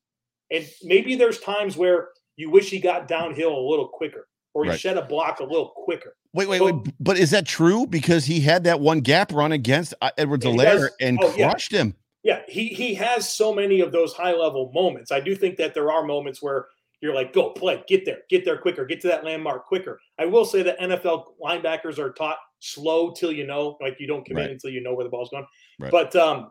and 0.51 0.69
maybe 0.83 1.15
there's 1.15 1.41
times 1.41 1.79
where 1.79 2.09
you 2.39 2.49
wish 2.51 2.71
he 2.71 2.79
got 2.79 3.09
downhill 3.09 3.55
a 3.55 3.65
little 3.69 3.89
quicker 3.89 4.29
or 4.55 4.65
he 4.65 4.71
right. 4.71 4.81
shed 4.81 4.97
a 4.97 5.03
block 5.03 5.41
a 5.41 5.45
little 5.45 5.73
quicker. 5.75 6.15
Wait, 6.33 6.49
wait, 6.49 6.63
wait. 6.63 6.75
But 7.01 7.19
is 7.19 7.31
that 7.33 7.47
true? 7.47 7.85
Because 7.85 8.25
he 8.25 8.41
had 8.41 8.65
that 8.65 8.81
one 8.81 9.01
gap 9.01 9.33
run 9.33 9.53
against 9.53 9.93
uh, 10.01 10.11
Edwards-Helaire 10.17 10.91
and 11.01 11.19
oh, 11.21 11.33
crushed 11.33 11.73
yeah. 11.73 11.81
him. 11.81 11.95
Yeah, 12.23 12.41
he 12.49 12.69
he 12.69 12.95
has 12.95 13.33
so 13.33 13.55
many 13.55 13.81
of 13.81 13.93
those 13.93 14.13
high 14.13 14.33
level 14.33 14.71
moments. 14.75 15.13
I 15.13 15.21
do 15.21 15.35
think 15.35 15.57
that 15.57 15.75
there 15.75 15.91
are 15.91 16.05
moments 16.05 16.43
where 16.43 16.67
you're 17.01 17.15
like, 17.15 17.33
go 17.33 17.51
play, 17.51 17.83
get 17.87 18.05
there, 18.05 18.19
get 18.29 18.45
there 18.45 18.59
quicker, 18.59 18.85
get 18.85 19.01
to 19.03 19.09
that 19.09 19.25
landmark 19.25 19.67
quicker. 19.67 20.01
I 20.19 20.27
will 20.27 20.45
say 20.45 20.63
that 20.63 20.79
NFL 20.81 21.25
linebackers 21.43 21.99
are 21.99 22.13
taught 22.13 22.39
slow 22.59 23.13
till 23.13 23.33
you 23.33 23.47
know, 23.47 23.77
like 23.81 23.97
you 24.01 24.07
don't 24.07 24.25
commit 24.25 24.45
right. 24.45 24.51
until 24.51 24.71
you 24.71 24.83
know 24.83 24.95
where 24.95 25.05
the 25.05 25.11
ball's 25.11 25.31
going. 25.31 25.47
Right. 25.79 25.93
But 25.93 26.15
um, 26.17 26.51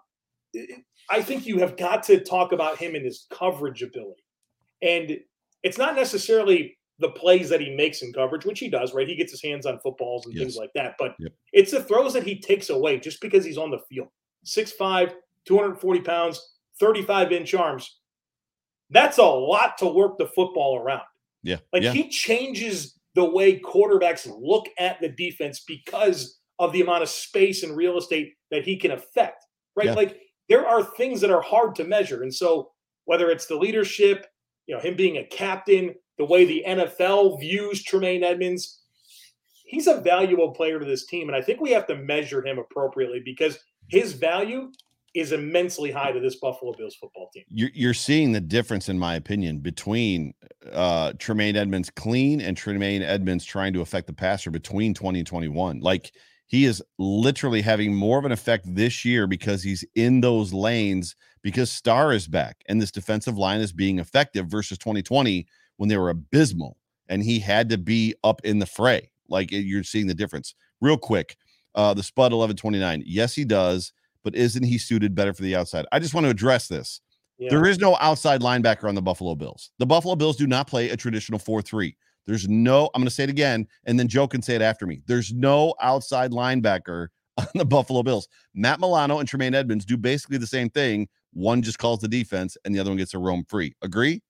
I 1.10 1.21
think 1.21 1.45
you 1.45 1.60
have 1.60 1.78
got 1.78 2.04
to 2.04 2.19
talk 2.21 2.54
about 2.54 2.78
him 2.78 2.95
and 2.95 3.04
his 3.06 3.28
coverage 3.32 3.84
ability. 3.84 4.23
And 4.82 5.19
it's 5.63 5.78
not 5.78 5.96
necessarily 5.96 6.78
the 7.00 7.10
plays 7.10 7.50
that 7.50 7.62
he 7.62 7.76
makes 7.76 8.02
in 8.02 8.12
coverage, 8.12 8.46
which 8.46 8.60
he 8.60 8.70
does, 8.70 8.93
right? 8.93 9.08
He 9.08 9.15
gets 9.15 9.32
his 9.32 9.43
hands 9.43 9.65
on 9.65 9.80
footballs 9.80 10.26
and 10.26 10.34
yes. 10.34 10.41
things 10.41 10.56
like 10.56 10.72
that. 10.76 10.96
But 10.98 11.15
yep. 11.20 11.32
it's 11.54 11.72
the 11.72 11.84
throws 11.84 12.13
that 12.13 12.24
he 12.24 12.39
takes 12.39 12.70
away 12.70 13.00
just 13.00 13.22
because 13.22 13.46
he's 13.46 13.58
on 13.58 13.70
the 13.70 13.80
field. 13.89 14.08
6'5, 14.46 15.13
240 15.46 16.02
pounds, 16.02 16.54
35 16.80 17.32
inch 17.32 17.54
arms. 17.54 18.00
That's 18.89 19.17
a 19.17 19.24
lot 19.24 19.78
to 19.80 19.88
work 19.88 20.17
the 20.17 20.28
football 20.28 20.78
around. 20.78 21.04
Yeah. 21.43 21.58
Like 21.72 21.84
yeah. 21.84 21.91
he 21.91 22.10
changes 22.10 22.98
the 23.15 23.26
way 23.26 23.60
quarterbacks 23.60 24.28
look 24.39 24.67
at 24.80 25.00
the 25.02 25.10
defense 25.10 25.63
because 25.67 26.39
of 26.60 26.72
the 26.74 26.82
amount 26.82 27.04
of 27.04 27.10
space 27.10 27.63
and 27.63 27.76
real 27.76 27.98
estate 27.98 28.34
that 28.50 28.63
he 28.63 28.76
can 28.76 28.91
affect. 28.91 29.46
Right. 29.76 29.88
Yeah. 29.88 29.93
Like 29.93 30.20
there 30.50 30.67
are 30.67 30.84
things 30.84 31.22
that 31.22 31.30
are 31.30 31.41
hard 31.41 31.76
to 31.76 31.84
measure. 31.84 32.24
And 32.24 32.34
so 32.34 32.72
whether 33.06 33.30
it's 33.30 33.46
the 33.46 33.56
leadership, 33.56 34.26
you 34.67 34.75
know, 34.75 34.82
him 34.82 34.95
being 34.95 35.17
a 35.17 35.23
captain, 35.23 35.95
the 36.17 36.25
way 36.25 36.45
the 36.45 36.63
NFL 36.67 37.39
views 37.39 37.84
Tremaine 37.84 38.23
Edmunds, 38.23 38.82
he's 39.65 39.88
a 39.88 40.01
valuable 40.01 40.51
player 40.51 40.80
to 40.80 40.86
this 40.86 41.06
team. 41.06 41.30
And 41.30 41.36
I 41.36 41.41
think 41.41 41.62
we 41.62 41.71
have 41.71 41.88
to 41.88 41.95
measure 41.95 42.45
him 42.45 42.60
appropriately 42.60 43.21
because 43.23 43.58
his 43.88 44.13
value 44.13 44.71
is 45.15 45.32
immensely 45.32 45.89
high 45.89 46.12
to 46.12 46.19
this 46.19 46.36
Buffalo 46.36 46.73
Bills 46.77 46.95
football 46.95 47.30
team. 47.34 47.43
You're, 47.49 47.71
you're 47.73 47.93
seeing 47.93 48.34
the 48.34 48.41
difference, 48.41 48.88
in 48.88 48.99
my 48.99 49.15
opinion, 49.15 49.60
between 49.60 50.34
uh, 50.71 51.13
Tremaine 51.17 51.56
Edmunds 51.56 51.89
clean 51.89 52.41
and 52.41 52.56
Tremaine 52.56 53.01
Edmunds 53.01 53.43
trying 53.43 53.73
to 53.73 53.82
affect 53.82 54.08
the 54.08 54.13
passer 54.13 54.51
between 54.51 54.93
20 54.93 55.19
and 55.19 55.27
21. 55.27 55.80
Like 55.80 56.13
he 56.47 56.65
is 56.65 56.81
literally 56.97 57.62
having 57.62 57.93
more 57.93 58.17
of 58.17 58.25
an 58.25 58.31
effect 58.31 58.63
this 58.73 59.05
year 59.05 59.27
because 59.27 59.62
he's 59.62 59.86
in 59.95 60.21
those 60.21 60.53
lanes 60.53 61.15
because 61.41 61.71
Star 61.71 62.13
is 62.13 62.27
back 62.27 62.63
and 62.67 62.81
this 62.81 62.91
defensive 62.91 63.38
line 63.38 63.60
is 63.60 63.73
being 63.73 63.99
effective 63.99 64.47
versus 64.47 64.77
2020 64.77 65.45
when 65.75 65.89
they 65.89 65.97
were 65.97 66.10
abysmal 66.10 66.77
and 67.10 67.21
he 67.21 67.39
had 67.39 67.69
to 67.69 67.77
be 67.77 68.15
up 68.23 68.41
in 68.43 68.60
the 68.60 68.65
fray. 68.65 69.12
Like 69.29 69.51
you're 69.51 69.83
seeing 69.83 70.07
the 70.07 70.13
difference. 70.13 70.55
Real 70.79 70.97
quick, 70.97 71.38
uh, 71.75 71.93
the 71.93 72.03
Spud 72.03 72.31
1129. 72.31 73.03
Yes, 73.05 73.36
he 73.36 73.43
does, 73.43 73.91
but 74.23 74.36
isn't 74.36 74.63
he 74.63 74.77
suited 74.77 75.15
better 75.15 75.33
for 75.33 75.43
the 75.43 75.55
outside? 75.55 75.86
I 75.91 75.99
just 75.99 76.13
want 76.13 76.25
to 76.25 76.31
address 76.31 76.67
this. 76.67 77.01
Yeah. 77.38 77.49
There 77.49 77.65
is 77.65 77.77
no 77.77 77.97
outside 77.99 78.41
linebacker 78.41 78.88
on 78.88 78.95
the 78.95 79.01
Buffalo 79.01 79.36
Bills. 79.36 79.71
The 79.77 79.86
Buffalo 79.86 80.15
Bills 80.15 80.38
do 80.38 80.47
not 80.47 80.67
play 80.67 80.89
a 80.89 80.97
traditional 80.97 81.39
4 81.39 81.62
3. 81.62 81.95
There's 82.28 82.48
no, 82.48 82.90
I'm 82.94 83.02
going 83.02 83.08
to 83.08 83.13
say 83.13 83.24
it 83.24 83.30
again, 83.30 83.68
and 83.86 83.98
then 83.98 84.08
Joe 84.08 84.28
can 84.28 84.42
say 84.42 84.56
it 84.56 84.62
after 84.62 84.86
me. 84.86 85.02
There's 85.08 85.34
no 85.34 85.74
outside 85.82 86.32
linebacker 86.32 87.08
on 87.38 87.48
the 87.56 87.65
Buffalo 87.65 88.04
Bills. 88.04 88.28
Matt 88.54 88.80
Milano 88.80 89.19
and 89.19 89.28
Tremaine 89.28 89.56
Edmunds 89.56 89.86
do 89.86 89.98
basically 89.98 90.38
the 90.38 90.46
same 90.46 90.69
thing. 90.69 91.08
One 91.34 91.62
just 91.62 91.80
calls 91.80 92.00
the 92.00 92.08
defense, 92.08 92.58
and 92.65 92.75
the 92.75 92.80
other 92.80 92.92
one 92.92 92.98
gets 92.98 93.13
a 93.13 93.19
roam 93.19 93.46
free. 93.48 93.73
Agree? 93.82 94.21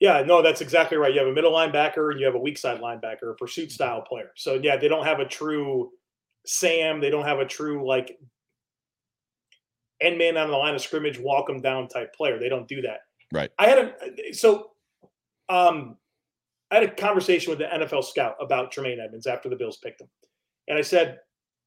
Yeah, 0.00 0.22
no, 0.22 0.40
that's 0.40 0.62
exactly 0.62 0.96
right. 0.96 1.12
You 1.12 1.20
have 1.20 1.28
a 1.28 1.32
middle 1.32 1.52
linebacker 1.52 2.10
and 2.10 2.18
you 2.18 2.24
have 2.24 2.34
a 2.34 2.38
weak 2.38 2.56
side 2.56 2.80
linebacker, 2.80 3.30
a 3.30 3.34
pursuit 3.34 3.70
style 3.70 4.00
player. 4.00 4.30
So 4.34 4.54
yeah, 4.54 4.78
they 4.78 4.88
don't 4.88 5.04
have 5.04 5.20
a 5.20 5.26
true 5.26 5.90
Sam. 6.46 7.00
They 7.00 7.10
don't 7.10 7.26
have 7.26 7.38
a 7.38 7.44
true 7.44 7.86
like 7.86 8.18
end 10.00 10.16
man 10.16 10.38
on 10.38 10.50
the 10.50 10.56
line 10.56 10.74
of 10.74 10.80
scrimmage, 10.80 11.18
walk 11.18 11.46
them 11.46 11.60
down 11.60 11.86
type 11.88 12.14
player. 12.14 12.38
They 12.38 12.48
don't 12.48 12.66
do 12.66 12.80
that. 12.80 13.00
Right. 13.30 13.50
I 13.58 13.68
had 13.68 13.78
a 13.78 14.32
so 14.32 14.70
um 15.50 15.98
I 16.70 16.76
had 16.76 16.84
a 16.84 16.90
conversation 16.90 17.50
with 17.50 17.58
the 17.58 17.66
NFL 17.66 18.04
scout 18.04 18.36
about 18.40 18.70
Tremaine 18.70 19.00
Edmunds 19.00 19.26
after 19.26 19.48
the 19.48 19.56
Bills 19.56 19.78
picked 19.78 20.00
him. 20.00 20.08
And 20.68 20.78
I 20.78 20.82
said, 20.82 21.18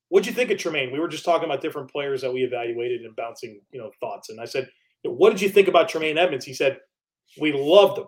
What'd 0.10 0.28
you 0.28 0.34
think 0.34 0.52
of 0.52 0.58
Tremaine? 0.60 0.92
We 0.92 1.00
were 1.00 1.08
just 1.08 1.26
talking 1.26 1.46
about 1.46 1.62
different 1.62 1.92
players 1.92 2.22
that 2.22 2.34
we 2.34 2.44
evaluated 2.44 3.02
and 3.02 3.16
bouncing, 3.16 3.60
you 3.72 3.80
know, 3.80 3.90
thoughts. 4.00 4.30
And 4.30 4.40
I 4.40 4.46
said, 4.46 4.70
What 5.04 5.32
did 5.32 5.42
you 5.42 5.50
think 5.50 5.68
about 5.68 5.90
Tremaine 5.90 6.18
Edmunds? 6.18 6.46
He 6.46 6.54
said, 6.54 6.80
We 7.40 7.52
loved 7.52 8.00
him. 8.00 8.06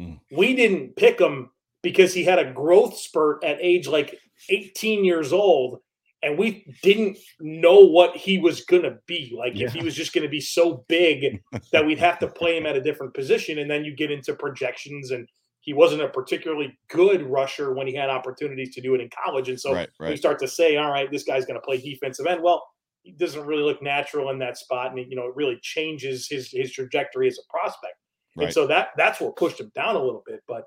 Mm. 0.00 0.20
We 0.32 0.54
didn't 0.54 0.96
pick 0.96 1.20
him 1.20 1.50
because 1.82 2.12
he 2.12 2.24
had 2.24 2.38
a 2.38 2.52
growth 2.52 2.98
spurt 2.98 3.44
at 3.44 3.58
age 3.60 3.86
like 3.86 4.18
18 4.50 5.04
years 5.04 5.32
old 5.32 5.80
and 6.24 6.38
we 6.38 6.66
didn't 6.82 7.18
know 7.38 7.80
what 7.80 8.16
he 8.16 8.38
was 8.38 8.62
going 8.64 8.82
to 8.82 8.96
be. 9.06 9.34
Like 9.38 9.52
Yeah. 9.54 9.66
if 9.66 9.74
he 9.74 9.84
was 9.84 9.94
just 9.94 10.12
going 10.12 10.22
to 10.22 10.30
be 10.30 10.40
so 10.40 10.84
big 10.88 11.42
that 11.72 11.84
we'd 11.84 11.98
have 11.98 12.18
to 12.20 12.28
play 12.28 12.56
him 12.56 12.66
at 12.66 12.76
a 12.76 12.80
different 12.80 13.14
position, 13.14 13.58
and 13.58 13.70
then 13.70 13.84
you 13.84 13.94
get 13.94 14.10
into 14.10 14.34
projections, 14.34 15.10
and 15.10 15.28
he 15.64 15.72
wasn't 15.72 16.02
a 16.02 16.08
particularly 16.08 16.76
good 16.88 17.22
rusher 17.22 17.72
when 17.72 17.86
he 17.86 17.94
had 17.94 18.10
opportunities 18.10 18.74
to 18.74 18.82
do 18.82 18.94
it 18.94 19.00
in 19.00 19.08
college, 19.24 19.48
and 19.48 19.58
so 19.58 19.72
right, 19.72 19.88
we 19.98 20.06
right. 20.08 20.18
start 20.18 20.38
to 20.40 20.48
say, 20.48 20.76
all 20.76 20.90
right, 20.90 21.10
this 21.10 21.24
guy's 21.24 21.46
going 21.46 21.58
to 21.58 21.64
play 21.64 21.78
defensive 21.78 22.26
end. 22.26 22.42
Well, 22.42 22.62
he 23.02 23.12
doesn't 23.12 23.46
really 23.46 23.62
look 23.62 23.82
natural 23.82 24.30
in 24.30 24.38
that 24.40 24.58
spot, 24.58 24.92
and 24.92 25.10
you 25.10 25.16
know 25.16 25.26
it 25.26 25.36
really 25.36 25.58
changes 25.62 26.28
his 26.28 26.50
his 26.50 26.72
trajectory 26.72 27.28
as 27.28 27.38
a 27.38 27.50
prospect. 27.50 27.94
Right. 28.36 28.44
And 28.44 28.52
so 28.52 28.66
that 28.66 28.88
that's 28.96 29.20
what 29.20 29.36
pushed 29.36 29.60
him 29.60 29.72
down 29.74 29.96
a 29.96 30.02
little 30.02 30.22
bit. 30.26 30.42
But 30.46 30.64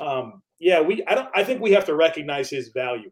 um, 0.00 0.42
yeah, 0.58 0.80
we 0.80 1.04
I 1.06 1.14
don't 1.14 1.28
I 1.34 1.44
think 1.44 1.60
we 1.60 1.72
have 1.72 1.84
to 1.86 1.94
recognize 1.94 2.50
his 2.50 2.68
value 2.68 3.10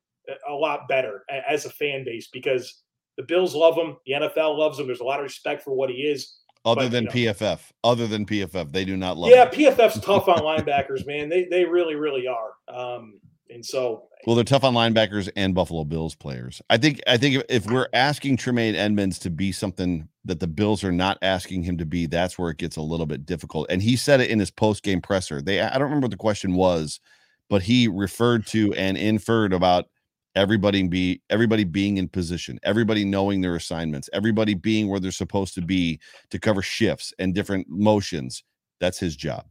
a 0.49 0.53
lot 0.53 0.89
better 0.89 1.25
as 1.49 1.65
a 1.65 1.71
fan 1.71 2.05
base 2.05 2.29
because 2.33 2.83
the 3.17 3.23
Bills 3.25 3.55
love 3.55 3.77
him, 3.77 3.97
the 4.07 4.15
NFL 4.15 4.59
loves 4.59 4.79
him. 4.79 4.87
There's 4.87 5.01
a 5.01 5.05
lot 5.05 5.19
of 5.19 5.25
respect 5.25 5.63
for 5.63 5.75
what 5.75 5.91
he 5.91 5.97
is. 5.97 6.39
Other 6.65 6.83
but, 6.83 6.91
than 6.91 7.05
you 7.05 7.27
know- 7.27 7.33
PFF, 7.33 7.61
other 7.85 8.07
than 8.07 8.27
PFF, 8.27 8.71
they 8.73 8.85
do 8.85 8.97
not 8.97 9.17
love. 9.17 9.31
yeah, 9.31 9.51
him. 9.51 9.75
PFF's 9.75 10.01
tough 10.01 10.29
on 10.29 10.39
linebackers, 10.41 11.07
man. 11.07 11.29
They 11.29 11.45
they 11.45 11.65
really 11.65 11.95
really 11.95 12.27
are. 12.27 12.53
Um, 12.69 13.21
and 13.49 13.65
so 13.65 14.05
Well, 14.27 14.37
they're 14.37 14.45
tough 14.45 14.65
on 14.65 14.75
linebackers 14.75 15.29
and 15.37 15.55
Buffalo 15.55 15.85
Bills 15.85 16.15
players. 16.15 16.63
I 16.71 16.77
think. 16.77 17.01
I 17.07 17.17
think 17.17 17.37
if, 17.37 17.43
if 17.49 17.67
we're 17.67 17.89
asking 17.93 18.37
Tremaine 18.37 18.75
Edmunds 18.75 19.19
to 19.21 19.31
be 19.31 19.53
something 19.53 20.09
that 20.25 20.39
the 20.39 20.47
Bills 20.47 20.85
are 20.85 20.93
not 20.93 21.19
asking 21.23 21.63
him 21.63 21.79
to 21.79 21.87
be, 21.87 22.07
that's 22.07 22.39
where 22.39 22.51
it 22.51 22.59
gets 22.59 22.77
a 22.77 22.83
little 22.83 23.07
bit 23.07 23.27
difficult. 23.27 23.67
And 23.71 23.83
he 23.83 23.97
said 23.97 24.21
it 24.21 24.31
in 24.31 24.39
his 24.39 24.51
post 24.51 24.83
game 24.83 25.01
presser. 25.01 25.43
They. 25.43 25.61
I 25.61 25.73
don't 25.73 25.83
remember 25.83 26.05
what 26.05 26.11
the 26.13 26.17
question 26.17 26.55
was, 26.55 27.01
but 27.49 27.63
he 27.63 27.89
referred 27.89 28.47
to 28.49 28.73
and 28.75 28.97
inferred 28.97 29.53
about 29.53 29.87
everybody 30.35 30.87
be 30.87 31.23
everybody 31.31 31.65
being 31.65 31.99
in 31.99 32.09
position, 32.09 32.59
everybody 32.63 33.05
knowing 33.05 33.41
their 33.41 33.57
assignments, 33.57 34.09
everybody 34.13 34.55
being 34.55 34.89
where 34.89 35.01
they're 35.01 35.11
supposed 35.11 35.55
to 35.55 35.63
be 35.63 35.99
to 36.31 36.39
cover 36.39 36.63
shifts 36.63 37.13
and 37.19 37.35
different 37.35 37.69
motions. 37.69 38.45
That's 38.81 38.99
his 38.99 39.17
job. 39.17 39.47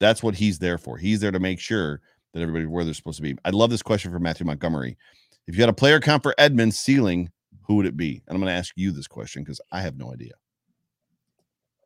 That's 0.00 0.22
what 0.22 0.34
he's 0.34 0.58
there 0.58 0.78
for. 0.78 0.96
He's 0.98 1.20
there 1.20 1.30
to 1.30 1.40
make 1.40 1.60
sure 1.60 2.00
that 2.34 2.40
everybody 2.40 2.66
where 2.66 2.84
they're 2.84 2.94
supposed 2.94 3.18
to 3.18 3.22
be. 3.22 3.36
I 3.44 3.50
love 3.50 3.70
this 3.70 3.82
question 3.82 4.12
from 4.12 4.22
Matthew 4.22 4.46
Montgomery. 4.46 4.96
If 5.46 5.56
you 5.56 5.62
had 5.62 5.68
a 5.68 5.74
player 5.74 6.00
count 6.00 6.22
for 6.22 6.34
Edmunds 6.38 6.78
ceiling, 6.78 7.30
who 7.62 7.76
would 7.76 7.86
it 7.86 7.96
be? 7.96 8.22
And 8.26 8.34
I'm 8.34 8.40
going 8.40 8.52
to 8.52 8.58
ask 8.58 8.72
you 8.76 8.90
this 8.90 9.06
question 9.06 9.42
because 9.42 9.60
I 9.70 9.80
have 9.80 9.96
no 9.96 10.12
idea. 10.12 10.32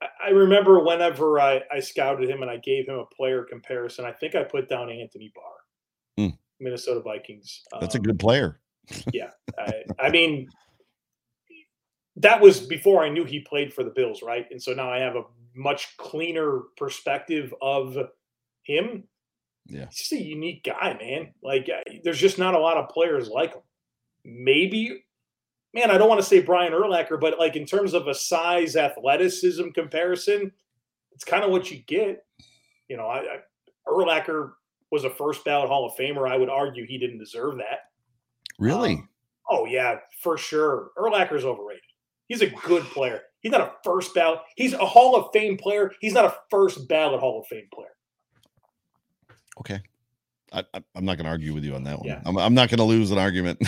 I- 0.02 0.30
remember 0.30 0.80
whenever 0.84 1.40
I, 1.40 1.62
I 1.72 1.80
scouted 1.80 2.28
him 2.28 2.42
and 2.42 2.50
I 2.50 2.58
gave 2.58 2.86
him 2.88 2.96
a 2.98 3.06
player 3.06 3.44
comparison, 3.44 4.04
I 4.04 4.12
think 4.12 4.34
I 4.34 4.42
put 4.44 4.68
down 4.68 4.90
Anthony 4.90 5.32
Barr, 5.34 5.54
Hmm. 6.16 6.34
Minnesota 6.60 7.00
Vikings. 7.00 7.62
That's 7.80 7.94
a 7.94 7.98
Um, 7.98 8.04
good 8.04 8.18
player. 8.18 8.60
Yeah, 9.12 9.30
I, 9.58 9.82
I 9.98 10.10
mean, 10.10 10.48
that 12.16 12.40
was 12.40 12.60
before 12.60 13.04
I 13.04 13.08
knew 13.08 13.24
he 13.24 13.40
played 13.40 13.74
for 13.74 13.84
the 13.84 13.90
Bills, 13.90 14.22
right? 14.22 14.46
And 14.50 14.62
so 14.62 14.72
now 14.72 14.90
I 14.90 14.98
have 15.00 15.16
a 15.16 15.24
much 15.54 15.96
cleaner 15.96 16.60
perspective 16.76 17.52
of 17.60 17.96
him. 18.62 19.04
Yeah. 19.66 19.86
He's 19.86 19.98
just 19.98 20.12
a 20.12 20.22
unique 20.22 20.64
guy, 20.64 20.96
man. 21.00 21.34
Like, 21.42 21.68
there's 22.04 22.20
just 22.20 22.38
not 22.38 22.54
a 22.54 22.58
lot 22.58 22.76
of 22.76 22.88
players 22.88 23.28
like 23.28 23.54
him. 23.54 23.62
Maybe, 24.24 25.04
man, 25.74 25.90
I 25.90 25.98
don't 25.98 26.08
want 26.08 26.20
to 26.20 26.26
say 26.26 26.40
Brian 26.40 26.72
Urlacher, 26.72 27.20
but 27.20 27.38
like 27.38 27.56
in 27.56 27.66
terms 27.66 27.92
of 27.92 28.06
a 28.06 28.14
size 28.14 28.76
athleticism 28.76 29.70
comparison, 29.70 30.52
it's 31.12 31.24
kind 31.24 31.42
of 31.42 31.50
what 31.50 31.70
you 31.70 31.78
get. 31.86 32.24
You 32.88 32.96
know, 32.96 33.06
I, 33.06 33.18
I 33.18 33.38
Urlacher 33.88 34.52
was 34.90 35.04
a 35.04 35.10
first 35.10 35.44
ballot 35.44 35.68
Hall 35.68 35.86
of 35.86 35.96
Famer. 35.96 36.28
I 36.30 36.36
would 36.36 36.48
argue 36.48 36.86
he 36.86 36.98
didn't 36.98 37.18
deserve 37.18 37.56
that. 37.58 37.80
Really? 38.58 38.94
Um, 38.94 39.08
oh 39.50 39.66
yeah, 39.66 39.98
for 40.22 40.38
sure. 40.38 40.90
Urlacher's 40.96 41.44
overrated. 41.44 41.82
He's 42.28 42.42
a 42.42 42.48
good 42.48 42.82
player. 42.92 43.22
He's 43.40 43.52
not 43.52 43.60
a 43.60 43.72
first 43.84 44.14
ballot. 44.14 44.40
He's 44.56 44.72
a 44.72 44.84
Hall 44.84 45.14
of 45.16 45.32
Fame 45.32 45.56
player. 45.56 45.92
He's 46.00 46.14
not 46.14 46.24
a 46.24 46.34
first 46.50 46.88
ballot 46.88 47.20
Hall 47.20 47.40
of 47.40 47.46
Fame 47.46 47.68
player. 47.72 47.94
okay. 49.60 49.80
I, 50.52 50.64
I, 50.74 50.82
I'm 50.94 51.04
not 51.04 51.16
going 51.16 51.24
to 51.24 51.30
argue 51.30 51.52
with 51.54 51.64
you 51.64 51.74
on 51.74 51.84
that 51.84 51.98
one. 51.98 52.08
Yeah. 52.08 52.22
I'm, 52.24 52.38
I'm 52.38 52.54
not 52.54 52.68
going 52.68 52.78
to 52.78 52.84
lose 52.84 53.10
an 53.10 53.18
argument. 53.18 53.60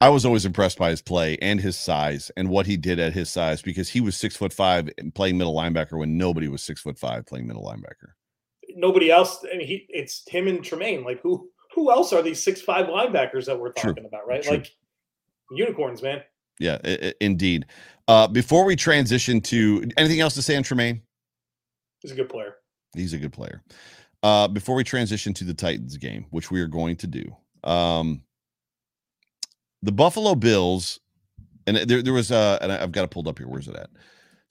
I 0.00 0.08
was 0.08 0.24
always 0.24 0.44
impressed 0.44 0.78
by 0.78 0.90
his 0.90 1.02
play 1.02 1.38
and 1.40 1.60
his 1.60 1.78
size 1.78 2.30
and 2.36 2.48
what 2.48 2.66
he 2.66 2.76
did 2.76 2.98
at 2.98 3.12
his 3.12 3.30
size 3.30 3.62
because 3.62 3.88
he 3.88 4.00
was 4.00 4.16
six 4.16 4.36
foot 4.36 4.52
five 4.52 4.88
and 4.98 5.14
playing 5.14 5.38
middle 5.38 5.54
linebacker 5.54 5.98
when 5.98 6.18
nobody 6.18 6.48
was 6.48 6.62
six 6.62 6.80
foot 6.80 6.98
five 6.98 7.26
playing 7.26 7.46
middle 7.46 7.64
linebacker. 7.64 8.12
Nobody 8.74 9.10
else. 9.10 9.44
I 9.52 9.56
mean, 9.56 9.66
he 9.66 9.86
it's 9.88 10.22
him 10.28 10.48
and 10.48 10.62
Tremaine. 10.64 11.04
Like 11.04 11.20
who 11.22 11.48
who 11.74 11.90
else 11.90 12.12
are 12.12 12.22
these 12.22 12.42
six 12.42 12.60
five 12.60 12.86
linebackers 12.86 13.46
that 13.46 13.58
we're 13.58 13.72
True. 13.72 13.90
talking 13.92 14.06
about, 14.06 14.26
right? 14.26 14.42
True. 14.42 14.52
Like 14.58 14.74
unicorns, 15.52 16.02
man. 16.02 16.22
Yeah, 16.60 16.78
indeed. 17.20 17.66
Uh, 18.06 18.28
before 18.28 18.64
we 18.64 18.76
transition 18.76 19.40
to 19.40 19.88
anything 19.96 20.20
else 20.20 20.34
to 20.34 20.42
say 20.42 20.56
on 20.56 20.62
Tremaine, 20.62 21.02
He's 22.00 22.12
a 22.12 22.14
good 22.14 22.28
player. 22.28 22.54
he's 22.94 23.12
a 23.14 23.18
good 23.18 23.32
player. 23.32 23.62
Uh, 24.22 24.46
before 24.48 24.74
we 24.76 24.84
transition 24.84 25.34
to 25.34 25.44
the 25.44 25.54
Titans 25.54 25.96
game, 25.96 26.26
which 26.30 26.50
we 26.50 26.60
are 26.60 26.66
going 26.68 26.96
to 26.96 27.06
do, 27.06 27.34
um, 27.64 28.22
the 29.82 29.92
Buffalo 29.92 30.34
Bills, 30.34 31.00
and 31.66 31.76
there, 31.76 32.02
there 32.02 32.12
was, 32.12 32.30
uh, 32.30 32.58
and 32.60 32.70
I've 32.72 32.92
got 32.92 33.04
it 33.04 33.10
pulled 33.10 33.26
up 33.28 33.38
here. 33.38 33.48
Where's 33.48 33.68
it 33.68 33.74
at? 33.76 33.90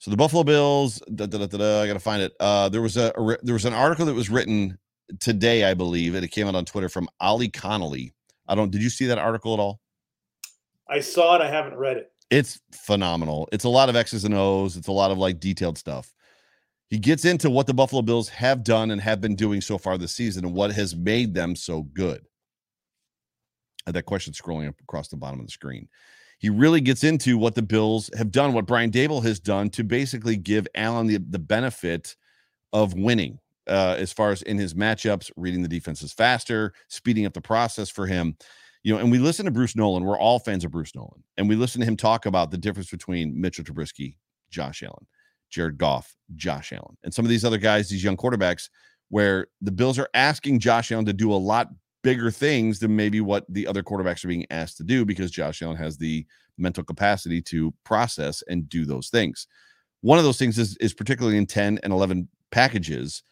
So 0.04 0.10
the 0.10 0.18
Buffalo 0.18 0.44
Bills, 0.44 1.00
da, 1.14 1.24
da, 1.24 1.46
da, 1.46 1.80
I 1.80 1.86
got 1.86 1.94
to 1.94 1.98
find 1.98 2.20
it. 2.20 2.34
Uh, 2.38 2.68
there 2.68 2.82
was 2.82 2.98
a, 2.98 3.10
a 3.16 3.38
there 3.42 3.54
was 3.54 3.64
an 3.64 3.72
article 3.72 4.04
that 4.04 4.12
was 4.12 4.28
written 4.28 4.78
today, 5.18 5.64
I 5.64 5.72
believe, 5.72 6.14
and 6.14 6.22
it 6.22 6.28
came 6.28 6.46
out 6.46 6.54
on 6.54 6.66
Twitter 6.66 6.90
from 6.90 7.08
Ollie 7.20 7.48
Connolly. 7.48 8.12
I 8.46 8.54
don't. 8.54 8.70
Did 8.70 8.82
you 8.82 8.90
see 8.90 9.06
that 9.06 9.16
article 9.16 9.54
at 9.54 9.60
all? 9.60 9.80
I 10.90 11.00
saw 11.00 11.36
it. 11.36 11.40
I 11.40 11.48
haven't 11.48 11.76
read 11.76 11.96
it. 11.96 12.12
It's 12.28 12.60
phenomenal. 12.70 13.48
It's 13.50 13.64
a 13.64 13.70
lot 13.70 13.88
of 13.88 13.96
X's 13.96 14.26
and 14.26 14.34
O's. 14.34 14.76
It's 14.76 14.88
a 14.88 14.92
lot 14.92 15.10
of 15.10 15.16
like 15.16 15.40
detailed 15.40 15.78
stuff. 15.78 16.12
He 16.90 16.98
gets 16.98 17.24
into 17.24 17.48
what 17.48 17.66
the 17.66 17.72
Buffalo 17.72 18.02
Bills 18.02 18.28
have 18.28 18.62
done 18.62 18.90
and 18.90 19.00
have 19.00 19.22
been 19.22 19.36
doing 19.36 19.62
so 19.62 19.78
far 19.78 19.96
this 19.96 20.12
season 20.12 20.44
and 20.44 20.52
what 20.52 20.72
has 20.72 20.94
made 20.94 21.32
them 21.32 21.56
so 21.56 21.80
good. 21.80 22.26
That 23.86 24.02
question 24.02 24.34
scrolling 24.34 24.68
up 24.68 24.78
across 24.82 25.08
the 25.08 25.16
bottom 25.16 25.40
of 25.40 25.46
the 25.46 25.52
screen. 25.52 25.88
He 26.38 26.50
really 26.50 26.80
gets 26.80 27.04
into 27.04 27.38
what 27.38 27.54
the 27.54 27.62
Bills 27.62 28.10
have 28.16 28.30
done, 28.30 28.52
what 28.52 28.66
Brian 28.66 28.90
Daboll 28.90 29.22
has 29.24 29.40
done 29.40 29.70
to 29.70 29.84
basically 29.84 30.36
give 30.36 30.66
Allen 30.74 31.06
the, 31.06 31.18
the 31.18 31.38
benefit 31.38 32.16
of 32.72 32.94
winning 32.94 33.38
uh, 33.66 33.96
as 33.98 34.12
far 34.12 34.30
as 34.30 34.42
in 34.42 34.58
his 34.58 34.74
matchups, 34.74 35.30
reading 35.36 35.62
the 35.62 35.68
defenses 35.68 36.12
faster, 36.12 36.74
speeding 36.88 37.24
up 37.24 37.32
the 37.32 37.40
process 37.40 37.88
for 37.88 38.06
him 38.06 38.36
you 38.84 38.92
know, 38.92 39.00
and 39.00 39.10
we 39.10 39.18
listen 39.18 39.46
to 39.46 39.50
Bruce 39.50 39.74
Nolan. 39.74 40.04
We're 40.04 40.18
all 40.18 40.38
fans 40.38 40.64
of 40.64 40.70
Bruce 40.70 40.94
Nolan, 40.94 41.24
and 41.36 41.48
we 41.48 41.56
listen 41.56 41.80
to 41.80 41.86
him 41.86 41.96
talk 41.96 42.26
about 42.26 42.50
the 42.50 42.58
difference 42.58 42.90
between 42.90 43.40
Mitchell 43.40 43.64
Trubisky, 43.64 44.16
Josh 44.50 44.82
Allen, 44.82 45.06
Jared 45.50 45.78
Goff, 45.78 46.14
Josh 46.36 46.72
Allen, 46.72 46.96
and 47.02 47.12
some 47.12 47.24
of 47.24 47.30
these 47.30 47.46
other 47.46 47.56
guys, 47.56 47.88
these 47.88 48.04
young 48.04 48.18
quarterbacks, 48.18 48.68
where 49.08 49.46
the 49.62 49.72
Bills 49.72 49.98
are 49.98 50.10
asking 50.12 50.60
Josh 50.60 50.92
Allen 50.92 51.06
to 51.06 51.14
do 51.14 51.32
a 51.32 51.34
lot 51.34 51.68
bigger 52.04 52.30
things 52.30 52.78
than 52.78 52.94
maybe 52.94 53.20
what 53.20 53.44
the 53.48 53.66
other 53.66 53.82
quarterbacks 53.82 54.24
are 54.24 54.28
being 54.28 54.46
asked 54.50 54.76
to 54.76 54.84
do 54.84 55.04
because 55.04 55.32
Josh 55.32 55.62
Allen 55.62 55.76
has 55.76 55.96
the 55.96 56.24
mental 56.56 56.84
capacity 56.84 57.42
to 57.42 57.74
process 57.84 58.44
and 58.46 58.68
do 58.68 58.84
those 58.84 59.08
things. 59.08 59.48
One 60.02 60.18
of 60.18 60.24
those 60.24 60.38
things 60.38 60.58
is 60.58 60.76
is 60.76 60.94
particularly 60.94 61.38
in 61.38 61.46
10 61.46 61.80
and 61.82 61.92
11 61.92 62.28
packages 62.52 63.24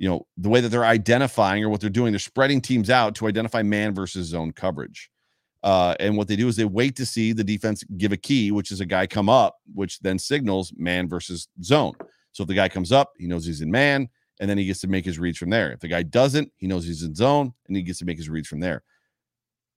you 0.00 0.08
know 0.08 0.26
the 0.38 0.48
way 0.48 0.60
that 0.60 0.70
they're 0.70 0.84
identifying 0.84 1.62
or 1.62 1.68
what 1.68 1.80
they're 1.80 1.90
doing 1.90 2.12
they're 2.12 2.18
spreading 2.18 2.60
teams 2.60 2.90
out 2.90 3.14
to 3.14 3.28
identify 3.28 3.62
man 3.62 3.94
versus 3.94 4.28
zone 4.28 4.50
coverage 4.50 5.10
uh, 5.62 5.94
and 6.00 6.16
what 6.16 6.26
they 6.26 6.36
do 6.36 6.48
is 6.48 6.56
they 6.56 6.64
wait 6.64 6.96
to 6.96 7.04
see 7.04 7.32
the 7.32 7.44
defense 7.44 7.84
give 7.98 8.12
a 8.12 8.16
key 8.16 8.50
which 8.50 8.72
is 8.72 8.80
a 8.80 8.86
guy 8.86 9.06
come 9.06 9.28
up 9.28 9.56
which 9.74 10.00
then 10.00 10.18
signals 10.18 10.72
man 10.76 11.08
versus 11.08 11.48
zone 11.62 11.92
so 12.32 12.42
if 12.42 12.48
the 12.48 12.54
guy 12.54 12.68
comes 12.68 12.90
up 12.90 13.12
he 13.18 13.26
knows 13.26 13.44
he's 13.44 13.60
in 13.60 13.70
man 13.70 14.08
and 14.40 14.50
then 14.50 14.58
he 14.58 14.66
gets 14.66 14.80
to 14.80 14.88
make 14.88 15.04
his 15.04 15.18
reads 15.18 15.38
from 15.38 15.50
there 15.50 15.72
if 15.72 15.80
the 15.80 15.88
guy 15.88 16.02
doesn't 16.02 16.50
he 16.56 16.66
knows 16.66 16.84
he's 16.84 17.02
in 17.02 17.14
zone 17.14 17.52
and 17.68 17.76
he 17.76 17.82
gets 17.82 18.00
to 18.00 18.04
make 18.04 18.18
his 18.18 18.28
reads 18.28 18.48
from 18.48 18.60
there 18.60 18.82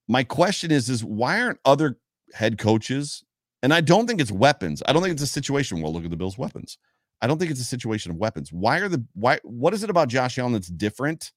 my 0.08 0.24
question 0.24 0.72
is 0.72 0.90
is 0.90 1.04
why 1.04 1.40
aren't 1.42 1.60
other 1.66 1.98
head 2.34 2.58
coaches 2.58 3.24
and 3.62 3.74
i 3.74 3.82
don't 3.82 4.08
think 4.08 4.20
it's 4.20 4.32
weapons 4.32 4.82
i 4.88 4.94
don't 4.94 5.04
think 5.04 5.14
it's 5.14 5.22
a 5.22 5.28
situation 5.28 5.82
well 5.82 5.94
look 5.94 6.06
at 6.06 6.10
the 6.10 6.18
bills 6.18 6.38
weapons 6.38 6.78
I 7.24 7.28
don't 7.28 7.40
think 7.40 7.52
it's 7.52 7.62
a 7.62 7.64
situation 7.64 8.12
of 8.12 8.18
weapons. 8.18 8.52
Why 8.52 8.80
are 8.80 8.90
the 8.90 9.02
why 9.14 9.40
what 9.44 9.74
is 9.74 9.82
it 9.82 9.90
about 9.90 10.10
Josh 10.10 10.38
Allen 10.38 10.52
that's 10.52 10.68
different? 10.68 11.32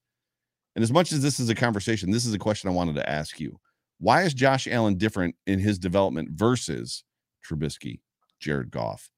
And 0.74 0.83
as 0.83 0.91
much 0.93 1.12
as 1.12 1.22
this 1.22 1.39
is 1.39 1.49
a 1.49 1.55
conversation, 1.55 2.11
this 2.11 2.27
is 2.27 2.35
a 2.35 2.41
question 2.41 2.68
I 2.68 2.72
wanted 2.72 2.97
to 2.97 3.09
ask 3.09 3.39
you. 3.39 3.61
Why 3.99 4.24
is 4.24 4.35
Josh 4.35 4.66
Allen 4.66 4.99
different 4.99 5.37
in 5.47 5.61
his 5.61 5.79
development 5.79 6.31
versus 6.33 7.05
Trubisky, 7.49 8.01
Jared 8.41 8.72
Goff, 8.72 9.09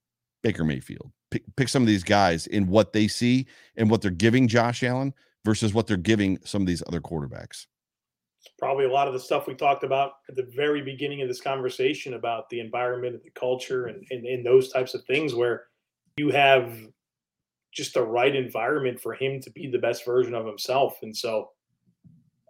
Baker 0.42 0.64
Mayfield? 0.64 1.10
Pick, 1.30 1.42
pick 1.56 1.68
some 1.68 1.82
of 1.82 1.86
these 1.86 2.04
guys 2.04 2.46
in 2.46 2.68
what 2.68 2.92
they 2.92 3.08
see 3.08 3.46
and 3.76 3.90
what 3.90 4.00
they're 4.00 4.10
giving 4.10 4.48
Josh 4.48 4.82
Allen 4.82 5.12
versus 5.44 5.74
what 5.74 5.86
they're 5.86 5.96
giving 5.96 6.38
some 6.44 6.62
of 6.62 6.66
these 6.66 6.82
other 6.86 7.00
quarterbacks. 7.00 7.66
Probably 8.58 8.86
a 8.86 8.92
lot 8.92 9.08
of 9.08 9.14
the 9.14 9.20
stuff 9.20 9.46
we 9.46 9.54
talked 9.54 9.84
about 9.84 10.12
at 10.28 10.36
the 10.36 10.48
very 10.54 10.82
beginning 10.82 11.22
of 11.22 11.28
this 11.28 11.40
conversation 11.40 12.14
about 12.14 12.48
the 12.48 12.60
environment 12.60 13.14
and 13.14 13.22
the 13.22 13.30
culture 13.38 13.86
and, 13.86 14.04
and, 14.10 14.24
and 14.26 14.44
those 14.44 14.72
types 14.72 14.94
of 14.94 15.04
things 15.04 15.34
where 15.34 15.66
you 16.16 16.30
have 16.30 16.76
just 17.72 17.94
the 17.94 18.02
right 18.02 18.34
environment 18.34 18.98
for 18.98 19.14
him 19.14 19.40
to 19.40 19.50
be 19.50 19.68
the 19.68 19.78
best 19.78 20.04
version 20.04 20.34
of 20.34 20.46
himself. 20.46 20.96
And 21.02 21.16
so 21.16 21.50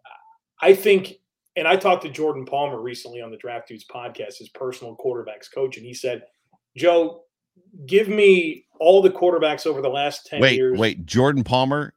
uh, 0.07 0.67
I 0.67 0.75
think 0.75 1.19
and 1.59 1.67
I 1.67 1.75
talked 1.75 2.03
to 2.03 2.09
Jordan 2.09 2.45
Palmer 2.45 2.81
recently 2.81 3.21
on 3.21 3.33
the 3.33 3.37
Draft 3.37 3.67
Dudes 3.67 3.85
podcast, 3.85 4.39
his 4.39 4.49
personal 4.51 4.97
quarterbacks 4.97 5.53
coach, 5.53 5.77
and 5.77 5.85
he 5.85 5.93
said, 5.93 6.23
Joe, 6.77 7.25
give 7.87 8.09
me 8.09 8.67
all 8.81 9.03
the 9.03 9.11
quarterbacks 9.11 9.67
over 9.67 9.83
the 9.83 9.89
last 9.89 10.27
10 10.27 10.41
wait, 10.41 10.57
years. 10.57 10.79
Wait, 10.79 11.07
Jordan 11.07 11.45
Palmer 11.45 11.95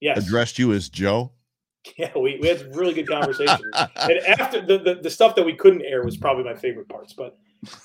yes. 0.00 0.18
addressed 0.18 0.58
you 0.58 0.72
as 0.72 0.88
Joe? 0.88 1.32
Yeah, 1.96 2.16
we, 2.16 2.38
we 2.40 2.46
had 2.46 2.76
really 2.76 2.94
good 2.94 3.08
conversation. 3.08 3.58
and 3.74 4.18
after 4.38 4.64
the, 4.64 4.78
the, 4.78 5.00
the 5.02 5.10
stuff 5.10 5.34
that 5.34 5.44
we 5.44 5.56
couldn't 5.56 5.82
air 5.82 6.04
was 6.04 6.16
probably 6.16 6.44
my 6.44 6.54
favorite 6.54 6.88
parts. 6.88 7.12
But 7.12 7.36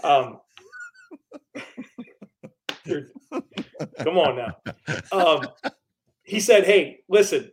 um 0.03 0.39
come 2.85 4.19
on 4.19 4.35
now. 4.35 4.55
Um 5.11 5.47
he 6.21 6.39
said, 6.39 6.65
Hey, 6.65 6.99
listen, 7.09 7.51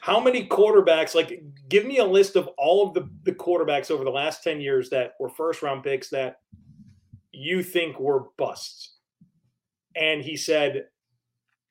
how 0.00 0.20
many 0.20 0.46
quarterbacks, 0.46 1.14
like 1.14 1.42
give 1.68 1.86
me 1.86 1.96
a 1.96 2.04
list 2.04 2.36
of 2.36 2.48
all 2.58 2.86
of 2.86 2.94
the, 2.94 3.08
the 3.22 3.32
quarterbacks 3.32 3.90
over 3.90 4.04
the 4.04 4.10
last 4.10 4.42
10 4.42 4.60
years 4.60 4.90
that 4.90 5.14
were 5.18 5.30
first 5.30 5.62
round 5.62 5.82
picks 5.82 6.10
that 6.10 6.36
you 7.32 7.62
think 7.62 7.98
were 7.98 8.24
busts? 8.38 8.96
And 9.96 10.22
he 10.22 10.36
said, 10.36 10.84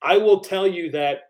I 0.02 0.16
will 0.16 0.40
tell 0.40 0.66
you 0.66 0.90
that 0.92 1.22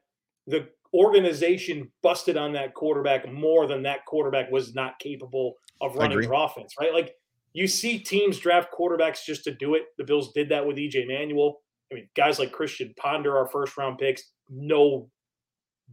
the 0.47 0.69
organization 0.93 1.91
busted 2.03 2.37
on 2.37 2.53
that 2.53 2.75
quarterback 2.75 3.31
more 3.31 3.67
than 3.67 3.83
that 3.85 4.05
quarterback 4.07 4.51
was 4.51 4.75
not 4.75 4.99
capable 4.99 5.55
of 5.81 5.95
running 5.95 6.21
their 6.21 6.33
offense, 6.33 6.75
right? 6.81 6.93
Like 6.93 7.15
you 7.53 7.67
see 7.67 7.99
teams 7.99 8.39
draft 8.39 8.73
quarterbacks 8.77 9.25
just 9.25 9.45
to 9.45 9.55
do 9.55 9.75
it. 9.75 9.85
The 9.99 10.05
Bills 10.05 10.33
did 10.33 10.49
that 10.51 10.67
with 10.67 10.77
EJ 10.77 11.07
Manuel. 11.09 11.59
I 11.91 11.97
mean, 11.97 12.09
guys 12.17 12.39
like 12.39 12.53
Christian 12.53 12.95
Ponder, 12.97 13.37
our 13.37 13.49
first 13.49 13.77
round 13.77 13.99
picks, 13.99 14.23
no 14.49 15.09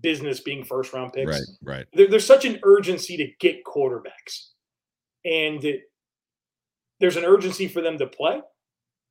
business 0.01 0.39
being 0.41 0.63
first 0.63 0.93
round 0.93 1.13
picks. 1.13 1.31
Right, 1.31 1.75
right. 1.77 1.85
There, 1.93 2.07
there's 2.07 2.25
such 2.25 2.45
an 2.45 2.59
urgency 2.63 3.17
to 3.17 3.27
get 3.39 3.63
quarterbacks. 3.65 4.49
And 5.25 5.63
it, 5.63 5.81
there's 6.99 7.17
an 7.17 7.25
urgency 7.25 7.67
for 7.67 7.81
them 7.81 7.97
to 7.97 8.07
play, 8.07 8.41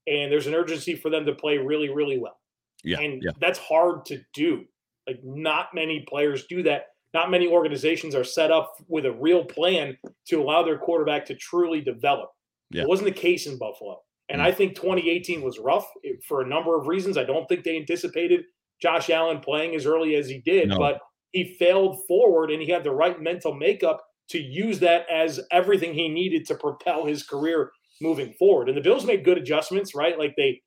and 0.07 0.31
there's 0.31 0.47
an 0.47 0.55
urgency 0.55 0.95
for 0.95 1.11
them 1.11 1.27
to 1.27 1.35
play 1.35 1.59
really, 1.59 1.89
really 1.89 2.19
well. 2.19 2.39
Yeah. 2.85 3.01
And 3.01 3.23
yeah. 3.23 3.33
that's 3.41 3.59
hard 3.59 4.05
to 4.07 4.21
do. 4.35 4.65
Like, 5.07 5.21
not 5.25 5.69
many 5.75 6.05
players 6.09 6.47
do 6.47 6.63
that. 6.65 6.87
Not 7.15 7.31
many 7.31 7.49
organizations 7.49 8.15
are 8.15 8.25
set 8.25 8.51
up 8.51 8.75
with 8.89 9.07
a 9.07 9.13
real 9.13 9.45
plan 9.45 9.97
to 10.29 10.41
allow 10.41 10.63
their 10.63 10.79
quarterback 10.79 11.25
to 11.27 11.35
truly 11.35 11.81
develop. 11.81 12.31
Yeah. 12.71 12.83
It 12.83 12.89
wasn't 12.89 13.07
the 13.07 13.21
case 13.21 13.47
in 13.47 13.59
Buffalo. 13.59 14.01
And 14.29 14.41
mm. 14.41 14.45
I 14.45 14.53
think 14.53 14.75
2018 14.75 15.43
was 15.43 15.59
rough 15.59 15.87
for 16.27 16.43
a 16.43 16.49
number 16.49 16.79
of 16.79 16.89
reasons. 16.89 17.17
I 17.17 17.25
don't 17.25 17.47
think 17.47 17.65
they 17.65 17.77
anticipated 17.77 18.45
Josh 18.83 19.09
Allen 19.09 19.41
playing 19.41 19.75
as 19.75 19.87
early 19.87 20.17
as 20.17 20.29
he 20.29 20.41
did, 20.45 20.69
no. 20.69 20.79
but 20.79 20.99
he 21.33 21.57
failed 21.59 22.05
forward 22.07 22.51
and 22.51 22.61
he 22.61 22.71
had 22.71 22.85
the 22.85 22.91
right 22.91 23.21
mental 23.21 23.55
makeup 23.55 24.03
to 24.29 24.39
use 24.39 24.81
that 24.81 25.09
as 25.11 25.41
everything 25.53 25.95
he 25.95 26.09
needed 26.09 26.47
to 26.47 26.55
propel 26.57 27.07
his 27.07 27.23
career 27.23 27.71
moving 28.01 28.33
forward. 28.35 28.69
And 28.69 28.77
the 28.77 28.83
Bills 28.83 29.05
made 29.05 29.25
good 29.25 29.39
adjustments, 29.39 29.95
right? 29.95 30.19
Like 30.19 30.35
they 30.37 30.61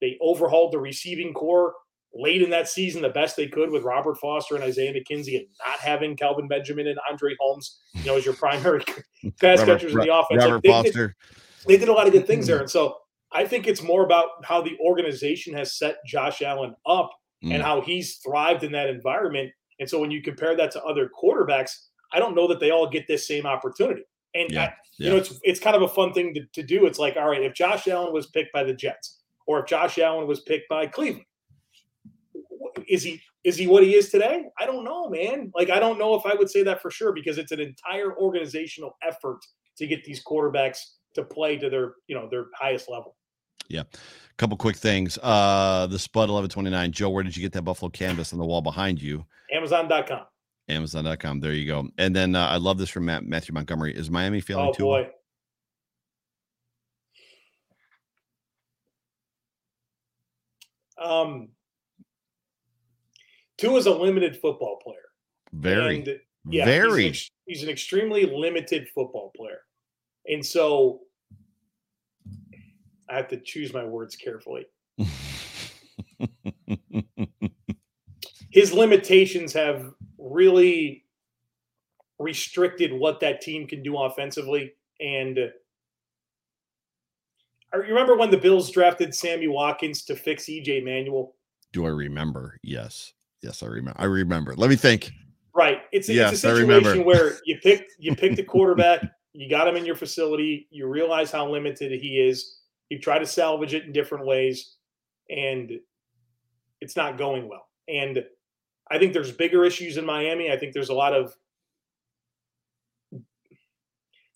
they 0.00 0.18
overhauled 0.20 0.72
the 0.72 0.78
receiving 0.78 1.32
core 1.32 1.74
late 2.14 2.42
in 2.42 2.50
that 2.50 2.68
season 2.68 3.02
the 3.02 3.08
best 3.08 3.36
they 3.36 3.46
could 3.46 3.70
with 3.70 3.82
Robert 3.82 4.18
Foster 4.18 4.54
and 4.54 4.64
Isaiah 4.64 4.92
McKenzie 4.92 5.38
and 5.38 5.46
not 5.66 5.78
having 5.80 6.16
Kelvin 6.16 6.48
Benjamin 6.48 6.86
and 6.86 6.98
Andre 7.10 7.34
Holmes, 7.38 7.80
you 7.94 8.06
know, 8.06 8.16
as 8.16 8.24
your 8.24 8.34
primary 8.34 8.80
pass 9.40 9.60
Robert, 9.60 9.66
catchers 9.66 9.92
in 9.92 10.00
the 10.00 10.14
offense. 10.14 10.42
Robert 10.42 10.54
like 10.54 10.62
they 10.62 10.68
Foster. 10.68 11.06
Did, 11.08 11.14
they 11.66 11.76
did 11.78 11.88
a 11.88 11.92
lot 11.92 12.06
of 12.06 12.12
good 12.12 12.26
things 12.26 12.46
there. 12.48 12.60
And 12.60 12.70
so 12.70 12.96
I 13.32 13.46
think 13.46 13.66
it's 13.66 13.82
more 13.82 14.04
about 14.04 14.44
how 14.44 14.62
the 14.62 14.76
organization 14.80 15.54
has 15.54 15.76
set 15.78 15.98
Josh 16.06 16.42
Allen 16.42 16.74
up 16.86 17.10
mm. 17.44 17.52
and 17.52 17.62
how 17.62 17.80
he's 17.80 18.16
thrived 18.16 18.64
in 18.64 18.72
that 18.72 18.88
environment. 18.88 19.50
And 19.78 19.88
so 19.88 20.00
when 20.00 20.10
you 20.10 20.22
compare 20.22 20.56
that 20.56 20.70
to 20.72 20.82
other 20.84 21.10
quarterbacks, 21.10 21.72
I 22.12 22.18
don't 22.18 22.34
know 22.34 22.48
that 22.48 22.60
they 22.60 22.70
all 22.70 22.88
get 22.88 23.06
this 23.06 23.26
same 23.26 23.46
opportunity. 23.46 24.02
And 24.36 24.50
yeah, 24.50 24.64
I, 24.64 24.72
you 24.98 25.10
know, 25.10 25.16
it's 25.16 25.38
it's 25.42 25.60
kind 25.60 25.76
of 25.76 25.82
a 25.82 25.88
fun 25.88 26.12
thing 26.12 26.34
to, 26.34 26.44
to 26.52 26.62
do. 26.62 26.86
It's 26.86 26.98
like, 26.98 27.16
all 27.16 27.28
right, 27.28 27.42
if 27.42 27.54
Josh 27.54 27.88
Allen 27.88 28.12
was 28.12 28.26
picked 28.26 28.52
by 28.52 28.64
the 28.64 28.74
Jets, 28.74 29.18
or 29.46 29.60
if 29.60 29.66
Josh 29.66 29.98
Allen 29.98 30.26
was 30.26 30.40
picked 30.40 30.68
by 30.68 30.86
Cleveland, 30.86 31.24
is 32.88 33.02
he 33.02 33.20
is 33.44 33.56
he 33.56 33.66
what 33.66 33.82
he 33.82 33.94
is 33.94 34.10
today? 34.10 34.44
I 34.58 34.66
don't 34.66 34.84
know, 34.84 35.08
man. 35.08 35.50
Like 35.54 35.70
I 35.70 35.78
don't 35.78 35.98
know 35.98 36.14
if 36.14 36.26
I 36.26 36.34
would 36.34 36.50
say 36.50 36.62
that 36.64 36.82
for 36.82 36.90
sure 36.90 37.12
because 37.12 37.38
it's 37.38 37.52
an 37.52 37.60
entire 37.60 38.16
organizational 38.16 38.96
effort 39.02 39.38
to 39.78 39.86
get 39.86 40.04
these 40.04 40.22
quarterbacks 40.24 40.78
to 41.14 41.22
play 41.22 41.56
to 41.56 41.70
their 41.70 41.94
you 42.06 42.14
know 42.14 42.28
their 42.28 42.46
highest 42.54 42.90
level. 42.90 43.16
Yeah. 43.68 43.82
A 43.82 44.36
couple 44.36 44.56
quick 44.56 44.76
things. 44.76 45.18
Uh 45.22 45.86
the 45.88 45.98
Spud 45.98 46.28
1129. 46.28 46.92
Joe, 46.92 47.10
where 47.10 47.22
did 47.22 47.36
you 47.36 47.42
get 47.42 47.52
that 47.52 47.62
Buffalo 47.62 47.90
canvas 47.90 48.32
on 48.32 48.38
the 48.38 48.44
wall 48.44 48.62
behind 48.62 49.00
you? 49.00 49.24
Amazon.com. 49.52 50.26
Amazon.com. 50.68 51.40
There 51.40 51.52
you 51.52 51.66
go. 51.66 51.88
And 51.98 52.14
then 52.14 52.34
uh, 52.34 52.46
I 52.46 52.56
love 52.56 52.78
this 52.78 52.90
from 52.90 53.04
Matt, 53.04 53.24
Matthew 53.24 53.54
Montgomery. 53.54 53.94
Is 53.96 54.10
Miami 54.10 54.40
feeling 54.40 54.68
oh, 54.68 54.72
too? 54.72 54.82
boy. 54.82 55.08
Um, 60.98 61.48
Tua 63.58 63.76
is 63.76 63.86
a 63.86 63.92
limited 63.92 64.36
football 64.36 64.78
player. 64.82 64.96
Very, 65.52 65.96
and, 65.98 66.18
yeah, 66.48 66.64
very. 66.64 67.08
He's 67.08 67.22
an, 67.22 67.30
he's 67.46 67.62
an 67.62 67.68
extremely 67.68 68.26
limited 68.26 68.88
football 68.94 69.32
player, 69.36 69.60
and 70.26 70.44
so 70.44 71.00
I 73.08 73.16
have 73.16 73.28
to 73.28 73.38
choose 73.38 73.72
my 73.72 73.84
words 73.84 74.16
carefully. 74.16 74.66
His 78.50 78.72
limitations 78.72 79.52
have 79.52 79.92
really 80.18 81.04
restricted 82.18 82.92
what 82.92 83.20
that 83.20 83.40
team 83.40 83.66
can 83.66 83.82
do 83.82 83.98
offensively. 83.98 84.72
And 85.00 85.38
uh, 85.38 85.46
I 87.72 87.76
remember 87.76 88.16
when 88.16 88.30
the 88.30 88.38
Bills 88.38 88.70
drafted 88.70 89.14
Sammy 89.14 89.48
Watkins 89.48 90.02
to 90.04 90.16
fix 90.16 90.44
EJ 90.44 90.84
Manuel. 90.84 91.34
Do 91.72 91.84
I 91.86 91.90
remember? 91.90 92.58
Yes. 92.62 93.12
Yes, 93.42 93.62
I 93.62 93.66
remember. 93.66 94.00
I 94.00 94.06
remember. 94.06 94.54
Let 94.56 94.70
me 94.70 94.76
think. 94.76 95.12
Right. 95.54 95.82
It's, 95.92 96.08
yes, 96.08 96.32
it's 96.32 96.44
a 96.44 96.56
situation 96.56 97.04
where 97.04 97.38
you 97.44 97.58
pick 97.62 97.86
you 97.98 98.14
pick 98.14 98.36
the 98.36 98.42
quarterback, 98.42 99.02
you 99.32 99.48
got 99.48 99.68
him 99.68 99.76
in 99.76 99.86
your 99.86 99.94
facility, 99.94 100.66
you 100.70 100.86
realize 100.86 101.30
how 101.30 101.48
limited 101.48 101.92
he 101.92 102.20
is, 102.20 102.60
you 102.88 102.98
try 102.98 103.18
to 103.18 103.26
salvage 103.26 103.72
it 103.72 103.84
in 103.84 103.92
different 103.92 104.26
ways, 104.26 104.76
and 105.30 105.72
it's 106.80 106.96
not 106.96 107.16
going 107.16 107.48
well. 107.48 107.68
And 107.88 108.22
I 108.90 108.98
think 108.98 109.12
there's 109.12 109.32
bigger 109.32 109.64
issues 109.64 109.96
in 109.96 110.06
Miami. 110.06 110.50
I 110.50 110.56
think 110.56 110.72
there's 110.72 110.88
a 110.88 110.94
lot 110.94 111.12
of 111.12 111.34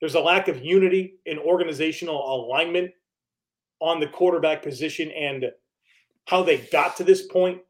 there's 0.00 0.14
a 0.14 0.20
lack 0.20 0.48
of 0.48 0.64
unity 0.64 1.18
in 1.26 1.38
organizational 1.38 2.16
alignment 2.16 2.92
on 3.80 4.00
the 4.00 4.06
quarterback 4.06 4.62
position 4.62 5.10
and 5.10 5.50
how 6.26 6.42
they 6.42 6.58
got 6.58 6.96
to 6.96 7.04
this 7.04 7.22
point. 7.22 7.56
point 7.56 7.64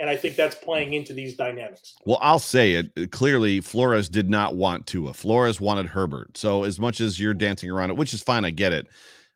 and 0.00 0.08
I 0.08 0.16
think 0.16 0.34
that's 0.34 0.54
playing 0.54 0.94
into 0.94 1.12
these 1.12 1.36
dynamics. 1.36 1.94
Well, 2.06 2.18
I'll 2.22 2.38
say 2.38 2.72
it 2.72 3.10
clearly. 3.10 3.60
Flores 3.60 4.08
did 4.08 4.30
not 4.30 4.56
want 4.56 4.86
Tua. 4.86 5.12
Flores 5.12 5.60
wanted 5.60 5.86
Herbert. 5.86 6.38
So 6.38 6.64
as 6.64 6.80
much 6.80 7.02
as 7.02 7.20
you're 7.20 7.34
dancing 7.34 7.70
around 7.70 7.90
it, 7.90 7.96
which 7.98 8.14
is 8.14 8.22
fine, 8.22 8.46
I 8.46 8.50
get 8.50 8.72
it. 8.72 8.86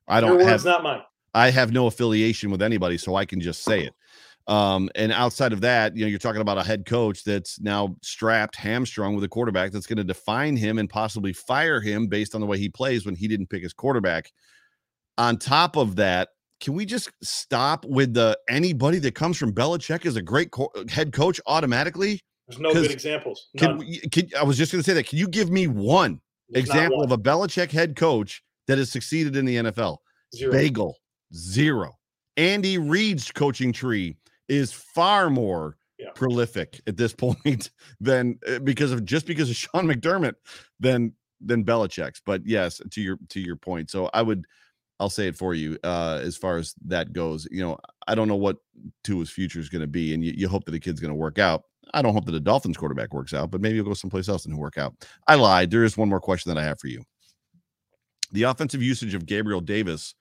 I 0.09 0.21
don't 0.21 0.39
Your 0.39 0.49
have 0.49 0.65
not 0.65 0.83
mine. 0.83 1.03
I 1.35 1.51
have 1.51 1.73
no 1.73 1.87
affiliation 1.87 2.51
with 2.51 2.63
anybody, 2.63 2.97
so 2.97 3.15
I 3.15 3.27
can 3.27 3.41
just 3.41 3.63
say 3.63 3.83
it. 3.83 3.95
Um, 4.47 4.91
and 4.95 5.11
outside 5.11 5.53
of 5.53 5.63
that, 5.63 5.97
you 5.97 6.05
know, 6.05 6.09
you're 6.09 6.19
talking 6.19 6.43
about 6.43 6.59
a 6.59 6.63
head 6.63 6.85
coach 6.85 7.25
that's 7.25 7.61
now 7.61 7.97
strapped, 8.03 8.57
hamstrung 8.57 9.15
with 9.15 9.25
a 9.25 9.29
quarterback 9.29 9.73
that's 9.73 9.87
going 9.87 9.97
to 9.97 10.05
define 10.05 10.57
him 10.57 10.79
and 10.79 10.89
possibly 10.89 11.33
fire 11.33 11.81
him 11.81 12.09
based 12.09 12.35
on 12.35 12.41
the 12.41 12.47
way 12.47 12.59
he 12.59 12.69
plays 12.69 13.07
when 13.07 13.15
he 13.15 13.27
didn't 13.27 13.49
pick 13.49 13.63
his 13.63 13.73
quarterback. 13.73 14.31
On 15.17 15.39
top 15.39 15.77
of 15.77 15.97
that, 15.97 16.29
can 16.61 16.75
we 16.75 16.85
just 16.85 17.11
stop 17.23 17.85
with 17.87 18.15
the 18.15 18.39
anybody 18.49 18.99
that 18.99 19.15
comes 19.15 19.39
from 19.39 19.53
Belichick 19.53 20.05
is 20.05 20.17
a 20.17 20.23
great 20.23 20.51
co- 20.51 20.71
head 20.91 21.13
coach 21.13 21.41
automatically? 21.47 22.21
There's 22.47 22.61
no 22.61 22.73
good 22.73 22.91
examples. 22.91 23.49
Can, 23.57 23.81
can, 24.13 24.29
I 24.39 24.45
was 24.45 24.59
just 24.59 24.73
going 24.73 24.83
to 24.83 24.89
say 24.89 24.95
that. 24.95 25.07
Can 25.07 25.19
you 25.19 25.29
give 25.29 25.51
me 25.51 25.67
one 25.67 26.21
There's 26.51 26.67
example 26.67 26.99
one. 26.99 27.07
of 27.07 27.13
a 27.13 27.19
Belichick 27.19 27.71
head 27.71 27.97
coach 27.97 28.43
that 28.67 28.77
has 28.77 28.91
succeeded 28.91 29.37
in 29.37 29.47
the 29.47 29.57
NFL? 29.57 29.99
Zero. 30.35 30.53
Bagel, 30.53 30.97
zero. 31.35 31.93
Andy 32.37 32.79
Reid's 32.79 33.31
coaching 33.31 33.73
tree 33.73 34.17
is 34.49 34.73
far 34.73 35.31
more 35.31 35.77
yeah. 35.99 36.11
prolific 36.15 36.81
at 36.87 36.97
this 36.97 37.13
point 37.15 37.71
than 38.01 38.39
uh, 38.49 38.59
because 38.61 38.93
of 38.93 39.05
just 39.05 39.27
because 39.27 39.51
of 39.51 39.57
Sean 39.57 39.87
McDermott 39.87 40.35
than 40.81 41.13
than 41.41 41.65
Belichick's. 41.65 42.23
But 42.25 42.47
yes, 42.47 42.81
to 42.91 43.01
your 43.01 43.19
to 43.31 43.41
your 43.41 43.57
point. 43.57 43.91
So 43.91 44.11
I 44.15 44.23
would 44.23 44.45
I'll 45.01 45.11
say 45.11 45.27
it 45.27 45.37
for 45.37 45.55
you 45.55 45.79
uh, 45.85 46.21
as 46.23 46.37
far 46.37 46.57
as 46.57 46.75
that 46.87 47.13
goes. 47.13 47.49
You 47.51 47.63
know, 47.63 47.79
I 48.07 48.15
don't 48.15 48.29
know 48.29 48.37
what 48.37 48.59
Tua's 49.03 49.31
future 49.31 49.59
is 49.59 49.69
going 49.69 49.81
to 49.81 49.89
be, 49.89 50.15
and 50.15 50.25
you, 50.25 50.33
you, 50.37 50.49
hope 50.49 50.65
that 50.65 50.71
the 50.71 50.81
kid's 50.81 51.01
going 51.01 51.11
to 51.11 51.17
work 51.17 51.39
out. 51.39 51.65
I 51.93 52.01
don't 52.01 52.15
hope 52.15 52.25
that 52.27 52.33
the 52.33 52.41
Dolphins 52.41 52.77
quarterback 52.77 53.13
works 53.13 53.35
out, 53.35 53.51
but 53.51 53.61
maybe 53.61 53.75
he'll 53.75 53.85
go 53.85 53.95
someplace 53.95 54.29
else 54.29 54.45
and 54.45 54.55
he'll 54.55 54.61
work 54.61 54.79
out. 54.79 54.95
I 55.27 55.35
lied. 55.35 55.71
There 55.71 55.85
is 55.85 55.97
one 55.97 56.09
more 56.09 56.21
question 56.21 56.55
that 56.55 56.61
I 56.61 56.65
have 56.65 56.79
for 56.79 56.87
you. 56.87 57.03
The 58.33 58.45
offensive 58.45 58.83
usage 58.83 59.15
of 59.15 59.27
Gabriel 59.27 59.61
Davis 59.61 60.15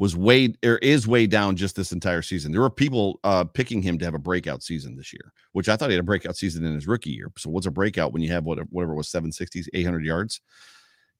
was 0.00 0.16
way 0.16 0.54
or 0.64 0.78
is 0.78 1.06
way 1.06 1.26
down 1.26 1.54
just 1.54 1.76
this 1.76 1.92
entire 1.92 2.22
season. 2.22 2.50
There 2.50 2.62
were 2.62 2.70
people 2.70 3.20
uh, 3.22 3.44
picking 3.44 3.82
him 3.82 3.98
to 3.98 4.04
have 4.06 4.14
a 4.14 4.18
breakout 4.18 4.62
season 4.62 4.96
this 4.96 5.12
year, 5.12 5.30
which 5.52 5.68
I 5.68 5.76
thought 5.76 5.90
he 5.90 5.94
had 5.94 6.00
a 6.00 6.04
breakout 6.04 6.38
season 6.38 6.64
in 6.64 6.74
his 6.74 6.86
rookie 6.86 7.10
year. 7.10 7.30
So 7.36 7.50
what's 7.50 7.66
a 7.66 7.70
breakout 7.70 8.14
when 8.14 8.22
you 8.22 8.32
have 8.32 8.44
whatever, 8.44 8.66
whatever 8.70 8.94
was 8.94 9.08
760s, 9.08 9.66
800 9.74 10.02
yards? 10.02 10.40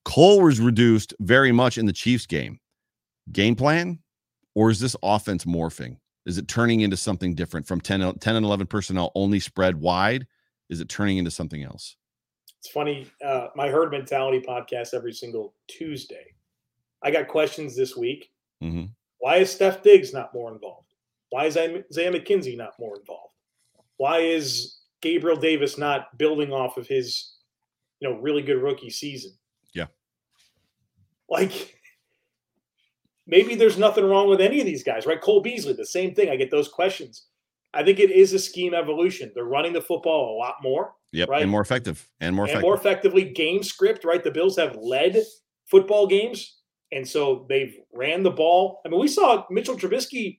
Cole 0.07 0.41
was 0.41 0.61
reduced 0.61 1.13
very 1.21 1.53
much 1.53 1.77
in 1.77 1.85
the 1.85 1.93
Chiefs 1.93 2.25
game. 2.25 2.59
Game 3.31 3.55
plan, 3.55 3.99
or 4.55 4.71
is 4.71 4.81
this 4.81 4.97
offense 5.03 5.45
morphing? 5.45 5.99
Is 6.25 6.39
it 6.39 6.49
turning 6.49 6.81
into 6.81 6.97
something 6.97 7.35
different 7.35 7.69
from 7.69 7.83
10, 7.83 8.15
10 8.19 8.37
and 8.37 8.47
11 8.47 8.67
personnel 8.67 9.13
only 9.15 9.41
spread 9.41 9.77
wide? 9.77 10.27
Is 10.71 10.81
it 10.81 10.89
turning 10.89 11.19
into 11.19 11.31
something 11.31 11.63
else? 11.63 11.97
It's 12.59 12.71
funny. 12.71 13.07
Uh, 13.23 13.49
my 13.55 13.69
herd 13.69 13.91
mentality 13.91 14.41
podcast 14.41 14.95
every 14.95 15.13
single 15.13 15.53
Tuesday. 15.69 16.33
I 17.03 17.11
got 17.11 17.29
questions 17.29 17.77
this 17.77 17.95
week 17.95 18.31
Mm-hmm. 18.63 18.87
Why 19.19 19.37
is 19.37 19.55
Stef 19.55 19.83
Diggs 19.83 20.13
not 20.13 20.35
more 20.35 20.53
involved? 20.53 20.87
Why 21.31 21.47
is 21.47 21.57
Isaiah 21.57 22.13
McKenzie 22.13 22.57
not 22.57 22.73
more 22.79 22.99
involved? 22.99 23.35
Why 23.97 24.19
is 24.19 24.79
Gabriel 25.01 25.37
Davis 25.37 25.79
not 25.79 26.17
building 26.19 26.53
off 26.53 26.77
of 26.77 26.87
his, 26.87 27.35
you 28.01 28.09
know, 28.09 28.19
really 28.19 28.43
good 28.43 28.63
rookie 28.63 28.91
season? 28.91 29.33
Yeah. 29.75 29.87
Like 31.29 31.77
maybe 33.27 33.55
there's 33.55 33.79
nothing 33.79 34.05
wrong 34.05 34.29
with 34.29 34.41
any 34.41 34.61
of 34.61 34.67
these 34.67 34.83
guys, 34.83 35.07
right? 35.07 35.21
Cole 35.21 35.41
Beasley, 35.41 35.75
the 35.75 35.87
same 35.87 36.15
thing. 36.15 36.29
I 36.29 36.37
get 36.37 36.51
those 36.51 36.69
questions. 36.69 37.27
I 37.73 37.85
think 37.85 38.01
it 38.01 38.11
is 38.11 38.33
a 38.33 38.39
scheme 38.39 38.75
evolution. 38.75 39.31
They're 39.35 39.45
running 39.45 39.73
the 39.73 39.81
football 39.81 40.35
a 40.35 40.39
lot 40.39 40.57
more. 40.63 40.95
Yep, 41.13 41.29
right? 41.29 41.43
and 41.43 41.51
more 41.51 41.61
effective, 41.61 42.09
and 42.21 42.35
more 42.35 42.45
and 42.45 42.51
effective. 42.51 42.63
more 42.63 42.75
effectively. 42.75 43.25
Game 43.25 43.63
script, 43.63 44.05
right? 44.05 44.23
The 44.23 44.31
Bills 44.31 44.57
have 44.57 44.77
led 44.77 45.21
football 45.67 46.07
games 46.07 46.60
and 46.93 47.07
so 47.07 47.47
they've 47.49 47.77
ran 47.93 48.23
the 48.23 48.31
ball. 48.31 48.81
I 48.85 48.89
mean, 48.89 49.01
we 49.01 49.09
saw 49.09 49.45
Mitchell 49.51 49.77
Trubisky 49.77 50.39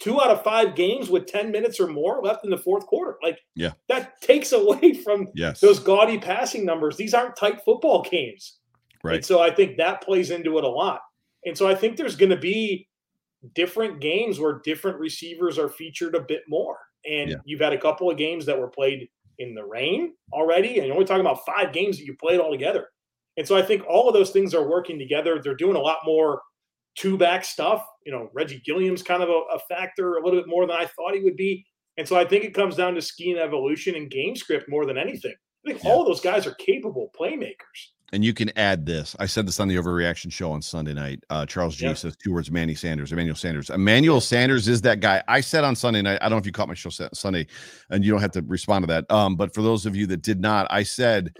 two 0.00 0.20
out 0.20 0.30
of 0.30 0.42
five 0.42 0.74
games 0.74 1.10
with 1.10 1.26
10 1.26 1.50
minutes 1.50 1.78
or 1.78 1.86
more 1.86 2.22
left 2.22 2.42
in 2.44 2.50
the 2.50 2.56
fourth 2.56 2.86
quarter. 2.86 3.18
Like, 3.22 3.38
yeah, 3.54 3.72
that 3.88 4.20
takes 4.22 4.52
away 4.52 4.94
from 5.04 5.28
yes. 5.34 5.60
those 5.60 5.78
gaudy 5.78 6.18
passing 6.18 6.64
numbers. 6.64 6.96
These 6.96 7.14
aren't 7.14 7.36
tight 7.36 7.62
football 7.64 8.02
games. 8.02 8.58
Right. 9.04 9.16
And 9.16 9.24
so 9.24 9.40
I 9.40 9.50
think 9.50 9.76
that 9.76 10.02
plays 10.02 10.30
into 10.30 10.58
it 10.58 10.64
a 10.64 10.68
lot. 10.68 11.00
And 11.44 11.56
so 11.56 11.66
I 11.68 11.74
think 11.74 11.96
there's 11.96 12.16
going 12.16 12.30
to 12.30 12.36
be 12.36 12.88
different 13.54 14.00
games 14.00 14.38
where 14.38 14.60
different 14.64 14.98
receivers 14.98 15.58
are 15.58 15.68
featured 15.68 16.14
a 16.14 16.20
bit 16.20 16.42
more. 16.48 16.76
And 17.10 17.30
Yeah. 17.30 17.36
you've 17.44 17.60
had 17.60 17.72
a 17.72 17.78
couple 17.78 18.10
of 18.10 18.18
games 18.18 18.44
that 18.46 18.58
were 18.58 18.68
played 18.68 19.08
in 19.38 19.54
the 19.54 19.64
rain 19.64 20.12
already. 20.34 20.78
And 20.78 20.86
you're 20.86 20.94
only 20.94 21.06
talking 21.06 21.22
about 21.22 21.46
five 21.46 21.72
games 21.72 21.98
that 21.98 22.04
you 22.04 22.14
played 22.14 22.40
all 22.40 22.50
together. 22.50 22.88
And 23.36 23.46
so 23.46 23.56
I 23.56 23.62
think 23.62 23.82
all 23.88 24.08
of 24.08 24.14
those 24.14 24.30
things 24.30 24.54
are 24.54 24.68
working 24.68 24.98
together. 24.98 25.40
They're 25.42 25.54
doing 25.54 25.76
a 25.76 25.80
lot 25.80 25.98
more 26.04 26.40
two 26.96 27.16
back 27.16 27.44
stuff. 27.44 27.84
You 28.04 28.12
know, 28.12 28.28
Reggie 28.34 28.60
Gilliam's 28.64 29.02
kind 29.02 29.22
of 29.22 29.28
a, 29.28 29.40
a 29.54 29.58
factor 29.68 30.16
a 30.16 30.24
little 30.24 30.40
bit 30.40 30.48
more 30.48 30.66
than 30.66 30.76
I 30.76 30.86
thought 30.86 31.14
he 31.14 31.20
would 31.20 31.36
be. 31.36 31.64
And 31.96 32.06
so 32.08 32.16
I 32.16 32.24
think 32.24 32.44
it 32.44 32.54
comes 32.54 32.76
down 32.76 32.94
to 32.94 33.02
scheme 33.02 33.36
evolution 33.36 33.94
and 33.94 34.10
game 34.10 34.34
script 34.36 34.68
more 34.68 34.86
than 34.86 34.98
anything. 34.98 35.34
I 35.66 35.70
think 35.70 35.84
Yeah. 35.84 35.90
all 35.90 36.00
of 36.02 36.06
those 36.06 36.20
guys 36.20 36.46
are 36.46 36.54
capable 36.54 37.10
playmakers. 37.18 37.90
And 38.12 38.24
you 38.24 38.34
can 38.34 38.50
add 38.58 38.84
this. 38.86 39.14
I 39.20 39.26
said 39.26 39.46
this 39.46 39.60
on 39.60 39.68
the 39.68 39.76
overreaction 39.76 40.32
show 40.32 40.50
on 40.50 40.60
Sunday 40.62 40.94
night. 40.94 41.22
Uh, 41.30 41.46
Charles 41.46 41.76
G 41.76 41.86
Yeah. 41.86 41.94
says 41.94 42.16
two 42.16 42.32
words: 42.32 42.50
Manny 42.50 42.74
Sanders, 42.74 43.12
Emmanuel 43.12 43.36
Sanders. 43.36 43.70
Emmanuel 43.70 44.20
Sanders 44.20 44.66
is 44.66 44.80
that 44.82 44.98
guy. 44.98 45.22
I 45.28 45.40
said 45.40 45.62
on 45.62 45.76
Sunday 45.76 46.02
night. 46.02 46.18
I 46.20 46.24
don't 46.24 46.32
know 46.32 46.38
if 46.38 46.46
you 46.46 46.50
caught 46.50 46.66
my 46.66 46.74
show 46.74 46.90
Sunday, 46.90 47.46
and 47.90 48.04
you 48.04 48.10
don't 48.10 48.20
have 48.20 48.32
to 48.32 48.42
respond 48.48 48.82
to 48.82 48.86
that. 48.88 49.08
Um, 49.12 49.36
but 49.36 49.54
for 49.54 49.62
those 49.62 49.86
of 49.86 49.94
you 49.94 50.08
that 50.08 50.22
did 50.22 50.40
not, 50.40 50.66
I 50.70 50.82
said 50.82 51.36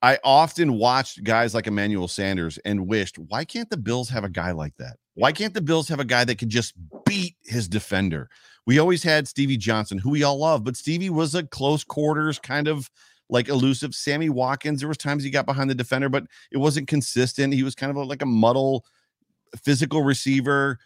I 0.00 0.18
often 0.22 0.78
watched 0.78 1.24
guys 1.24 1.54
like 1.54 1.66
Emmanuel 1.66 2.08
Sanders 2.08 2.58
and 2.64 2.86
wished, 2.86 3.18
why 3.18 3.44
can't 3.44 3.68
the 3.68 3.76
Bills 3.76 4.08
have 4.10 4.24
a 4.24 4.28
guy 4.28 4.52
like 4.52 4.76
that? 4.76 4.96
Why 5.14 5.32
can't 5.32 5.54
the 5.54 5.60
Bills 5.60 5.88
have 5.88 5.98
a 5.98 6.04
guy 6.04 6.24
that 6.24 6.38
can 6.38 6.48
just 6.48 6.74
beat 7.04 7.34
his 7.42 7.68
defender? 7.68 8.28
We 8.64 8.78
always 8.78 9.02
had 9.02 9.26
Stevie 9.26 9.56
Johnson, 9.56 9.98
who 9.98 10.10
we 10.10 10.22
all 10.22 10.38
love, 10.38 10.62
but 10.62 10.76
Stevie 10.76 11.10
was 11.10 11.34
a 11.34 11.42
close 11.42 11.82
quarters 11.82 12.38
kind 12.38 12.68
of 12.68 12.88
like 13.28 13.48
elusive. 13.48 13.94
Sammy 13.94 14.28
Watkins, 14.28 14.80
there 14.80 14.88
was 14.88 14.98
times 14.98 15.24
he 15.24 15.30
got 15.30 15.46
behind 15.46 15.68
the 15.68 15.74
defender, 15.74 16.08
but 16.08 16.24
it 16.52 16.58
wasn't 16.58 16.86
consistent. 16.86 17.54
He 17.54 17.64
was 17.64 17.74
kind 17.74 17.90
of 17.90 17.96
a, 17.96 18.04
like 18.04 18.22
a 18.22 18.26
muddle 18.26 18.84
physical 19.64 20.02
receiver. 20.02 20.78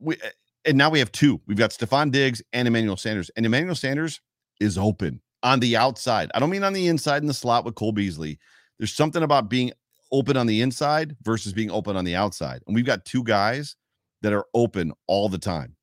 We 0.00 0.16
eh, 0.16 0.30
and 0.64 0.76
now 0.76 0.90
we 0.90 0.98
have 0.98 1.12
two. 1.12 1.40
We've 1.46 1.56
got 1.56 1.70
Stefon 1.70 2.10
Diggs 2.10 2.42
and 2.52 2.66
Emmanuel 2.66 2.96
Sanders. 2.96 3.30
And 3.36 3.46
Emmanuel 3.46 3.76
Sanders 3.76 4.20
is 4.58 4.76
open 4.76 5.20
on 5.44 5.60
the 5.60 5.76
outside. 5.76 6.30
I 6.34 6.40
don't 6.40 6.50
mean 6.50 6.64
on 6.64 6.72
the 6.72 6.88
inside 6.88 7.22
in 7.22 7.28
the 7.28 7.34
slot 7.34 7.64
with 7.64 7.76
Cole 7.76 7.92
Beasley. 7.92 8.40
There's 8.78 8.94
something 8.94 9.22
about 9.22 9.48
being 9.48 9.72
open 10.12 10.36
on 10.36 10.46
the 10.46 10.60
inside 10.60 11.16
versus 11.22 11.52
being 11.52 11.70
open 11.70 11.96
on 11.96 12.04
the 12.04 12.14
outside. 12.14 12.62
And 12.66 12.74
we've 12.74 12.84
got 12.86 13.04
two 13.04 13.24
guys 13.24 13.76
that 14.22 14.32
are 14.32 14.46
open 14.54 14.92
all 15.06 15.28
the 15.28 15.38
time 15.38 15.74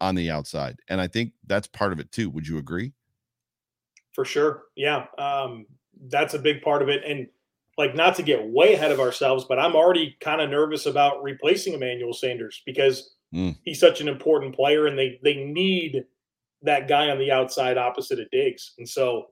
on 0.00 0.14
the 0.14 0.30
outside. 0.30 0.76
And 0.88 1.00
I 1.00 1.06
think 1.08 1.32
that's 1.46 1.66
part 1.66 1.92
of 1.92 2.00
it 2.00 2.10
too. 2.12 2.30
Would 2.30 2.46
you 2.46 2.58
agree? 2.58 2.92
For 4.12 4.24
sure. 4.24 4.64
Yeah. 4.76 5.06
Um, 5.18 5.66
that's 6.08 6.34
a 6.34 6.38
big 6.38 6.62
part 6.62 6.82
of 6.82 6.88
it. 6.88 7.02
And 7.06 7.28
like 7.78 7.94
not 7.94 8.14
to 8.16 8.22
get 8.22 8.46
way 8.46 8.74
ahead 8.74 8.92
of 8.92 9.00
ourselves, 9.00 9.46
but 9.48 9.58
I'm 9.58 9.74
already 9.74 10.16
kind 10.20 10.40
of 10.40 10.50
nervous 10.50 10.86
about 10.86 11.22
replacing 11.22 11.74
Emmanuel 11.74 12.12
Sanders 12.12 12.62
because 12.66 13.14
Mm. 13.34 13.56
he's 13.64 13.80
such 13.80 14.02
an 14.02 14.08
important 14.08 14.54
player 14.54 14.86
and 14.86 14.98
they 14.98 15.18
they 15.22 15.36
need 15.36 16.04
that 16.60 16.86
guy 16.86 17.08
on 17.08 17.18
the 17.18 17.32
outside 17.32 17.78
opposite 17.78 18.20
of 18.20 18.30
Diggs. 18.30 18.74
And 18.76 18.86
so 18.86 19.28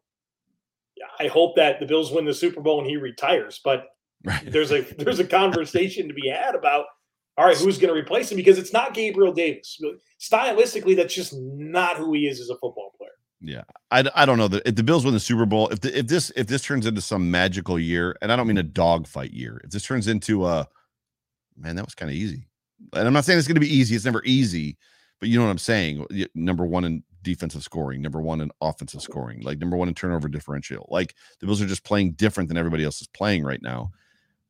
I 1.18 1.28
hope 1.28 1.56
that 1.56 1.80
the 1.80 1.86
Bills 1.86 2.12
win 2.12 2.24
the 2.24 2.34
Super 2.34 2.60
Bowl 2.60 2.80
and 2.80 2.88
he 2.88 2.96
retires. 2.96 3.60
But 3.64 3.86
Right. 4.22 4.52
there's 4.52 4.70
a 4.70 4.82
there's 4.98 5.18
a 5.18 5.24
conversation 5.24 6.08
to 6.08 6.14
be 6.14 6.28
had 6.28 6.54
about 6.54 6.84
all 7.38 7.46
right, 7.46 7.56
who's 7.56 7.78
going 7.78 7.94
to 7.94 7.98
replace 7.98 8.30
him? 8.30 8.36
Because 8.36 8.58
it's 8.58 8.72
not 8.72 8.92
Gabriel 8.92 9.32
Davis. 9.32 9.80
Stylistically, 10.20 10.94
that's 10.94 11.14
just 11.14 11.32
not 11.34 11.96
who 11.96 12.12
he 12.12 12.26
is 12.26 12.38
as 12.38 12.50
a 12.50 12.54
football 12.54 12.92
player. 12.98 13.10
Yeah, 13.40 13.62
I, 13.90 14.04
I 14.14 14.26
don't 14.26 14.36
know 14.36 14.48
that 14.48 14.68
if 14.68 14.74
the 14.74 14.82
Bills 14.82 15.06
win 15.06 15.14
the 15.14 15.20
Super 15.20 15.46
Bowl, 15.46 15.68
if 15.68 15.80
the, 15.80 15.98
if 15.98 16.06
this 16.06 16.30
if 16.36 16.48
this 16.48 16.60
turns 16.60 16.84
into 16.84 17.00
some 17.00 17.30
magical 17.30 17.78
year, 17.78 18.14
and 18.20 18.30
I 18.30 18.36
don't 18.36 18.46
mean 18.46 18.58
a 18.58 18.62
dogfight 18.62 19.32
year, 19.32 19.58
if 19.64 19.70
this 19.70 19.84
turns 19.84 20.06
into 20.06 20.46
a 20.46 20.68
man, 21.56 21.76
that 21.76 21.84
was 21.86 21.94
kind 21.94 22.10
of 22.10 22.16
easy. 22.16 22.46
And 22.92 23.06
I'm 23.06 23.14
not 23.14 23.24
saying 23.24 23.38
it's 23.38 23.48
going 23.48 23.54
to 23.54 23.60
be 23.60 23.74
easy; 23.74 23.96
it's 23.96 24.04
never 24.04 24.22
easy, 24.26 24.76
but 25.18 25.30
you 25.30 25.38
know 25.38 25.46
what 25.46 25.50
I'm 25.50 25.58
saying. 25.58 26.06
Number 26.34 26.66
one 26.66 26.84
in 26.84 27.02
defensive 27.22 27.62
scoring, 27.62 28.00
number 28.02 28.20
one 28.20 28.40
in 28.40 28.50
offensive 28.60 29.02
scoring, 29.02 29.40
like 29.42 29.58
number 29.58 29.76
one 29.76 29.88
in 29.88 29.94
turnover 29.94 30.28
differential. 30.28 30.86
Like 30.90 31.14
the 31.40 31.46
Bills 31.46 31.60
are 31.62 31.66
just 31.66 31.84
playing 31.84 32.12
different 32.12 32.48
than 32.48 32.56
everybody 32.58 32.84
else 32.84 33.00
is 33.00 33.06
playing 33.08 33.44
right 33.44 33.62
now. 33.62 33.90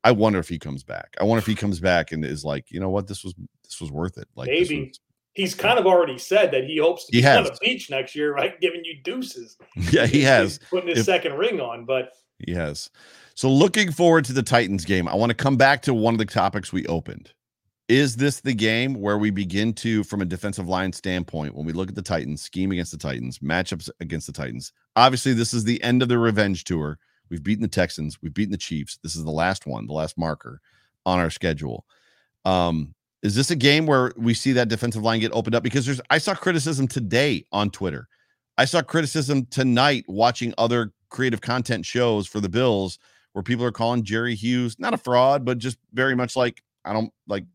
I 0.04 0.12
wonder 0.12 0.38
if 0.38 0.48
he 0.48 0.58
comes 0.58 0.82
back. 0.82 1.14
I 1.20 1.24
wonder 1.24 1.40
if 1.40 1.46
he 1.46 1.54
comes 1.54 1.78
back 1.80 2.12
and 2.12 2.24
is 2.24 2.44
like, 2.44 2.70
you 2.70 2.80
know 2.80 2.88
what, 2.90 3.06
this 3.06 3.22
was 3.24 3.34
this 3.64 3.80
was 3.80 3.90
worth 3.92 4.16
it. 4.18 4.28
Like 4.34 4.48
Maybe. 4.48 4.86
was- 4.88 5.00
He's 5.34 5.54
kind 5.54 5.78
of 5.78 5.86
already 5.86 6.18
said 6.18 6.50
that 6.50 6.64
he 6.64 6.78
hopes 6.78 7.06
to 7.06 7.16
He 7.16 7.22
be 7.22 7.28
on 7.28 7.44
has. 7.44 7.50
the 7.50 7.58
beach 7.64 7.88
next 7.88 8.16
year, 8.16 8.34
right? 8.34 8.60
Giving 8.60 8.82
you 8.84 8.94
deuces. 9.04 9.56
yeah, 9.76 10.04
he 10.06 10.18
He's 10.18 10.26
has. 10.26 10.60
putting 10.70 10.88
his 10.88 10.98
If- 10.98 11.04
second 11.06 11.34
ring 11.34 11.60
on, 11.60 11.84
but 11.84 12.10
He 12.44 12.52
has. 12.52 12.90
So 13.36 13.48
looking 13.48 13.92
forward 13.92 14.24
to 14.26 14.32
the 14.32 14.42
Titans 14.42 14.84
game. 14.84 15.06
I 15.06 15.14
want 15.14 15.30
to 15.30 15.34
come 15.34 15.56
back 15.56 15.82
to 15.82 15.94
one 15.94 16.14
of 16.14 16.18
the 16.18 16.24
topics 16.26 16.72
we 16.72 16.84
opened. 16.86 17.32
Is 17.90 18.14
this 18.14 18.38
the 18.38 18.54
game 18.54 18.94
where 18.94 19.18
we 19.18 19.30
begin 19.30 19.72
to, 19.72 20.04
from 20.04 20.22
a 20.22 20.24
defensive 20.24 20.68
line 20.68 20.92
standpoint, 20.92 21.56
when 21.56 21.66
we 21.66 21.72
look 21.72 21.88
at 21.88 21.96
the 21.96 22.02
Titans, 22.02 22.40
scheme 22.40 22.70
against 22.70 22.92
the 22.92 22.98
Titans, 22.98 23.40
matchups 23.40 23.90
against 23.98 24.28
the 24.28 24.32
Titans? 24.32 24.72
Obviously, 24.94 25.32
this 25.32 25.52
is 25.52 25.64
the 25.64 25.82
end 25.82 26.00
of 26.00 26.08
the 26.08 26.16
revenge 26.16 26.62
tour. 26.62 27.00
We've 27.30 27.42
beaten 27.42 27.62
the 27.62 27.68
Texans, 27.68 28.22
we've 28.22 28.32
beaten 28.32 28.52
the 28.52 28.58
Chiefs. 28.58 29.00
This 29.02 29.16
is 29.16 29.24
the 29.24 29.32
last 29.32 29.66
one, 29.66 29.88
the 29.88 29.92
last 29.92 30.16
marker 30.16 30.60
on 31.04 31.18
our 31.18 31.30
schedule. 31.30 31.84
Um, 32.44 32.94
is 33.24 33.34
this 33.34 33.50
a 33.50 33.56
game 33.56 33.86
where 33.86 34.12
we 34.16 34.34
see 34.34 34.52
that 34.52 34.68
defensive 34.68 35.02
line 35.02 35.18
get 35.18 35.32
opened 35.34 35.56
up? 35.56 35.64
Because 35.64 35.84
there's 35.84 36.00
I 36.10 36.18
saw 36.18 36.32
criticism 36.32 36.86
today 36.86 37.44
on 37.50 37.70
Twitter. 37.70 38.06
I 38.56 38.66
saw 38.66 38.82
criticism 38.82 39.46
tonight 39.46 40.04
watching 40.06 40.54
other 40.58 40.92
creative 41.08 41.40
content 41.40 41.84
shows 41.84 42.28
for 42.28 42.38
the 42.38 42.48
Bills 42.48 43.00
where 43.32 43.42
people 43.42 43.64
are 43.64 43.72
calling 43.72 44.04
Jerry 44.04 44.36
Hughes 44.36 44.76
not 44.78 44.94
a 44.94 44.96
fraud, 44.96 45.44
but 45.44 45.58
just 45.58 45.76
very 45.92 46.14
much 46.14 46.36
like 46.36 46.62
I 46.84 46.92
don't 46.92 47.12
like. 47.26 47.46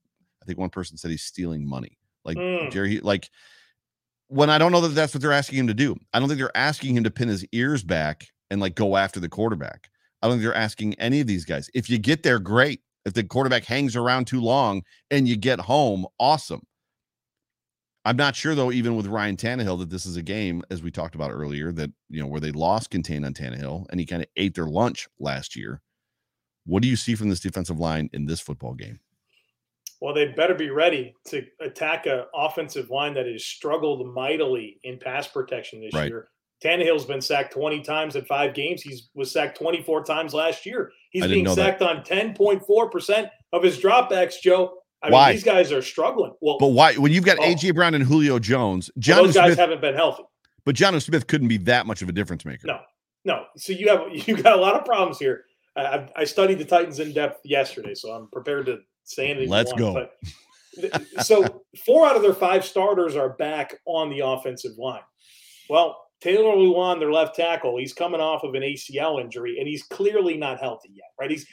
I 0.46 0.48
think 0.48 0.60
one 0.60 0.70
person 0.70 0.98
said 0.98 1.12
he's 1.12 1.24
stealing 1.24 1.68
money, 1.68 1.98
like 2.24 2.38
Mm. 2.38 2.72
Jerry. 2.72 3.00
Like 3.00 3.30
when 4.28 4.50
I 4.50 4.58
don't 4.58 4.72
know 4.72 4.82
that 4.82 4.90
that's 4.90 5.14
what 5.14 5.22
they're 5.22 5.32
asking 5.32 5.60
him 5.60 5.68
to 5.68 5.74
do. 5.74 5.96
I 6.14 6.20
don't 6.20 6.28
think 6.30 6.40
they're 6.40 6.56
asking 6.56 6.96
him 6.96 7.04
to 7.04 7.12
pin 7.12 7.28
his 7.28 7.46
ears 7.52 7.84
back 7.84 8.28
and 8.52 8.62
like 8.62 8.76
go 8.76 8.96
after 8.98 9.20
the 9.20 9.30
quarterback. 9.30 9.90
I 10.22 10.28
don't 10.28 10.36
think 10.36 10.44
they're 10.44 10.56
asking 10.56 10.96
any 10.96 11.20
of 11.20 11.28
these 11.28 11.46
guys. 11.46 11.70
If 11.74 11.90
you 11.90 11.98
get 11.98 12.24
there, 12.24 12.40
great. 12.40 12.82
If 13.06 13.14
the 13.14 13.24
quarterback 13.24 13.66
hangs 13.66 13.96
around 13.96 14.26
too 14.26 14.42
long 14.42 14.82
and 15.12 15.28
you 15.28 15.36
get 15.36 15.60
home, 15.60 16.06
awesome. 16.20 16.62
I'm 18.04 18.18
not 18.18 18.36
sure 18.36 18.54
though, 18.54 18.72
even 18.72 18.96
with 18.96 19.08
Ryan 19.08 19.36
Tannehill, 19.38 19.80
that 19.80 19.90
this 19.90 20.06
is 20.06 20.16
a 20.16 20.22
game, 20.24 20.64
as 20.70 20.84
we 20.84 20.92
talked 20.92 21.16
about 21.16 21.32
earlier, 21.32 21.72
that 21.72 21.92
you 22.10 22.22
know 22.22 22.28
where 22.28 22.40
they 22.42 22.52
lost 22.52 22.92
contain 22.92 23.26
on 23.26 23.34
Tannehill 23.34 23.86
and 23.90 24.00
he 24.00 24.06
kind 24.06 24.22
of 24.22 24.28
ate 24.36 24.54
their 24.56 24.68
lunch 24.68 25.08
last 25.20 25.56
year. 25.56 25.82
What 26.66 26.82
do 26.82 26.88
you 26.88 26.96
see 26.96 27.16
from 27.16 27.30
this 27.30 27.40
defensive 27.40 27.80
line 27.80 28.10
in 28.14 28.26
this 28.26 28.42
football 28.42 28.74
game? 28.74 29.00
Well, 30.02 30.14
they 30.14 30.28
better 30.28 30.54
be 30.56 30.70
ready 30.70 31.16
to 31.28 31.46
attack 31.62 32.06
a 32.06 32.26
offensive 32.36 32.90
line 32.90 33.14
that 33.16 33.26
has 33.26 33.46
struggled 33.46 34.06
mightily 34.14 34.80
in 34.84 35.00
pass 35.00 35.28
protection 35.28 35.82
this 35.82 35.94
Right. 35.94 36.10
year. 36.10 36.28
Tannehill's 36.64 37.06
been 37.06 37.22
sacked 37.22 37.54
20 37.54 37.82
times 37.82 38.16
in 38.16 38.26
five 38.26 38.54
games. 38.54 38.82
He's 38.82 39.10
was 39.14 39.32
sacked 39.32 39.58
24 39.58 40.04
times 40.04 40.34
last 40.34 40.66
year. 40.66 40.92
He's 41.12 41.26
being 41.28 41.44
know 41.44 41.56
that. 41.56 41.80
sacked 41.80 41.82
on 41.82 42.04
10.4% 42.04 43.30
of 43.54 43.64
his 43.64 43.78
dropbacks, 43.80 44.36
Joe. 44.42 44.78
I 45.02 45.10
why? 45.10 45.28
mean, 45.28 45.36
these 45.36 45.44
guys 45.44 45.72
are 45.72 45.82
struggling. 45.82 46.34
Well, 46.42 46.58
but 46.60 46.68
why? 46.68 46.94
When 46.96 47.12
you've 47.12 47.26
got 47.26 47.38
Oh. 47.40 47.44
AJ 47.44 47.72
Brown 47.76 47.94
and 47.94 48.04
Julio 48.04 48.40
Jones, 48.40 48.90
well, 48.96 49.02
Jonnu 49.02 49.26
those 49.26 49.34
guys 49.36 49.46
Smith, 49.48 49.60
haven't 49.60 49.82
been 49.82 49.94
healthy. 49.96 50.24
but 50.66 50.76
Jonnu 50.76 51.02
Smith 51.02 51.28
couldn't 51.28 51.48
be 51.50 51.58
that 51.58 51.86
much 51.86 52.02
of 52.02 52.10
a 52.10 52.12
difference 52.12 52.46
maker. 52.46 52.68
No, 52.68 52.80
no. 53.26 53.46
So 53.58 53.74
you 53.74 53.90
have 53.90 54.08
you 54.28 54.42
got 54.42 54.58
a 54.58 54.62
lot 54.62 54.76
of 54.76 54.86
problems 54.86 55.20
here. 55.20 55.46
I- 55.76 56.08
I 56.16 56.24
studied 56.24 56.58
the 56.60 56.66
Titans 56.66 57.00
in 57.00 57.12
depth 57.14 57.42
yesterday, 57.46 57.94
so 57.94 58.12
I'm 58.12 58.28
prepared 58.32 58.66
to 58.68 58.80
say 59.06 59.30
anything. 59.30 59.50
Let's 59.50 59.72
want, 59.74 60.10
go. 60.82 60.90
So 61.22 61.64
four 61.86 62.06
out 62.06 62.16
of 62.16 62.22
their 62.22 62.34
five 62.34 62.66
starters 62.66 63.16
are 63.16 63.30
back 63.30 63.76
on 63.86 64.10
the 64.10 64.20
offensive 64.20 64.78
line. 64.78 65.02
Well, 65.70 66.02
Taylor 66.22 66.56
Lewan, 66.56 67.00
their 67.00 67.12
left 67.12 67.36
tackle, 67.36 67.78
he's 67.78 67.94
coming 67.94 68.22
off 68.22 68.44
of 68.44 68.56
an 68.56 68.62
ACL 68.62 69.22
injury, 69.22 69.60
and 69.60 69.68
he's 69.68 69.84
clearly 69.84 70.38
not 70.38 70.60
healthy 70.60 70.90
yet. 70.94 71.10
Right? 71.20 71.32
He's 71.32 71.46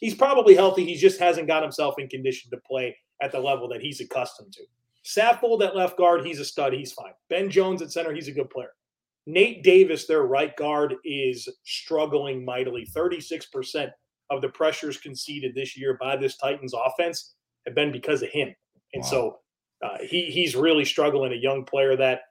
he's 0.00 0.14
probably 0.14 0.54
healthy. 0.54 0.84
He 0.84 0.94
just 0.94 1.20
hasn't 1.20 1.48
got 1.48 1.62
himself 1.62 1.96
in 1.98 2.08
condition 2.08 2.50
to 2.50 2.58
play 2.66 2.96
at 3.20 3.32
the 3.32 3.40
level 3.40 3.68
that 3.68 3.80
he's 3.80 4.00
accustomed 4.00 4.52
to. 4.52 4.62
Saffold 5.04 5.62
at 5.62 5.76
left 5.76 5.98
guard, 5.98 6.24
he's 6.24 6.40
a 6.40 6.44
stud. 6.44 6.72
He's 6.72 6.92
fine. 6.92 7.12
Ben 7.28 7.50
Jones 7.50 7.82
at 7.82 7.92
center, 7.92 8.14
he's 8.14 8.28
a 8.28 8.32
good 8.32 8.50
player. 8.50 8.70
Nate 9.26 9.62
Davis, 9.62 10.06
their 10.06 10.22
right 10.22 10.54
guard, 10.56 10.94
is 11.04 11.48
struggling 11.64 12.44
mightily. 12.44 12.86
36% 12.94 13.90
of 14.30 14.40
the 14.42 14.48
pressures 14.48 14.96
conceded 14.98 15.54
this 15.54 15.76
year 15.76 15.96
by 16.00 16.16
this 16.16 16.36
Titans 16.36 16.74
offense 16.74 17.34
have 17.66 17.74
been 17.74 17.92
because 17.92 18.22
of 18.22 18.30
him. 18.30 18.54
And 18.92 19.02
Wow. 19.02 19.08
so 19.10 19.38
uh, 19.82 19.98
he 20.02 20.26
he's 20.26 20.54
really 20.56 20.84
struggling. 20.84 21.32
A 21.32 21.36
young 21.36 21.64
player 21.64 21.96
that 21.96 22.22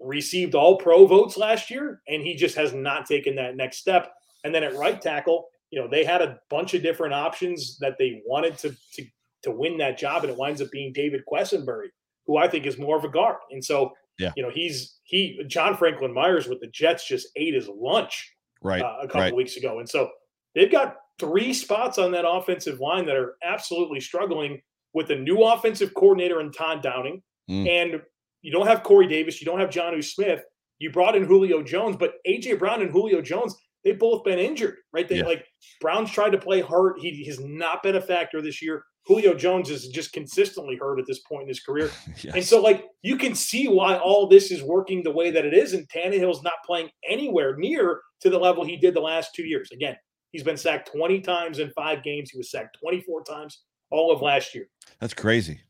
received 0.00 0.54
all 0.54 0.76
pro 0.76 1.06
votes 1.06 1.36
last 1.36 1.70
year, 1.70 2.00
and 2.08 2.22
he 2.22 2.34
just 2.34 2.54
has 2.56 2.72
not 2.74 3.06
taken 3.06 3.34
that 3.36 3.56
next 3.56 3.78
step. 3.78 4.12
And 4.44 4.54
then 4.54 4.62
at 4.64 4.74
right 4.74 5.00
tackle, 5.00 5.48
you 5.70 5.80
know, 5.80 5.88
they 5.88 6.04
had 6.04 6.22
a 6.22 6.38
bunch 6.50 6.74
of 6.74 6.82
different 6.82 7.14
options 7.14 7.78
that 7.78 7.96
they 7.98 8.22
wanted 8.26 8.58
to 8.58 8.70
to 8.94 9.04
to 9.42 9.50
win 9.52 9.76
that 9.78 9.98
job, 9.98 10.22
and 10.24 10.32
it 10.32 10.38
winds 10.38 10.60
up 10.60 10.70
being 10.70 10.92
David 10.92 11.22
Quessenberry, 11.30 11.88
who 12.26 12.36
I 12.36 12.48
think 12.48 12.66
is 12.66 12.78
more 12.78 12.96
of 12.96 13.04
a 13.04 13.08
guard. 13.08 13.36
And 13.50 13.64
so, 13.64 13.92
Yeah. 14.18 14.32
you 14.36 14.42
know, 14.42 14.50
he's 14.50 14.98
he 15.04 15.40
John 15.46 15.76
Franklin 15.76 16.12
Myers 16.12 16.48
with 16.48 16.60
the 16.60 16.66
Jets 16.68 17.06
just 17.06 17.28
ate 17.36 17.54
his 17.54 17.68
lunch 17.68 18.32
Right. 18.62 18.82
uh, 18.82 18.98
a 19.02 19.06
couple 19.06 19.20
right. 19.22 19.34
weeks 19.34 19.56
ago, 19.56 19.78
and 19.78 19.88
so 19.88 20.10
they've 20.54 20.70
got 20.72 20.96
three 21.18 21.52
spots 21.52 21.98
on 21.98 22.12
that 22.12 22.28
offensive 22.28 22.80
line 22.80 23.06
that 23.06 23.16
are 23.16 23.36
absolutely 23.42 24.00
struggling 24.00 24.60
with 24.94 25.10
a 25.10 25.16
new 25.16 25.42
offensive 25.42 25.92
coordinator 25.94 26.40
in 26.40 26.50
Todd 26.52 26.82
Downing, 26.82 27.22
Mm. 27.50 27.68
and 27.68 28.02
you 28.42 28.50
don't 28.50 28.66
have 28.66 28.82
Corey 28.82 29.06
Davis, 29.06 29.40
you 29.40 29.44
don't 29.44 29.60
have 29.60 29.70
Jonnu 29.70 30.02
Smith. 30.02 30.42
You 30.78 30.90
brought 30.90 31.14
in 31.16 31.24
Julio 31.24 31.62
Jones, 31.62 31.96
but 31.96 32.14
AJ 32.26 32.58
Brown 32.58 32.82
and 32.82 32.90
Julio 32.90 33.22
Jones, 33.22 33.54
they've 33.84 33.98
both 33.98 34.24
been 34.24 34.38
injured, 34.38 34.76
right? 34.92 35.06
They 35.08 35.18
Yeah. 35.18 35.26
like 35.26 35.46
Brown's 35.80 36.10
tried 36.10 36.30
to 36.30 36.38
play 36.38 36.60
hurt. 36.60 36.98
He 37.00 37.24
has 37.26 37.38
not 37.40 37.82
been 37.82 37.96
a 37.96 38.00
factor 38.00 38.42
this 38.42 38.60
year. 38.60 38.84
Julio 39.06 39.34
Jones 39.34 39.70
is 39.70 39.86
just 39.88 40.12
consistently 40.12 40.76
hurt 40.76 40.98
at 40.98 41.06
this 41.06 41.20
point 41.20 41.42
in 41.42 41.48
his 41.48 41.60
career. 41.60 41.90
And 42.34 42.44
so, 42.44 42.60
like, 42.60 42.84
you 43.02 43.16
can 43.16 43.34
see 43.36 43.68
why 43.68 43.96
all 43.96 44.26
this 44.26 44.50
is 44.50 44.62
working 44.62 45.02
the 45.04 45.12
way 45.12 45.30
that 45.30 45.44
it 45.46 45.54
is. 45.54 45.72
And 45.72 45.88
Tannehill's 45.88 46.42
not 46.42 46.54
playing 46.66 46.90
anywhere 47.08 47.56
near 47.56 48.00
to 48.22 48.30
the 48.30 48.38
level 48.38 48.64
he 48.64 48.76
did 48.76 48.94
the 48.94 49.00
last 49.00 49.34
two 49.34 49.44
years. 49.46 49.70
Again, 49.72 49.96
he's 50.32 50.42
been 50.42 50.56
sacked 50.56 50.90
20 50.92 51.20
times 51.20 51.58
in 51.58 51.70
five 51.70 52.02
games. 52.02 52.30
He 52.30 52.38
was 52.38 52.50
sacked 52.50 52.78
24 52.80 53.24
times 53.24 53.62
all 53.90 54.12
of 54.12 54.22
last 54.22 54.54
year. 54.54 54.68
That's 55.00 55.14
crazy. 55.14 55.60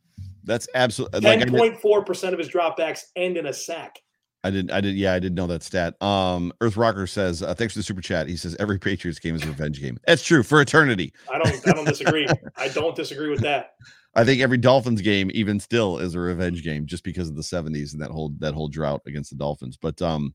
That's 0.45 0.69
absolutely 0.75 1.21
10.4% 1.21 2.33
of 2.33 2.39
his 2.39 2.49
dropbacks 2.49 3.01
end 3.17 3.37
in 3.37 3.47
a 3.47 3.53
sack. 3.53 3.99
I 4.45 4.51
did 4.51 4.71
I 4.71 4.81
did 4.81 4.95
yeah 4.95 5.13
I 5.13 5.19
didn't 5.19 5.35
know 5.35 5.49
that 5.49 5.65
stat. 5.65 6.01
Um, 6.01 6.53
Earth 6.61 6.77
Rocker 6.77 7.09
says 7.09 7.43
uh, 7.43 7.53
thanks 7.53 7.75
for 7.75 7.81
the 7.81 7.83
super 7.83 8.01
chat. 8.01 8.29
He 8.29 8.37
says 8.37 8.55
every 8.61 8.79
Patriots 8.79 9.19
game 9.19 9.35
is 9.35 9.43
a 9.43 9.49
revenge 9.49 9.81
game. 9.81 9.99
That's 10.07 10.23
true 10.23 10.45
for 10.45 10.61
eternity. 10.61 11.13
I 11.33 11.39
don't 11.39 11.69
I 11.69 11.73
don't 11.73 11.85
disagree. 11.85 12.29
I 12.57 12.69
don't 12.69 12.95
disagree 12.95 13.29
with 13.29 13.41
that. 13.41 13.75
I 14.15 14.25
think 14.25 14.41
every 14.41 14.57
Dolphins 14.57 15.03
game, 15.03 15.31
even 15.35 15.59
still, 15.59 15.99
is 15.99 16.15
a 16.15 16.21
revenge 16.21 16.63
game 16.63 16.87
just 16.87 17.03
because 17.03 17.29
of 17.29 17.35
the 17.35 17.43
70s 17.43 17.93
and 17.93 18.01
that 18.01 18.11
whole 18.11 18.33
that 18.39 18.55
whole 18.55 18.69
drought 18.69 19.03
against 19.07 19.31
the 19.31 19.37
Dolphins. 19.37 19.77
But 19.77 20.01
um 20.01 20.33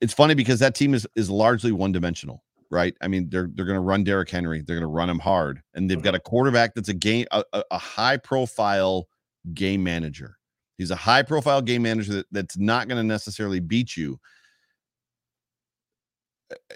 it's 0.00 0.12
funny 0.12 0.34
because 0.34 0.58
that 0.58 0.74
team 0.74 0.92
is 0.92 1.06
is 1.14 1.30
largely 1.30 1.70
one 1.70 1.92
dimensional, 1.92 2.42
right? 2.74 2.94
I 3.00 3.08
mean, 3.08 3.28
they're 3.30 3.48
they're 3.54 3.64
gonna 3.64 3.80
run 3.80 4.04
Derrick 4.04 4.28
Henry, 4.28 4.60
they're 4.60 4.76
gonna 4.76 4.88
run 4.88 5.08
him 5.08 5.20
hard, 5.20 5.62
and 5.74 5.88
they've 5.88 5.96
mm-hmm. 5.96 6.04
got 6.04 6.14
a 6.16 6.20
quarterback 6.20 6.74
that's 6.74 6.88
a 6.88 6.94
game 6.94 7.26
a, 7.30 7.44
a, 7.70 7.78
high 7.78 8.16
profile 8.16 9.08
game 9.54 9.82
manager. 9.82 10.36
He's 10.76 10.90
a 10.90 10.96
high 10.96 11.22
profile 11.22 11.62
game 11.62 11.82
manager 11.82 12.14
that, 12.14 12.26
that's 12.32 12.58
not 12.58 12.88
gonna 12.88 13.04
necessarily 13.04 13.60
beat 13.60 13.96
you. 13.96 14.18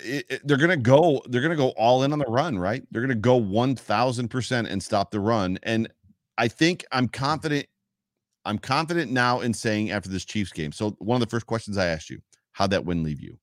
It- 0.02 0.26
it- 0.30 0.46
they're 0.46 0.56
gonna 0.56 0.76
go 0.76 1.20
they're 1.28 1.42
gonna 1.42 1.56
go 1.56 1.70
all 1.70 2.04
in 2.04 2.12
on 2.12 2.18
the 2.18 2.26
run 2.26 2.58
right 2.58 2.82
they're 2.90 3.02
gonna 3.02 3.14
go 3.14 3.38
1000% 3.38 4.66
and 4.70 4.82
stop 4.82 5.10
the 5.10 5.20
run 5.20 5.58
and 5.62 5.88
i 6.36 6.48
think 6.48 6.84
i'm 6.90 7.06
confident 7.06 7.66
i'm 8.44 8.58
confident 8.58 9.12
now 9.12 9.40
in 9.40 9.52
saying 9.52 9.90
after 9.90 10.08
this 10.08 10.24
chiefs 10.24 10.52
game 10.52 10.72
so 10.72 10.96
one 10.98 11.14
of 11.16 11.20
the 11.20 11.30
first 11.30 11.46
questions 11.46 11.76
i 11.76 11.86
asked 11.86 12.10
you 12.10 12.18
how'd 12.52 12.70
that 12.70 12.84
win 12.84 13.04
leave 13.04 13.20
you 13.20 13.38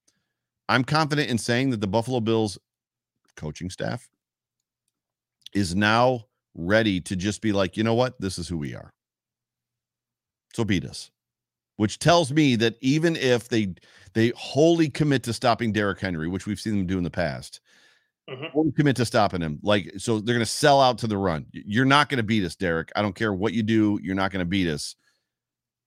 i'm 0.69 0.83
confident 0.83 1.29
in 1.29 1.37
saying 1.37 1.69
that 1.69 1.81
the 1.81 1.87
buffalo 1.87 2.19
bills 2.19 2.57
coaching 3.35 3.69
staff 3.69 4.07
is 5.53 5.75
now 5.75 6.25
ready 6.55 7.01
to 7.01 7.15
just 7.15 7.41
be 7.41 7.51
like 7.51 7.75
you 7.77 7.83
know 7.83 7.93
what 7.93 8.19
this 8.19 8.37
is 8.37 8.47
who 8.47 8.57
we 8.57 8.73
are 8.75 8.91
so 10.53 10.63
beat 10.63 10.85
us 10.85 11.11
which 11.77 11.99
tells 11.99 12.31
me 12.31 12.55
that 12.55 12.75
even 12.81 13.15
if 13.17 13.49
they 13.49 13.73
they 14.13 14.31
wholly 14.37 14.89
commit 14.89 15.23
to 15.23 15.33
stopping 15.33 15.73
Derrick 15.73 15.99
Henry, 15.99 16.29
which 16.29 16.45
we've 16.45 16.57
seen 16.61 16.77
them 16.77 16.87
do 16.87 16.97
in 16.97 17.03
the 17.03 17.09
past, 17.09 17.59
Mhm. 18.29 18.49
wholly 18.51 18.71
commit 18.71 18.95
to 18.95 19.05
stopping 19.05 19.41
him. 19.41 19.59
Like, 19.61 19.91
so 19.97 20.21
they're 20.21 20.35
going 20.35 20.45
to 20.45 20.49
sell 20.49 20.79
out 20.79 20.97
to 20.99 21.07
the 21.07 21.17
run. 21.17 21.47
You're 21.51 21.83
not 21.83 22.07
going 22.07 22.19
to 22.19 22.23
beat 22.23 22.45
us, 22.45 22.55
Derrick. 22.55 22.93
I 22.95 23.01
don't 23.01 23.13
care 23.13 23.33
what 23.33 23.51
you 23.53 23.61
do. 23.61 23.99
You're 24.01 24.15
not 24.15 24.31
going 24.31 24.39
to 24.39 24.45
beat 24.49 24.69
us. 24.69 24.95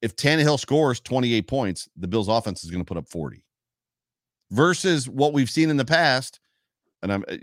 If 0.02 0.14
Tannehill 0.14 0.60
scores 0.60 1.00
28 1.00 1.48
points, 1.48 1.88
the 1.96 2.06
Bills' 2.06 2.28
offense 2.28 2.62
is 2.64 2.70
going 2.70 2.84
to 2.84 2.86
put 2.86 2.98
up 2.98 3.08
40. 3.08 3.42
Versus 4.50 5.08
what 5.08 5.32
we've 5.32 5.50
seen 5.50 5.68
in 5.68 5.76
the 5.76 5.84
past, 5.84 6.40
and 7.02 7.12
I'm, 7.12 7.24
uh, 7.28 7.36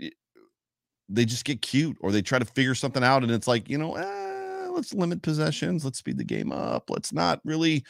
they 1.08 1.24
just 1.24 1.44
get 1.44 1.62
cute 1.62 1.96
or 2.00 2.10
they 2.10 2.22
try 2.22 2.38
to 2.38 2.44
figure 2.44 2.74
something 2.74 3.04
out, 3.04 3.22
and 3.22 3.30
it's 3.30 3.46
like, 3.46 3.68
you 3.68 3.78
know, 3.78 3.94
eh, 3.94 4.68
let's 4.70 4.92
limit 4.92 5.22
possessions, 5.22 5.84
let's 5.84 5.98
speed 5.98 6.18
the 6.18 6.24
game 6.24 6.50
up, 6.50 6.90
let's 6.90 7.12
not 7.12 7.40
really 7.44 7.84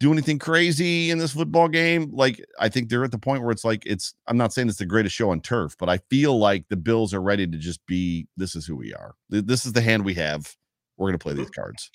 do 0.00 0.12
anything 0.12 0.38
crazy 0.38 1.10
in 1.10 1.18
this 1.18 1.32
football 1.32 1.68
game. 1.68 2.10
Like, 2.12 2.44
I 2.58 2.68
think 2.68 2.88
they're 2.88 3.04
at 3.04 3.12
the 3.12 3.18
point 3.18 3.42
where 3.42 3.52
it's 3.52 3.64
like, 3.64 3.84
it's, 3.86 4.14
I'm 4.26 4.38
not 4.38 4.52
saying 4.52 4.68
it's 4.68 4.78
the 4.78 4.86
greatest 4.86 5.14
show 5.14 5.30
on 5.30 5.40
turf, 5.40 5.76
but 5.78 5.88
I 5.88 5.98
feel 6.10 6.38
like 6.38 6.66
the 6.68 6.76
Bills 6.76 7.14
are 7.14 7.20
ready 7.20 7.46
to 7.46 7.58
just 7.58 7.84
be, 7.86 8.26
this 8.36 8.56
is 8.56 8.66
who 8.66 8.76
we 8.76 8.94
are. 8.94 9.14
This 9.28 9.66
is 9.66 9.74
the 9.74 9.82
hand 9.82 10.04
we 10.04 10.14
have. 10.14 10.56
We're 10.96 11.08
going 11.08 11.18
to 11.18 11.22
play 11.22 11.34
these 11.34 11.50
cards. 11.50 11.90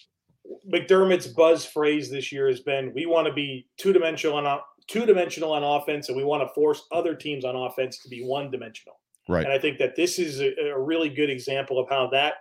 McDermott's 0.72 1.28
buzz 1.28 1.66
phrase 1.66 2.10
this 2.10 2.32
year 2.32 2.48
has 2.48 2.60
been 2.60 2.92
we 2.94 3.06
want 3.06 3.28
to 3.28 3.34
be 3.34 3.68
two 3.78 3.94
dimensional 3.94 4.38
on 4.38 4.60
two 4.88 5.06
dimensional 5.06 5.54
on 5.54 5.64
offense 5.64 6.10
and 6.10 6.18
we 6.18 6.24
want 6.24 6.44
to 6.44 6.54
force 6.54 6.84
other 6.92 7.16
teams 7.16 7.46
on 7.46 7.56
offense 7.56 8.00
to 8.00 8.10
be 8.10 8.24
one 8.24 8.52
dimensional. 8.52 9.00
Right. 9.28 9.44
And 9.44 9.52
I 9.52 9.58
think 9.58 9.80
that 9.80 9.96
this 9.96 10.20
is 10.20 10.40
a, 10.40 10.54
a 10.70 10.80
really 10.80 11.10
good 11.10 11.30
example 11.30 11.80
of 11.80 11.90
how 11.90 12.08
that 12.12 12.36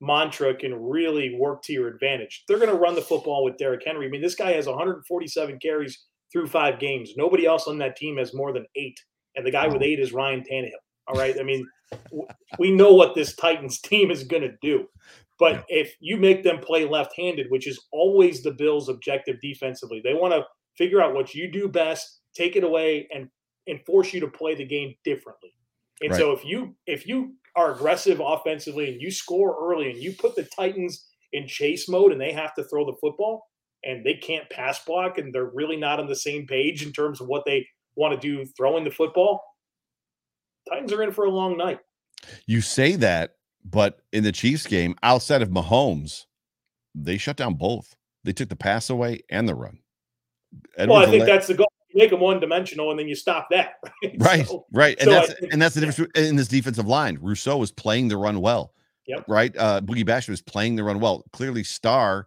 mantra 0.00 0.54
can 0.54 0.74
really 0.74 1.34
work 1.34 1.62
to 1.62 1.72
your 1.72 1.88
advantage. 1.88 2.44
They're 2.46 2.58
going 2.58 2.70
to 2.70 2.76
run 2.76 2.94
the 2.94 3.02
football 3.02 3.44
with 3.44 3.58
Derrick 3.58 3.82
Henry. 3.84 4.06
I 4.06 4.10
mean, 4.10 4.22
this 4.22 4.34
guy 4.34 4.52
has 4.52 4.66
147 4.66 5.58
carries 5.58 6.06
through 6.32 6.46
five 6.46 6.78
games. 6.78 7.12
Nobody 7.16 7.46
else 7.46 7.66
on 7.66 7.78
that 7.78 7.96
team 7.96 8.16
has 8.18 8.32
more 8.32 8.52
than 8.52 8.64
eight. 8.76 8.98
And 9.36 9.44
the 9.44 9.50
guy 9.50 9.66
with 9.68 9.82
eight 9.82 10.00
is 10.00 10.12
Ryan 10.12 10.42
Tannehill. 10.50 10.70
All 11.08 11.18
right. 11.18 11.38
I 11.38 11.42
mean, 11.42 11.66
we 12.58 12.70
know 12.70 12.92
what 12.92 13.14
this 13.14 13.34
Titans 13.34 13.80
team 13.80 14.10
is 14.10 14.24
going 14.24 14.42
to 14.42 14.54
do. 14.62 14.86
But 15.38 15.64
if 15.68 15.94
you 16.00 16.18
make 16.18 16.44
them 16.44 16.58
play 16.58 16.86
left 16.86 17.16
handed, 17.16 17.46
which 17.48 17.66
is 17.66 17.80
always 17.92 18.42
the 18.42 18.52
Bills' 18.52 18.88
objective 18.88 19.40
defensively, 19.40 20.00
they 20.04 20.14
want 20.14 20.34
to 20.34 20.44
figure 20.80 21.02
out 21.02 21.14
what 21.14 21.34
you 21.34 21.52
do 21.52 21.68
best, 21.68 22.20
take 22.34 22.56
it 22.56 22.64
away, 22.64 23.06
and 23.14 23.28
and 23.66 23.84
force 23.84 24.12
you 24.14 24.20
to 24.20 24.26
play 24.26 24.54
the 24.54 24.64
game 24.64 24.94
differently. 25.04 25.52
And 26.00 26.14
so 26.14 26.32
if 26.32 26.44
you 26.44 26.74
if 26.86 27.06
you 27.06 27.34
are 27.54 27.74
aggressive 27.74 28.20
offensively 28.24 28.90
and 28.90 29.00
you 29.00 29.10
score 29.10 29.56
early 29.60 29.90
and 29.90 30.00
you 30.00 30.14
put 30.18 30.34
the 30.34 30.48
Titans 30.56 31.06
in 31.32 31.46
chase 31.46 31.88
mode 31.88 32.12
and 32.12 32.20
they 32.20 32.32
have 32.32 32.54
to 32.54 32.64
throw 32.64 32.86
the 32.86 32.96
football 33.00 33.46
and 33.84 34.04
they 34.04 34.14
can't 34.14 34.48
pass 34.48 34.82
block 34.84 35.18
and 35.18 35.34
they're 35.34 35.50
really 35.52 35.76
not 35.76 36.00
on 36.00 36.06
the 36.06 36.16
same 36.16 36.46
page 36.46 36.84
in 36.84 36.92
terms 36.92 37.20
of 37.20 37.28
what 37.28 37.42
they 37.44 37.66
want 37.96 38.18
to 38.18 38.20
do 38.20 38.44
throwing 38.56 38.84
the 38.84 38.90
football, 38.90 39.42
Titans 40.70 40.92
are 40.92 41.02
in 41.02 41.12
for 41.12 41.26
a 41.26 41.30
long 41.30 41.56
night. 41.56 41.80
You 42.46 42.62
say 42.62 42.96
that, 42.96 43.34
but 43.64 44.00
in 44.12 44.24
the 44.24 44.32
Chiefs 44.32 44.66
game, 44.66 44.94
outside 45.02 45.42
of 45.42 45.50
Mahomes, 45.50 46.24
they 46.94 47.18
shut 47.18 47.36
down 47.36 47.54
both. 47.54 47.94
They 48.24 48.32
took 48.32 48.48
the 48.48 48.56
pass 48.56 48.88
away 48.88 49.20
and 49.30 49.48
the 49.48 49.54
run. 49.54 49.79
Well, 50.78 50.96
I 50.96 51.06
think 51.06 51.24
that's 51.26 51.46
the 51.46 51.54
goal. 51.54 51.70
You 51.92 51.98
make 51.98 52.10
them 52.10 52.20
one 52.20 52.38
dimensional 52.38 52.90
and 52.90 52.98
then 52.98 53.08
you 53.08 53.16
stop 53.16 53.48
that. 53.50 53.74
right, 54.18 54.46
So, 54.46 54.64
right, 54.72 54.96
and 55.00 55.06
so 55.06 55.10
that's 55.10 55.34
think- 55.34 55.52
and 55.52 55.60
that's 55.60 55.74
the 55.74 55.80
difference 55.80 56.10
in 56.16 56.36
this 56.36 56.48
defensive 56.48 56.86
line. 56.86 57.18
Rousseau 57.20 57.56
was 57.56 57.72
playing 57.72 58.08
the 58.08 58.16
run 58.16 58.40
well. 58.40 58.72
Yep. 59.06 59.24
Right. 59.26 59.56
Uh, 59.56 59.80
Boogie 59.80 60.04
Basham 60.04 60.28
was 60.28 60.40
playing 60.42 60.76
the 60.76 60.84
run 60.84 61.00
well. 61.00 61.24
Clearly, 61.32 61.64
Star. 61.64 62.26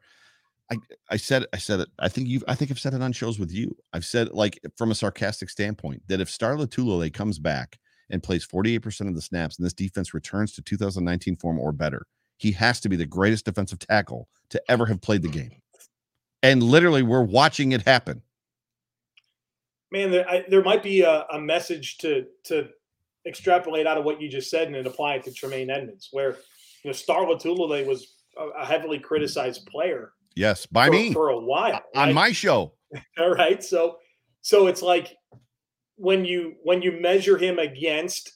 I 0.71 0.75
I 1.09 1.17
said 1.17 1.45
I 1.53 1.57
said 1.57 1.79
it. 1.81 1.89
I 1.99 2.09
think 2.09 2.27
you've 2.27 2.43
I 2.47 2.55
think 2.55 2.71
I've 2.71 2.79
said 2.79 2.93
it 2.93 3.01
on 3.01 3.13
shows 3.13 3.39
with 3.39 3.51
you. 3.53 3.75
I've 3.93 4.05
said 4.05 4.31
like 4.31 4.59
from 4.77 4.91
a 4.91 4.95
sarcastic 4.95 5.49
standpoint 5.49 6.01
that 6.07 6.19
if 6.19 6.29
Star 6.29 6.55
Lotulelei 6.55 7.13
comes 7.13 7.39
back 7.39 7.79
and 8.09 8.21
plays 8.21 8.43
forty 8.43 8.75
eight 8.75 8.79
percent 8.81 9.09
of 9.09 9.15
the 9.15 9.21
snaps 9.21 9.57
and 9.57 9.65
this 9.65 9.73
defense 9.73 10.13
returns 10.13 10.51
to 10.53 10.61
2019 10.61 11.37
form 11.37 11.57
or 11.59 11.71
better, 11.71 12.05
he 12.37 12.51
has 12.51 12.81
to 12.81 12.89
be 12.89 12.95
the 12.97 13.05
greatest 13.05 13.45
defensive 13.45 13.79
tackle 13.79 14.27
to 14.49 14.61
ever 14.69 14.85
have 14.85 14.99
played 15.01 15.21
the 15.21 15.29
game. 15.29 15.51
And 16.43 16.61
literally, 16.61 17.01
we're 17.01 17.23
watching 17.23 17.71
it 17.71 17.83
happen. 17.83 18.21
Man, 19.91 20.11
there, 20.11 20.29
I, 20.29 20.43
there 20.49 20.61
might 20.61 20.83
be 20.83 21.01
a, 21.01 21.25
a 21.31 21.39
message 21.39 21.97
to 21.99 22.25
to 22.45 22.67
extrapolate 23.25 23.87
out 23.87 23.97
of 23.97 24.03
what 24.03 24.21
you 24.21 24.29
just 24.29 24.49
said 24.49 24.67
and 24.67 24.75
then 24.75 24.85
apply 24.85 25.15
it 25.15 25.23
to 25.23 25.31
Tremaine 25.31 25.69
Edmunds, 25.69 26.09
where 26.11 26.31
you 26.83 26.89
know 26.89 26.91
Star 26.91 27.25
Lotulelei 27.25 27.87
was 27.87 28.15
a, 28.37 28.61
a, 28.61 28.65
heavily 28.65 28.99
criticized 28.99 29.65
player. 29.67 30.11
Yes, 30.35 30.65
by 30.65 30.87
for, 30.87 30.91
me 30.91 31.13
for 31.13 31.29
a 31.29 31.39
while 31.39 31.81
on 31.95 32.07
right? 32.07 32.13
my 32.13 32.31
show. 32.33 32.73
All 33.17 33.31
right, 33.31 33.63
so 33.63 33.97
so 34.41 34.67
it's 34.67 34.81
like 34.81 35.15
when 35.95 36.25
you 36.25 36.55
when 36.63 36.81
you 36.81 36.99
measure 36.99 37.37
him 37.37 37.57
against 37.57 38.33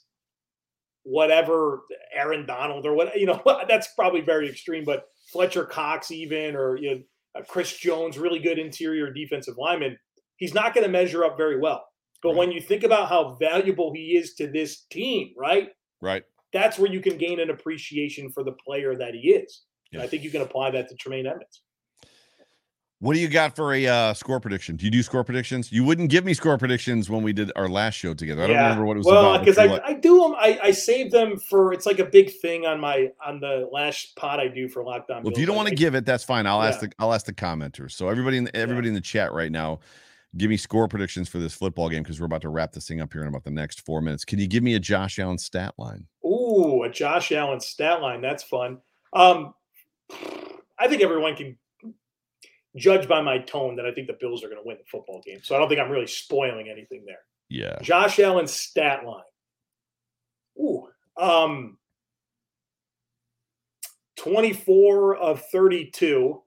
whatever 1.04 1.82
Aaron 2.14 2.46
Donald 2.46 2.86
or 2.86 2.94
what 2.94 3.20
you 3.20 3.26
know 3.26 3.42
that's 3.68 3.90
probably 3.96 4.22
very 4.22 4.50
extreme, 4.50 4.86
but 4.86 5.08
Fletcher 5.34 5.66
Cox 5.66 6.12
even 6.12 6.56
or 6.56 6.78
you 6.78 6.96
know 6.96 7.02
uh, 7.38 7.42
Chris 7.48 7.78
Jones, 7.78 8.18
really 8.18 8.40
good 8.40 8.60
interior 8.60 9.12
defensive 9.12 9.56
lineman, 9.58 9.98
he's 10.38 10.54
not 10.54 10.74
going 10.74 10.86
to 10.86 10.92
measure 10.92 11.24
up 11.24 11.38
very 11.38 11.60
well. 11.60 11.86
But 12.24 12.30
right. 12.30 12.38
when 12.38 12.52
you 12.52 12.62
think 12.62 12.84
about 12.84 13.10
how 13.10 13.38
valuable 13.40 13.94
he 13.94 14.18
is 14.18 14.34
to 14.36 14.48
this 14.48 14.86
team, 14.92 15.34
right? 15.38 15.70
Right. 16.02 16.24
That's 16.54 16.80
where 16.80 16.92
you 16.92 17.02
can 17.02 17.18
gain 17.18 17.40
an 17.40 17.50
appreciation 17.50 18.32
for 18.32 18.44
the 18.44 18.54
player 18.66 18.96
that 18.96 19.14
he 19.14 19.30
is. 19.30 19.64
And 19.94 20.02
I 20.02 20.08
think 20.08 20.24
you 20.24 20.32
can 20.32 20.42
apply 20.42 20.72
that 20.72 20.90
to 20.90 20.96
Tremaine 20.96 21.28
Edmunds. 21.28 21.62
What 23.00 23.14
do 23.14 23.20
you 23.20 23.28
got 23.28 23.56
for 23.56 23.76
a 23.76 23.86
uh, 23.86 24.14
score 24.16 24.40
prediction? 24.40 24.76
Do 24.76 24.86
you 24.86 24.90
do 24.90 25.04
score 25.04 25.24
predictions? 25.24 25.72
You 25.72 25.84
wouldn't 25.84 26.10
give 26.10 26.26
me 26.26 26.34
score 26.34 26.58
predictions 26.58 27.12
when 27.12 27.22
we 27.22 27.32
did 27.32 27.52
our 27.56 27.70
last 27.70 27.94
show 27.94 28.16
together. 28.16 28.42
I 28.42 28.48
don't 28.48 28.56
remember 28.58 28.86
what 28.86 28.98
it 28.98 29.00
was 29.00 29.06
well, 29.06 29.36
about. 29.36 29.46
because 29.46 29.60
I, 29.60 29.80
I 29.86 29.94
do 29.94 30.20
them. 30.20 30.34
I, 30.36 30.60
I 30.64 30.72
save 30.72 31.12
them 31.12 31.38
for 31.38 31.74
it's 31.74 31.86
like 31.86 32.00
a 32.00 32.06
big 32.06 32.32
thing 32.32 32.66
on 32.66 32.80
my 32.80 33.12
on 33.24 33.40
the 33.40 33.70
last 33.72 34.16
pod 34.16 34.40
I 34.40 34.48
do 34.48 34.68
for 34.68 34.84
Locked 34.84 35.12
On. 35.12 35.22
Well, 35.22 35.32
if 35.32 35.38
you 35.38 35.46
don't 35.46 35.56
want 35.56 35.70
to 35.70 35.76
give 35.76 35.94
it, 35.94 36.08
that's 36.08 36.24
fine. 36.24 36.48
I'll 36.48 36.64
yeah. 36.64 36.70
ask 36.70 36.80
the 36.80 36.92
I'll 36.98 37.14
ask 37.14 37.28
the 37.28 37.34
commenters. 37.34 37.92
So 37.92 38.10
everybody 38.10 38.38
in 38.38 38.46
the, 38.46 38.56
everybody 38.56 38.88
yeah. 38.88 38.92
in 38.92 38.96
the 38.96 39.02
chat 39.02 39.32
right 39.32 39.52
now, 39.52 39.78
give 40.36 40.50
me 40.50 40.58
score 40.58 40.88
predictions 40.88 41.30
for 41.30 41.38
this 41.38 41.54
football 41.54 41.90
game 41.90 42.02
because 42.02 42.20
we're 42.20 42.26
about 42.26 42.42
to 42.42 42.50
wrap 42.50 42.72
this 42.72 42.88
thing 42.88 43.00
up 43.00 43.14
here 43.14 43.22
in 43.22 43.28
about 43.28 43.44
the 43.44 43.52
next 43.52 43.86
four 43.86 44.02
minutes. 44.02 44.26
Can 44.26 44.40
you 44.40 44.48
give 44.48 44.64
me 44.64 44.74
a 44.74 44.80
Josh 44.80 45.20
Allen 45.20 45.38
stat 45.38 45.76
line? 45.78 46.08
Ooh, 46.26 46.82
a 46.82 46.90
Josh 46.90 47.32
Allen 47.32 47.60
stat 47.60 48.02
line. 48.02 48.22
That's 48.22 48.42
fun. 48.42 48.80
Um, 49.14 49.54
I 50.80 50.88
think 50.88 51.04
everyone 51.04 51.36
can 51.36 51.58
judge 52.78 53.08
by 53.08 53.22
my 53.22 53.40
tone 53.40 53.76
that 53.76 53.86
I 53.86 53.92
think 53.92 54.08
the 54.08 54.18
Bills 54.20 54.44
are 54.44 54.48
going 54.48 54.62
to 54.62 54.68
win 54.68 54.78
the 54.78 54.86
football 54.90 55.22
game. 55.26 55.40
So 55.44 55.56
I 55.56 55.60
don't 55.60 55.68
think 55.68 55.82
I'm 55.82 55.90
really 55.90 56.08
spoiling 56.08 56.70
anything 56.70 57.04
there. 57.06 57.20
Yeah. 57.50 57.78
Josh 57.82 58.20
Allen's 58.20 58.54
stat 58.54 59.06
line. 59.06 59.24
Ooh. 60.60 60.88
Um 61.18 61.78
24 64.18 65.16
of 65.18 65.42
32. 65.52 66.42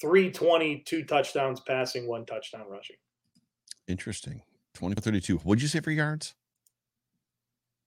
320, 0.00 0.84
two 0.86 1.04
touchdowns 1.04 1.60
passing, 1.60 2.06
one 2.06 2.24
touchdown 2.24 2.64
rushing. 2.68 2.96
Interesting. 3.88 4.42
20 4.74 5.00
32. 5.00 5.38
What'd 5.38 5.60
you 5.62 5.68
say 5.68 5.80
for 5.80 5.90
yards? 5.90 6.34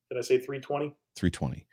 Did 0.10 0.18
I 0.18 0.22
say 0.22 0.38
320? 0.38 0.94
320. 1.16 1.66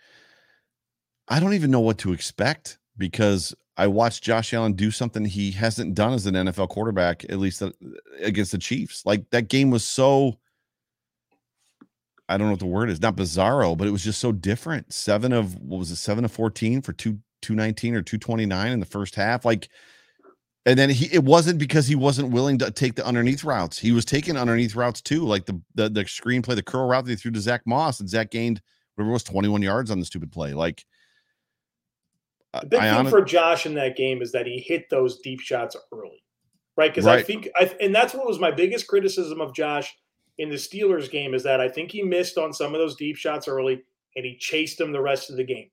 I 1.29 1.41
don't 1.41 1.55
even 1.55 1.71
know 1.71 1.81
what 1.81 1.99
to 1.99 2.13
expect 2.13 2.79
because 2.99 3.55
I 3.77 3.87
watched 3.87 4.25
Josh 4.25 4.53
Allen 4.53 4.73
do 4.73 4.91
something 4.91 5.25
he 5.25 5.53
hasn't 5.53 5.95
done 5.95 6.13
as 6.13 6.27
an 6.27 6.35
NFL 6.35 6.69
quarterback, 6.69 7.25
at 7.31 7.39
least 7.39 7.63
uh, 7.63 7.71
against 8.21 8.53
the 8.53 8.59
Chiefs. 8.59 9.07
Like 9.07 9.31
that 9.31 9.49
game 9.49 9.71
was 9.71 9.85
so, 9.85 10.39
I 12.29 12.37
don't 12.37 12.49
know 12.49 12.55
what 12.55 12.61
the 12.61 12.67
word 12.67 12.91
is, 12.91 13.01
not 13.01 13.17
bizarro, 13.17 13.79
but 13.79 13.87
it 13.87 13.93
was 13.93 14.05
just 14.05 14.21
so 14.21 14.33
different. 14.33 14.93
Seven 14.93 15.33
of 15.33 15.55
what 15.61 15.79
was 15.79 15.93
it, 15.93 15.97
seven 15.97 16.25
of 16.25 16.33
14 16.33 16.83
for 16.83 16.93
two, 16.93 17.19
219 17.43 17.95
or 17.95 18.03
229 18.03 18.73
in 18.73 18.81
the 18.81 18.87
first 18.87 19.15
half. 19.15 19.45
Like, 19.45 19.69
and 20.67 20.79
then 20.79 20.91
he 20.91 21.07
it 21.15 21.25
wasn't 21.25 21.59
because 21.59 21.87
he 21.87 21.95
wasn't 21.95 22.31
willing 22.31 22.59
to 22.59 22.71
take 22.71 22.97
the 22.97 23.07
underneath 23.07 23.45
routes. 23.45 23.79
He 23.79 23.93
was 23.93 24.05
taking 24.05 24.37
underneath 24.37 24.75
routes 24.75 25.01
too, 25.01 25.25
like 25.25 25.47
the 25.47 25.59
the, 25.77 25.89
the 25.89 26.05
screenplay, 26.05 26.57
the 26.57 26.63
curl 26.63 26.87
route 26.87 27.05
that 27.07 27.11
he 27.13 27.17
threw 27.17 27.31
to 27.31 27.41
Zach 27.41 27.63
Moss, 27.65 28.01
and 28.01 28.09
Zach 28.09 28.31
gained 28.31 28.61
whatever 28.95 29.13
was 29.13 29.23
21 29.23 29.63
yards 29.63 29.91
on 29.91 30.01
the 30.01 30.05
stupid 30.05 30.31
play. 30.31 30.53
Like 30.53 30.85
Uh, 32.55 32.61
the 32.61 32.67
big 32.67 32.81
I 32.81 32.89
thing 32.89 32.99
honest- 32.99 33.15
for 33.15 33.23
Josh 33.23 33.67
in 33.67 33.75
that 33.75 33.97
game 33.97 34.23
is 34.23 34.33
that 34.33 34.47
he 34.47 34.59
hit 34.59 34.89
those 34.91 35.21
deep 35.21 35.41
shots 35.41 35.77
early, 35.93 36.23
right? 36.77 36.91
Because 36.91 37.05
right. 37.05 37.19
I 37.19 37.23
think, 37.23 37.49
I, 37.57 37.75
and 37.81 37.95
that's 37.95 38.15
what 38.15 38.27
was 38.27 38.39
my 38.39 38.51
biggest 38.51 38.87
criticism 38.87 39.41
of 39.41 39.55
Josh 39.55 39.95
in 40.39 40.49
the 40.49 40.57
Steelers 40.57 41.11
game 41.11 41.35
is 41.35 41.43
that 41.43 41.61
I 41.61 41.69
think 41.69 41.91
he 41.91 42.03
missed 42.03 42.39
on 42.39 42.53
some 42.53 42.75
of 42.75 42.81
those 42.81 42.97
deep 42.97 43.17
shots 43.17 43.49
early, 43.49 43.83
and 44.17 44.25
he 44.25 44.37
chased 44.39 44.79
them 44.79 44.93
the 44.93 45.01
rest 45.01 45.31
of 45.31 45.37
the 45.37 45.45
game. 45.45 45.69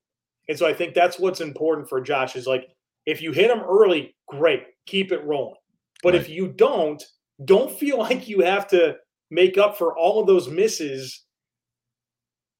And 0.48 0.58
so 0.58 0.66
I 0.66 0.74
think 0.74 0.94
that's 0.94 1.18
what's 1.18 1.40
important 1.40 1.88
for 1.88 2.00
Josh 2.00 2.36
is 2.36 2.46
like 2.46 2.68
if 3.06 3.22
you 3.22 3.32
hit 3.32 3.50
him 3.50 3.60
early, 3.60 4.14
great, 4.26 4.64
keep 4.86 5.12
it 5.12 5.24
rolling. 5.24 5.54
But 6.02 6.12
right. 6.12 6.20
if 6.20 6.28
you 6.28 6.48
don't, 6.48 7.02
don't 7.44 7.70
feel 7.70 7.98
like 8.00 8.28
you 8.28 8.40
have 8.40 8.68
to 8.68 8.96
make 9.30 9.58
up 9.58 9.76
for 9.76 9.96
all 9.96 10.20
of 10.20 10.26
those 10.26 10.48
misses 10.48 11.24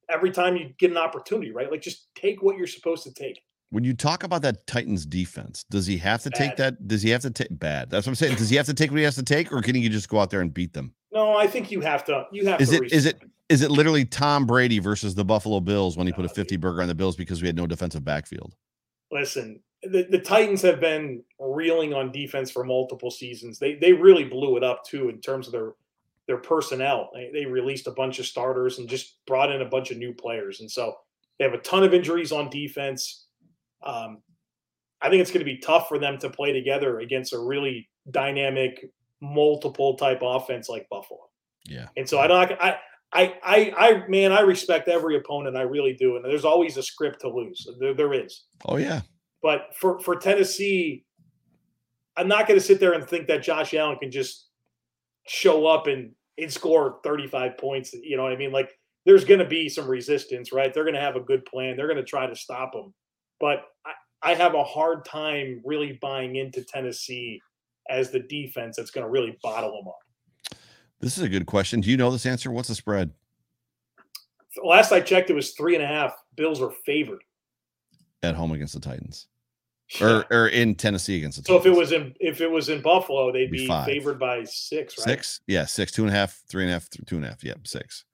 every 0.08 0.30
time 0.30 0.56
you 0.56 0.70
get 0.78 0.90
an 0.90 0.96
opportunity, 0.96 1.50
right? 1.50 1.70
Like 1.70 1.82
just 1.82 2.14
take 2.14 2.42
what 2.42 2.56
you're 2.56 2.66
supposed 2.66 3.02
to 3.04 3.12
take. 3.12 3.40
When 3.70 3.84
you 3.84 3.94
talk 3.94 4.22
about 4.22 4.42
that 4.42 4.66
Titans 4.66 5.04
defense, 5.04 5.64
does 5.70 5.86
he 5.86 5.98
have 5.98 6.22
to 6.22 6.30
bad. 6.30 6.38
take 6.38 6.56
that? 6.56 6.88
Does 6.88 7.02
he 7.02 7.10
have 7.10 7.22
to 7.22 7.30
take 7.30 7.48
bad? 7.50 7.90
That's 7.90 8.06
what 8.06 8.12
I'm 8.12 8.14
saying. 8.14 8.36
Does 8.36 8.48
he 8.48 8.56
have 8.56 8.66
to 8.66 8.74
take 8.74 8.90
what 8.90 8.98
he 8.98 9.04
has 9.04 9.16
to 9.16 9.24
take, 9.24 9.52
or 9.52 9.60
can 9.60 9.74
he 9.74 9.88
just 9.88 10.08
go 10.08 10.20
out 10.20 10.30
there 10.30 10.40
and 10.40 10.54
beat 10.54 10.72
them? 10.72 10.94
No, 11.12 11.36
I 11.36 11.46
think 11.46 11.70
you 11.70 11.80
have 11.80 12.04
to. 12.04 12.26
You 12.30 12.46
have 12.46 12.60
is 12.60 12.70
to. 12.70 12.76
It, 12.76 12.92
is 12.92 13.06
it 13.06 13.22
is 13.48 13.62
it 13.62 13.70
literally 13.70 14.04
Tom 14.04 14.46
Brady 14.46 14.78
versus 14.78 15.14
the 15.14 15.24
Buffalo 15.24 15.60
Bills 15.60 15.96
when 15.96 16.06
he 16.06 16.12
put 16.12 16.24
a 16.24 16.28
50 16.28 16.56
burger 16.56 16.82
on 16.82 16.88
the 16.88 16.94
Bills 16.94 17.16
because 17.16 17.40
we 17.40 17.48
had 17.48 17.56
no 17.56 17.66
defensive 17.66 18.04
backfield? 18.04 18.54
Listen, 19.12 19.60
the, 19.82 20.06
the 20.10 20.18
Titans 20.18 20.62
have 20.62 20.80
been 20.80 21.22
reeling 21.38 21.94
on 21.94 22.10
defense 22.10 22.50
for 22.50 22.64
multiple 22.64 23.10
seasons. 23.10 23.58
They 23.58 23.74
they 23.74 23.92
really 23.92 24.24
blew 24.24 24.56
it 24.56 24.64
up 24.64 24.84
too 24.84 25.08
in 25.08 25.20
terms 25.20 25.46
of 25.46 25.52
their 25.52 25.72
their 26.26 26.38
personnel. 26.38 27.10
They, 27.14 27.30
they 27.32 27.46
released 27.46 27.86
a 27.86 27.92
bunch 27.92 28.18
of 28.18 28.26
starters 28.26 28.78
and 28.78 28.88
just 28.88 29.24
brought 29.26 29.52
in 29.52 29.62
a 29.62 29.68
bunch 29.68 29.90
of 29.90 29.98
new 29.98 30.12
players, 30.12 30.60
and 30.60 30.70
so 30.70 30.96
they 31.38 31.44
have 31.44 31.54
a 31.54 31.58
ton 31.58 31.84
of 31.84 31.94
injuries 31.94 32.32
on 32.32 32.50
defense. 32.50 33.25
Um, 33.86 34.22
I 35.00 35.08
think 35.08 35.20
it's 35.20 35.30
going 35.30 35.44
to 35.44 35.52
be 35.52 35.58
tough 35.58 35.88
for 35.88 35.98
them 35.98 36.18
to 36.18 36.30
play 36.30 36.52
together 36.52 37.00
against 37.00 37.32
a 37.32 37.38
really 37.38 37.88
dynamic, 38.10 38.90
multiple 39.20 39.94
type 39.96 40.20
offense 40.22 40.68
like 40.68 40.88
Buffalo. 40.90 41.20
Yeah. 41.68 41.88
And 41.96 42.08
so 42.08 42.18
I 42.18 42.26
don't, 42.26 42.52
I, 42.60 42.78
I, 43.12 43.34
I, 43.42 43.72
I, 43.76 44.08
man, 44.08 44.32
I 44.32 44.40
respect 44.40 44.88
every 44.88 45.16
opponent. 45.16 45.56
I 45.56 45.62
really 45.62 45.94
do. 45.94 46.16
And 46.16 46.24
there's 46.24 46.44
always 46.44 46.76
a 46.76 46.82
script 46.82 47.20
to 47.20 47.28
lose. 47.28 47.66
There, 47.78 47.94
there 47.94 48.12
is. 48.12 48.44
Oh 48.64 48.76
yeah. 48.76 49.02
But 49.42 49.74
for 49.78 50.00
for 50.00 50.16
Tennessee, 50.16 51.04
I'm 52.16 52.28
not 52.28 52.48
going 52.48 52.58
to 52.58 52.64
sit 52.64 52.80
there 52.80 52.94
and 52.94 53.06
think 53.06 53.28
that 53.28 53.42
Josh 53.42 53.74
Allen 53.74 53.98
can 53.98 54.10
just 54.10 54.48
show 55.28 55.66
up 55.66 55.86
and, 55.86 56.12
and 56.38 56.52
score 56.52 56.98
35 57.04 57.58
points. 57.58 57.92
You 57.92 58.16
know 58.16 58.22
what 58.22 58.32
I 58.32 58.36
mean? 58.36 58.50
Like 58.50 58.70
there's 59.04 59.24
going 59.24 59.40
to 59.40 59.46
be 59.46 59.68
some 59.68 59.86
resistance, 59.86 60.52
right? 60.52 60.72
They're 60.72 60.84
going 60.84 60.94
to 60.94 61.00
have 61.00 61.16
a 61.16 61.20
good 61.20 61.44
plan. 61.44 61.76
They're 61.76 61.86
going 61.86 61.98
to 61.98 62.04
try 62.04 62.26
to 62.26 62.34
stop 62.34 62.74
him 62.74 62.92
but 63.40 63.64
I, 63.84 64.30
I 64.30 64.34
have 64.34 64.54
a 64.54 64.64
hard 64.64 65.04
time 65.04 65.62
really 65.64 65.98
buying 66.00 66.36
into 66.36 66.64
Tennessee 66.64 67.40
as 67.88 68.10
the 68.10 68.20
defense 68.20 68.76
that's 68.76 68.90
going 68.90 69.04
to 69.04 69.10
really 69.10 69.38
bottle 69.42 69.72
them 69.76 69.88
up. 69.88 70.58
This 71.00 71.18
is 71.18 71.24
a 71.24 71.28
good 71.28 71.46
question. 71.46 71.80
Do 71.80 71.90
you 71.90 71.96
know 71.96 72.10
this 72.10 72.26
answer? 72.26 72.50
What's 72.50 72.68
the 72.68 72.74
spread? 72.74 73.10
Last 74.64 74.90
I 74.92 75.00
checked, 75.00 75.28
it 75.28 75.34
was 75.34 75.52
three 75.52 75.74
and 75.74 75.84
a 75.84 75.86
half. 75.86 76.16
Bills 76.36 76.62
are 76.62 76.72
favored 76.86 77.22
at 78.22 78.34
home 78.34 78.52
against 78.52 78.72
the 78.72 78.80
Titans, 78.80 79.28
or 80.00 80.24
or 80.30 80.48
in 80.48 80.74
Tennessee 80.74 81.18
against 81.18 81.36
the. 81.36 81.42
Titans. 81.42 81.64
So 81.64 81.70
if 81.70 81.76
it 81.76 81.78
was 81.78 81.92
in 81.92 82.14
if 82.20 82.40
it 82.40 82.50
was 82.50 82.70
in 82.70 82.80
Buffalo, 82.80 83.30
they'd 83.30 83.50
be, 83.50 83.66
be 83.66 83.84
favored 83.84 84.18
by 84.18 84.44
six, 84.44 84.96
right? 84.98 85.04
Six, 85.04 85.40
yeah, 85.46 85.66
six, 85.66 85.92
two 85.92 86.04
and 86.04 86.10
a 86.10 86.16
half, 86.16 86.40
three 86.48 86.62
and 86.62 86.70
a 86.70 86.72
half, 86.72 86.88
two 86.88 87.16
and 87.16 87.24
a 87.26 87.28
half, 87.28 87.44
yeah, 87.44 87.52
six. 87.64 88.06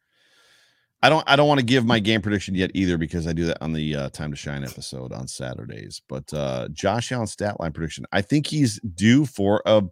I 1.02 1.08
don't 1.08 1.24
I 1.28 1.34
don't 1.34 1.48
want 1.48 1.58
to 1.58 1.66
give 1.66 1.84
my 1.84 1.98
game 1.98 2.22
prediction 2.22 2.54
yet 2.54 2.70
either 2.74 2.96
because 2.96 3.26
I 3.26 3.32
do 3.32 3.44
that 3.46 3.58
on 3.60 3.72
the 3.72 3.96
uh, 3.96 4.08
Time 4.10 4.30
to 4.30 4.36
Shine 4.36 4.62
episode 4.62 5.12
on 5.12 5.26
Saturdays. 5.26 6.00
But 6.08 6.32
uh, 6.32 6.68
Josh 6.68 7.10
Allen 7.10 7.26
stat 7.26 7.58
line 7.58 7.72
prediction. 7.72 8.06
I 8.12 8.22
think 8.22 8.46
he's 8.46 8.78
due 8.80 9.26
for 9.26 9.62
a. 9.66 9.82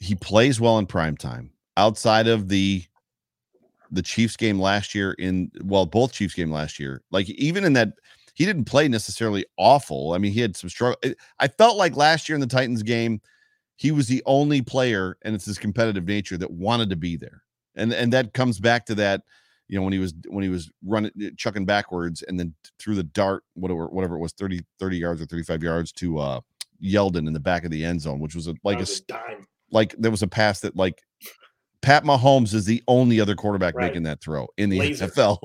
He 0.00 0.14
plays 0.16 0.60
well 0.60 0.78
in 0.78 0.86
prime 0.86 1.16
time. 1.16 1.50
Outside 1.76 2.26
of 2.26 2.48
the 2.48 2.82
the 3.90 4.02
Chiefs 4.02 4.36
game 4.36 4.60
last 4.60 4.94
year, 4.94 5.12
in 5.12 5.52
well, 5.62 5.86
both 5.86 6.12
Chiefs 6.12 6.34
game 6.34 6.50
last 6.50 6.80
year, 6.80 7.02
like 7.12 7.30
even 7.30 7.64
in 7.64 7.74
that 7.74 7.92
he 8.34 8.44
didn't 8.44 8.64
play 8.64 8.88
necessarily 8.88 9.46
awful. 9.56 10.12
I 10.12 10.18
mean, 10.18 10.32
he 10.32 10.40
had 10.40 10.56
some 10.56 10.68
struggle. 10.68 10.98
I 11.38 11.46
felt 11.46 11.76
like 11.76 11.96
last 11.96 12.28
year 12.28 12.34
in 12.34 12.40
the 12.40 12.46
Titans 12.48 12.82
game, 12.82 13.20
he 13.76 13.92
was 13.92 14.08
the 14.08 14.22
only 14.26 14.62
player, 14.62 15.16
and 15.22 15.36
it's 15.36 15.44
his 15.44 15.58
competitive 15.58 16.06
nature 16.06 16.36
that 16.38 16.50
wanted 16.50 16.90
to 16.90 16.96
be 16.96 17.16
there, 17.16 17.44
and 17.76 17.92
and 17.92 18.12
that 18.12 18.34
comes 18.34 18.58
back 18.58 18.84
to 18.86 18.96
that 18.96 19.22
you 19.68 19.78
know 19.78 19.82
when 19.82 19.92
he 19.92 19.98
was 19.98 20.14
when 20.28 20.42
he 20.42 20.48
was 20.50 20.70
running 20.84 21.10
eh, 21.22 21.30
chucking 21.36 21.64
backwards 21.66 22.22
and 22.22 22.38
then 22.38 22.54
threw 22.78 22.94
the 22.94 23.02
dart 23.02 23.44
whatever 23.54 23.86
whatever 23.88 24.16
it 24.16 24.20
was 24.20 24.32
30 24.32 24.60
30 24.78 24.96
yards 24.96 25.20
or 25.22 25.26
35 25.26 25.62
yards 25.62 25.92
to 25.92 26.18
uh 26.18 26.40
Yeldon 26.82 27.26
in 27.26 27.32
the 27.32 27.40
back 27.40 27.64
of 27.64 27.70
the 27.70 27.84
end 27.84 28.00
zone 28.00 28.20
which 28.20 28.34
was 28.34 28.46
a, 28.48 28.54
like 28.64 28.78
was 28.78 29.02
a, 29.10 29.14
a 29.14 29.18
like 29.70 29.94
there 29.98 30.10
was 30.10 30.22
a 30.22 30.28
pass 30.28 30.60
that 30.60 30.76
like 30.76 31.02
Pat 31.80 32.04
Mahomes 32.04 32.54
is 32.54 32.64
the 32.64 32.82
only 32.88 33.20
other 33.20 33.34
quarterback 33.36 33.74
Right. 33.74 33.86
making 33.86 34.02
that 34.02 34.20
throw 34.20 34.48
in 34.56 34.68
the 34.68 34.80
Laser. 34.80 35.06
NFL, 35.06 35.38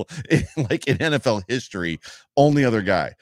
like 0.69 0.88
in 0.88 0.97
NFL 0.97 1.43
history. 1.47 1.99
Only 2.36 2.65
other 2.65 2.82
guy. 2.82 3.13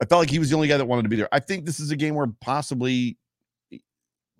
I 0.00 0.04
felt 0.04 0.20
like 0.20 0.30
he 0.30 0.38
was 0.38 0.50
the 0.50 0.56
only 0.56 0.68
guy 0.68 0.76
that 0.76 0.84
wanted 0.86 1.02
to 1.02 1.08
be 1.08 1.16
there. 1.16 1.28
I 1.32 1.40
think 1.40 1.64
this 1.64 1.80
is 1.80 1.90
a 1.90 1.96
game 1.96 2.14
where 2.14 2.28
possibly 2.40 3.16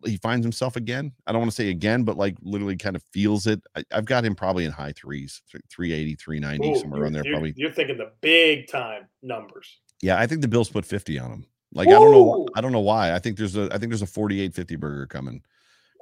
he 0.04 0.16
finds 0.16 0.44
himself 0.44 0.76
again. 0.76 1.12
I 1.26 1.32
don't 1.32 1.40
want 1.40 1.50
to 1.50 1.54
say 1.54 1.70
again, 1.70 2.04
but 2.04 2.16
like 2.16 2.36
literally 2.42 2.76
kind 2.76 2.96
of 2.96 3.02
feels 3.12 3.46
it. 3.46 3.62
I, 3.76 3.84
I've 3.92 4.04
got 4.04 4.24
him 4.24 4.34
probably 4.34 4.64
in 4.64 4.72
high 4.72 4.92
threes, 4.92 5.42
th- 5.50 5.62
380, 5.70 6.16
390, 6.16 6.68
Ooh, 6.68 6.80
somewhere 6.80 7.02
around 7.02 7.12
there. 7.12 7.24
you're, 7.24 7.34
Probably. 7.34 7.54
You're 7.56 7.72
thinking 7.72 7.98
the 7.98 8.12
big 8.20 8.68
time 8.68 9.06
numbers. 9.22 9.78
Yeah, 10.02 10.18
I 10.18 10.26
think 10.26 10.40
the 10.40 10.48
Bills 10.48 10.68
put 10.68 10.84
50 10.84 11.18
on 11.18 11.30
him. 11.30 11.46
Like 11.74 11.88
I 11.88 11.92
don't 11.92 12.10
know 12.10 12.46
I 12.54 12.60
don't 12.60 12.72
know 12.72 12.80
why. 12.80 13.14
I 13.14 13.18
think 13.18 13.38
there's 13.38 13.56
a 13.56 13.68
I 13.72 13.78
think 13.78 13.90
there's 13.90 14.02
a 14.02 14.06
48 14.06 14.54
50 14.54 14.76
burger 14.76 15.06
coming 15.06 15.42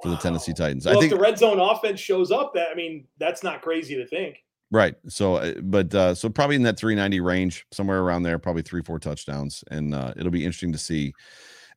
for 0.03 0.09
the 0.09 0.17
Tennessee 0.17 0.53
Titans. 0.53 0.85
Well, 0.85 0.97
I 0.97 0.99
think 0.99 1.11
if 1.11 1.17
the 1.17 1.23
red 1.23 1.37
zone 1.37 1.59
offense 1.59 1.99
shows 1.99 2.31
up, 2.31 2.53
that 2.55 2.69
I 2.71 2.75
mean, 2.75 3.07
that's 3.17 3.43
not 3.43 3.61
crazy 3.61 3.95
to 3.95 4.05
think. 4.05 4.43
right. 4.71 4.95
So 5.07 5.35
uh, 5.35 5.53
but 5.61 5.93
uh 5.95 6.15
so 6.15 6.29
probably 6.29 6.55
in 6.57 6.63
that 6.63 6.77
390 6.77 7.19
range, 7.21 7.65
somewhere 7.71 8.01
around 8.01 8.23
there, 8.23 8.37
probably 8.37 8.63
3 8.63 8.81
4 8.81 8.99
touchdowns 8.99 9.63
and 9.71 9.95
uh 9.95 10.13
it'll 10.17 10.31
be 10.31 10.43
interesting 10.43 10.73
to 10.73 10.77
see. 10.77 11.13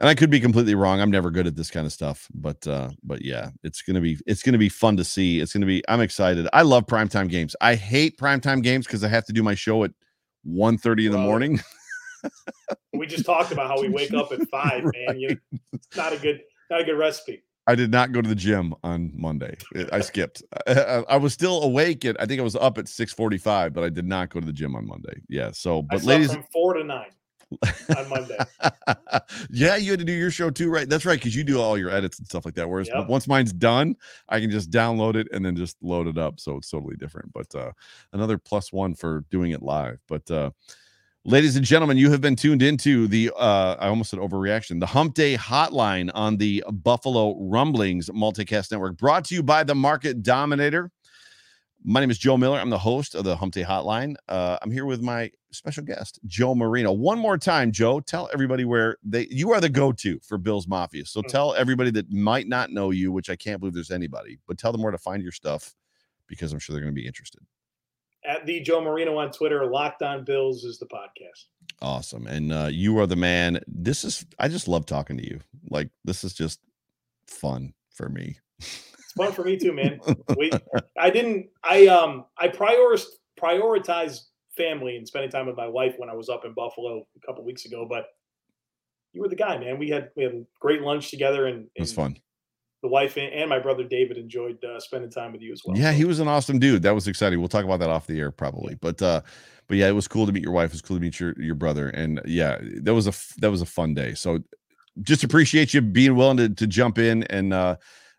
And 0.00 0.08
I 0.08 0.14
could 0.14 0.30
be 0.30 0.40
completely 0.40 0.74
wrong. 0.74 1.00
I'm 1.00 1.10
never 1.10 1.30
good 1.30 1.46
at 1.46 1.56
this 1.56 1.70
kind 1.70 1.86
of 1.86 1.92
stuff, 1.92 2.28
but 2.34 2.66
uh 2.66 2.90
but 3.02 3.24
yeah, 3.24 3.50
it's 3.62 3.82
going 3.82 3.94
to 3.94 4.00
be 4.00 4.18
it's 4.26 4.42
to 4.42 4.58
be 4.58 4.68
fun 4.68 4.96
to 4.96 5.04
see. 5.04 5.40
It's 5.40 5.52
to 5.52 5.60
be 5.60 5.82
I'm 5.88 6.00
excited. 6.00 6.48
I 6.52 6.62
love 6.62 6.86
primetime 6.86 7.28
games. 7.28 7.54
I 7.60 7.74
hate 7.74 8.18
primetime 8.18 8.62
games 8.62 8.86
cuz 8.86 9.04
I 9.04 9.08
have 9.08 9.24
to 9.26 9.32
do 9.32 9.42
my 9.42 9.54
show 9.54 9.84
at 9.84 9.92
1:30 10.46 11.06
in 11.06 11.12
the 11.12 11.18
Well, 11.18 11.26
morning. 11.26 11.60
We 12.92 13.06
just 13.06 13.26
talked 13.26 13.52
about 13.52 13.68
how 13.68 13.80
we 13.80 13.88
wake 13.88 14.14
up 14.14 14.32
at 14.32 14.48
five, 14.50 14.84
man. 14.84 15.18
You, 15.18 15.36
it's 15.72 15.96
not 15.96 16.12
a 16.12 16.16
good, 16.16 16.40
not 16.70 16.80
a 16.80 16.84
good 16.84 16.96
recipe. 16.96 17.42
I 17.66 17.74
did 17.74 17.90
not 17.90 18.12
go 18.12 18.20
to 18.20 18.28
the 18.28 18.34
gym 18.34 18.74
on 18.84 19.10
Monday. 19.14 19.56
I- 19.92 20.00
skipped. 20.00 20.42
I, 20.66 21.02
I 21.08 21.16
was 21.16 21.32
still 21.32 21.62
awake 21.62 22.04
at 22.04 22.20
I 22.20 22.26
think 22.26 22.40
I 22.40 22.44
was 22.44 22.56
up 22.56 22.78
at 22.78 22.86
6:45, 22.86 23.72
but 23.72 23.84
I 23.84 23.88
did 23.88 24.06
not 24.06 24.30
go 24.30 24.40
to 24.40 24.46
the 24.46 24.52
gym 24.52 24.76
on 24.76 24.86
Monday. 24.86 25.22
Yeah. 25.28 25.50
So, 25.52 25.82
but 25.82 26.04
ladies, 26.04 26.32
from 26.32 26.44
four 26.52 26.74
to 26.74 26.84
nine 26.84 27.10
on 27.96 28.08
Monday. 28.08 28.38
yeah, 29.50 29.76
you 29.76 29.90
had 29.90 29.98
to 30.00 30.04
do 30.04 30.12
your 30.12 30.30
show 30.30 30.50
too, 30.50 30.70
right? 30.70 30.88
That's 30.88 31.04
right, 31.06 31.18
because 31.18 31.34
you 31.36 31.44
do 31.44 31.60
all 31.60 31.76
your 31.78 31.90
edits 31.90 32.18
and 32.18 32.26
stuff 32.26 32.44
like 32.44 32.54
that. 32.54 32.68
Whereas 32.68 32.88
Yep. 32.88 33.08
once 33.08 33.26
mine's 33.28 33.52
done, 33.52 33.96
I 34.28 34.40
can 34.40 34.50
just 34.50 34.70
download 34.70 35.16
it 35.16 35.28
and 35.32 35.44
then 35.44 35.56
just 35.56 35.76
load 35.82 36.06
it 36.06 36.18
up. 36.18 36.40
So 36.40 36.56
it's 36.56 36.70
totally 36.70 36.96
different. 36.96 37.32
But 37.32 37.54
uh 37.54 37.72
another 38.12 38.38
plus 38.38 38.72
one 38.72 38.94
for 38.94 39.24
doing 39.30 39.52
it 39.52 39.62
live. 39.62 39.98
But 40.08 40.30
uh 40.30 40.50
Ladies 41.26 41.56
and 41.56 41.64
gentlemen, 41.64 41.96
you 41.96 42.10
have 42.10 42.20
been 42.20 42.36
tuned 42.36 42.60
into 42.60 43.06
the 43.08 43.30
uh 43.34 43.76
I 43.80 43.88
almost 43.88 44.10
said 44.10 44.20
overreaction, 44.20 44.78
the 44.78 44.84
Hump 44.86 45.14
Day 45.14 45.36
hotline 45.38 46.10
on 46.14 46.36
the 46.36 46.62
Buffalo 46.70 47.34
Rumblings 47.40 48.10
Multicast 48.10 48.70
Network, 48.70 48.98
brought 48.98 49.24
to 49.26 49.34
you 49.34 49.42
by 49.42 49.64
the 49.64 49.74
Market 49.74 50.22
Dominator. 50.22 50.90
My 51.86 52.00
name 52.00 52.10
is 52.10 52.16
Joe 52.16 52.38
Miller. 52.38 52.58
I'm 52.58 52.70
the 52.70 52.78
host 52.78 53.14
of 53.14 53.24
the 53.24 53.36
Hump 53.36 53.52
Day 53.52 53.62
Hotline. 53.62 54.14
Uh, 54.26 54.56
I'm 54.62 54.70
here 54.70 54.86
with 54.86 55.02
my 55.02 55.30
special 55.52 55.84
guest, 55.84 56.18
Joe 56.26 56.54
Marino. 56.54 56.92
One 56.92 57.18
more 57.18 57.36
time, 57.36 57.72
Joe, 57.72 58.00
tell 58.00 58.30
everybody 58.32 58.64
where 58.64 58.96
they 59.02 59.26
you 59.30 59.52
are 59.52 59.60
the 59.60 59.68
go-to 59.68 60.18
for 60.20 60.38
Bills 60.38 60.66
Mafia. 60.66 61.04
So 61.04 61.20
Mm. 61.20 61.28
tell 61.28 61.54
everybody 61.54 61.90
that 61.90 62.10
might 62.10 62.48
not 62.48 62.70
know 62.70 62.90
you, 62.90 63.12
which 63.12 63.28
I 63.28 63.36
can't 63.36 63.60
believe 63.60 63.74
there's 63.74 63.90
anybody, 63.90 64.38
but 64.48 64.56
tell 64.56 64.72
them 64.72 64.82
where 64.82 64.92
to 64.92 64.98
find 64.98 65.22
your 65.22 65.32
stuff 65.32 65.74
because 66.26 66.54
I'm 66.54 66.58
sure 66.58 66.72
they're 66.72 66.82
going 66.82 66.94
to 66.94 67.00
be 67.00 67.06
interested. 67.06 67.42
At 68.26 68.46
the 68.46 68.60
Joe 68.60 68.80
Marino 68.80 69.18
on 69.18 69.30
Twitter, 69.30 69.66
Locked 69.66 70.00
On 70.02 70.24
Bills 70.24 70.64
is 70.64 70.78
the 70.78 70.86
podcast. 70.86 71.44
Awesome. 71.82 72.26
And 72.26 72.50
uh, 72.50 72.68
you 72.72 72.98
are 72.98 73.06
the 73.06 73.16
man. 73.16 73.60
This 73.66 74.04
is 74.04 74.24
I 74.38 74.48
just 74.48 74.68
love 74.68 74.86
talking 74.86 75.18
to 75.18 75.24
you. 75.26 75.40
Like 75.68 75.90
this 76.02 76.24
is 76.24 76.32
just 76.32 76.60
fun 77.26 77.74
for 77.90 78.08
me. 78.08 78.38
Fun 79.16 79.32
for 79.32 79.44
me 79.44 79.56
too, 79.56 79.72
man. 79.72 80.00
We, 80.36 80.50
I 80.98 81.10
didn't. 81.10 81.48
I 81.62 81.86
um. 81.86 82.24
I 82.36 82.48
prioritized 82.48 83.06
prioritized 83.40 84.20
family 84.56 84.96
and 84.96 85.06
spending 85.06 85.30
time 85.30 85.46
with 85.46 85.56
my 85.56 85.66
wife 85.66 85.94
when 85.98 86.08
I 86.08 86.14
was 86.14 86.28
up 86.28 86.44
in 86.44 86.52
Buffalo 86.54 87.06
a 87.16 87.26
couple 87.26 87.44
weeks 87.44 87.64
ago. 87.64 87.86
But 87.88 88.06
you 89.12 89.20
were 89.22 89.28
the 89.28 89.36
guy, 89.36 89.58
man. 89.58 89.78
We 89.78 89.88
had 89.88 90.10
we 90.16 90.24
had 90.24 90.44
great 90.60 90.82
lunch 90.82 91.10
together, 91.10 91.46
and, 91.46 91.66
It 91.74 91.80
was 91.80 91.92
fun. 91.92 92.16
The 92.82 92.88
wife 92.88 93.16
and, 93.16 93.32
and 93.32 93.48
my 93.48 93.58
brother 93.58 93.84
David 93.84 94.18
enjoyed 94.18 94.62
uh, 94.62 94.78
spending 94.78 95.10
time 95.10 95.32
with 95.32 95.40
you 95.40 95.52
as 95.52 95.62
well. 95.64 95.74
yeah, 95.74 95.90
So, 95.90 95.96
he 95.96 96.04
was 96.04 96.20
an 96.20 96.28
awesome 96.28 96.58
dude. 96.58 96.82
That 96.82 96.94
was 96.94 97.08
exciting. 97.08 97.38
We'll 97.38 97.48
talk 97.48 97.64
about 97.64 97.80
that 97.80 97.88
off 97.88 98.06
the 98.06 98.20
air 98.20 98.30
probably. 98.30 98.74
But 98.74 99.00
uh 99.00 99.22
but 99.66 99.78
yeah, 99.78 99.88
it 99.88 99.92
was 99.92 100.06
cool 100.06 100.26
to 100.26 100.32
meet 100.32 100.42
your 100.42 100.52
wife. 100.52 100.66
It 100.70 100.74
was 100.74 100.82
cool 100.82 100.98
to 100.98 101.00
meet 101.00 101.18
your 101.18 101.32
your 101.40 101.54
brother. 101.54 101.88
And 101.88 102.20
yeah, 102.26 102.58
that 102.82 102.92
was 102.92 103.06
a 103.06 103.40
that 103.40 103.50
was 103.50 103.62
a 103.62 103.66
fun 103.66 103.94
day. 103.94 104.12
So 104.14 104.40
just 105.00 105.24
appreciate 105.24 105.72
you 105.72 105.80
being 105.80 106.14
willing 106.14 106.36
to 106.36 106.48
to 106.50 106.66
jump 106.66 106.98
in 106.98 107.22
and 107.24 107.54
uh 107.54 107.76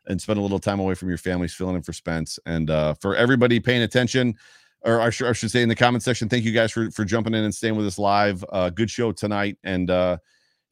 and 0.07 0.21
spend 0.21 0.39
a 0.39 0.41
little 0.41 0.59
time 0.59 0.79
away 0.79 0.93
from 0.93 1.09
your 1.09 1.17
families 1.17 1.53
filling 1.53 1.75
in 1.75 1.81
for 1.81 1.93
Spence. 1.93 2.39
And 2.45 2.69
uh 2.69 2.93
for 2.95 3.15
everybody 3.15 3.59
paying 3.59 3.81
attention, 3.81 4.35
or 4.81 5.01
I 5.01 5.09
should, 5.09 5.27
I 5.27 5.33
should 5.33 5.51
say 5.51 5.61
in 5.61 5.69
the 5.69 5.75
comment 5.75 6.03
section, 6.03 6.29
thank 6.29 6.43
you 6.45 6.51
guys 6.51 6.71
for 6.71 6.91
for 6.91 7.05
jumping 7.05 7.33
in 7.33 7.43
and 7.43 7.53
staying 7.53 7.75
with 7.75 7.87
us 7.87 7.97
live. 7.97 8.43
Uh 8.49 8.69
good 8.69 8.89
show 8.89 9.11
tonight. 9.11 9.57
And 9.63 9.89
uh 9.89 10.17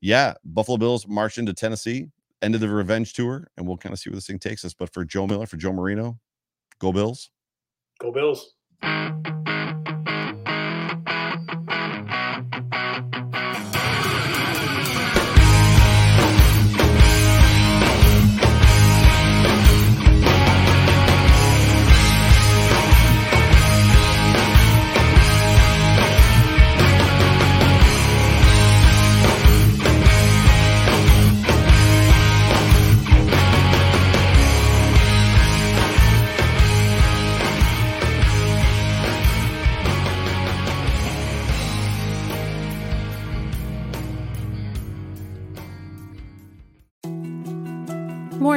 yeah, 0.02 0.34
Buffalo 0.44 0.78
Bills 0.78 1.08
march 1.08 1.38
into 1.38 1.54
Tennessee, 1.54 2.10
end 2.42 2.56
of 2.56 2.62
the 2.62 2.68
revenge 2.68 3.14
tour, 3.14 3.48
and 3.58 3.66
we'll 3.68 3.78
kind 3.78 3.94
of 3.94 4.00
see 4.00 4.10
where 4.10 4.16
this 4.16 4.28
thing 4.28 4.40
takes 4.40 4.66
us. 4.66 4.74
But 4.74 4.94
for 4.94 5.06
Joe 5.06 5.26
Miller, 5.28 5.46
for 5.46 5.58
Joe 5.58 5.72
Marino, 5.72 6.20
go 6.80 6.92
Bills. 6.92 7.30
Go 8.00 8.12
Bills. 8.12 8.54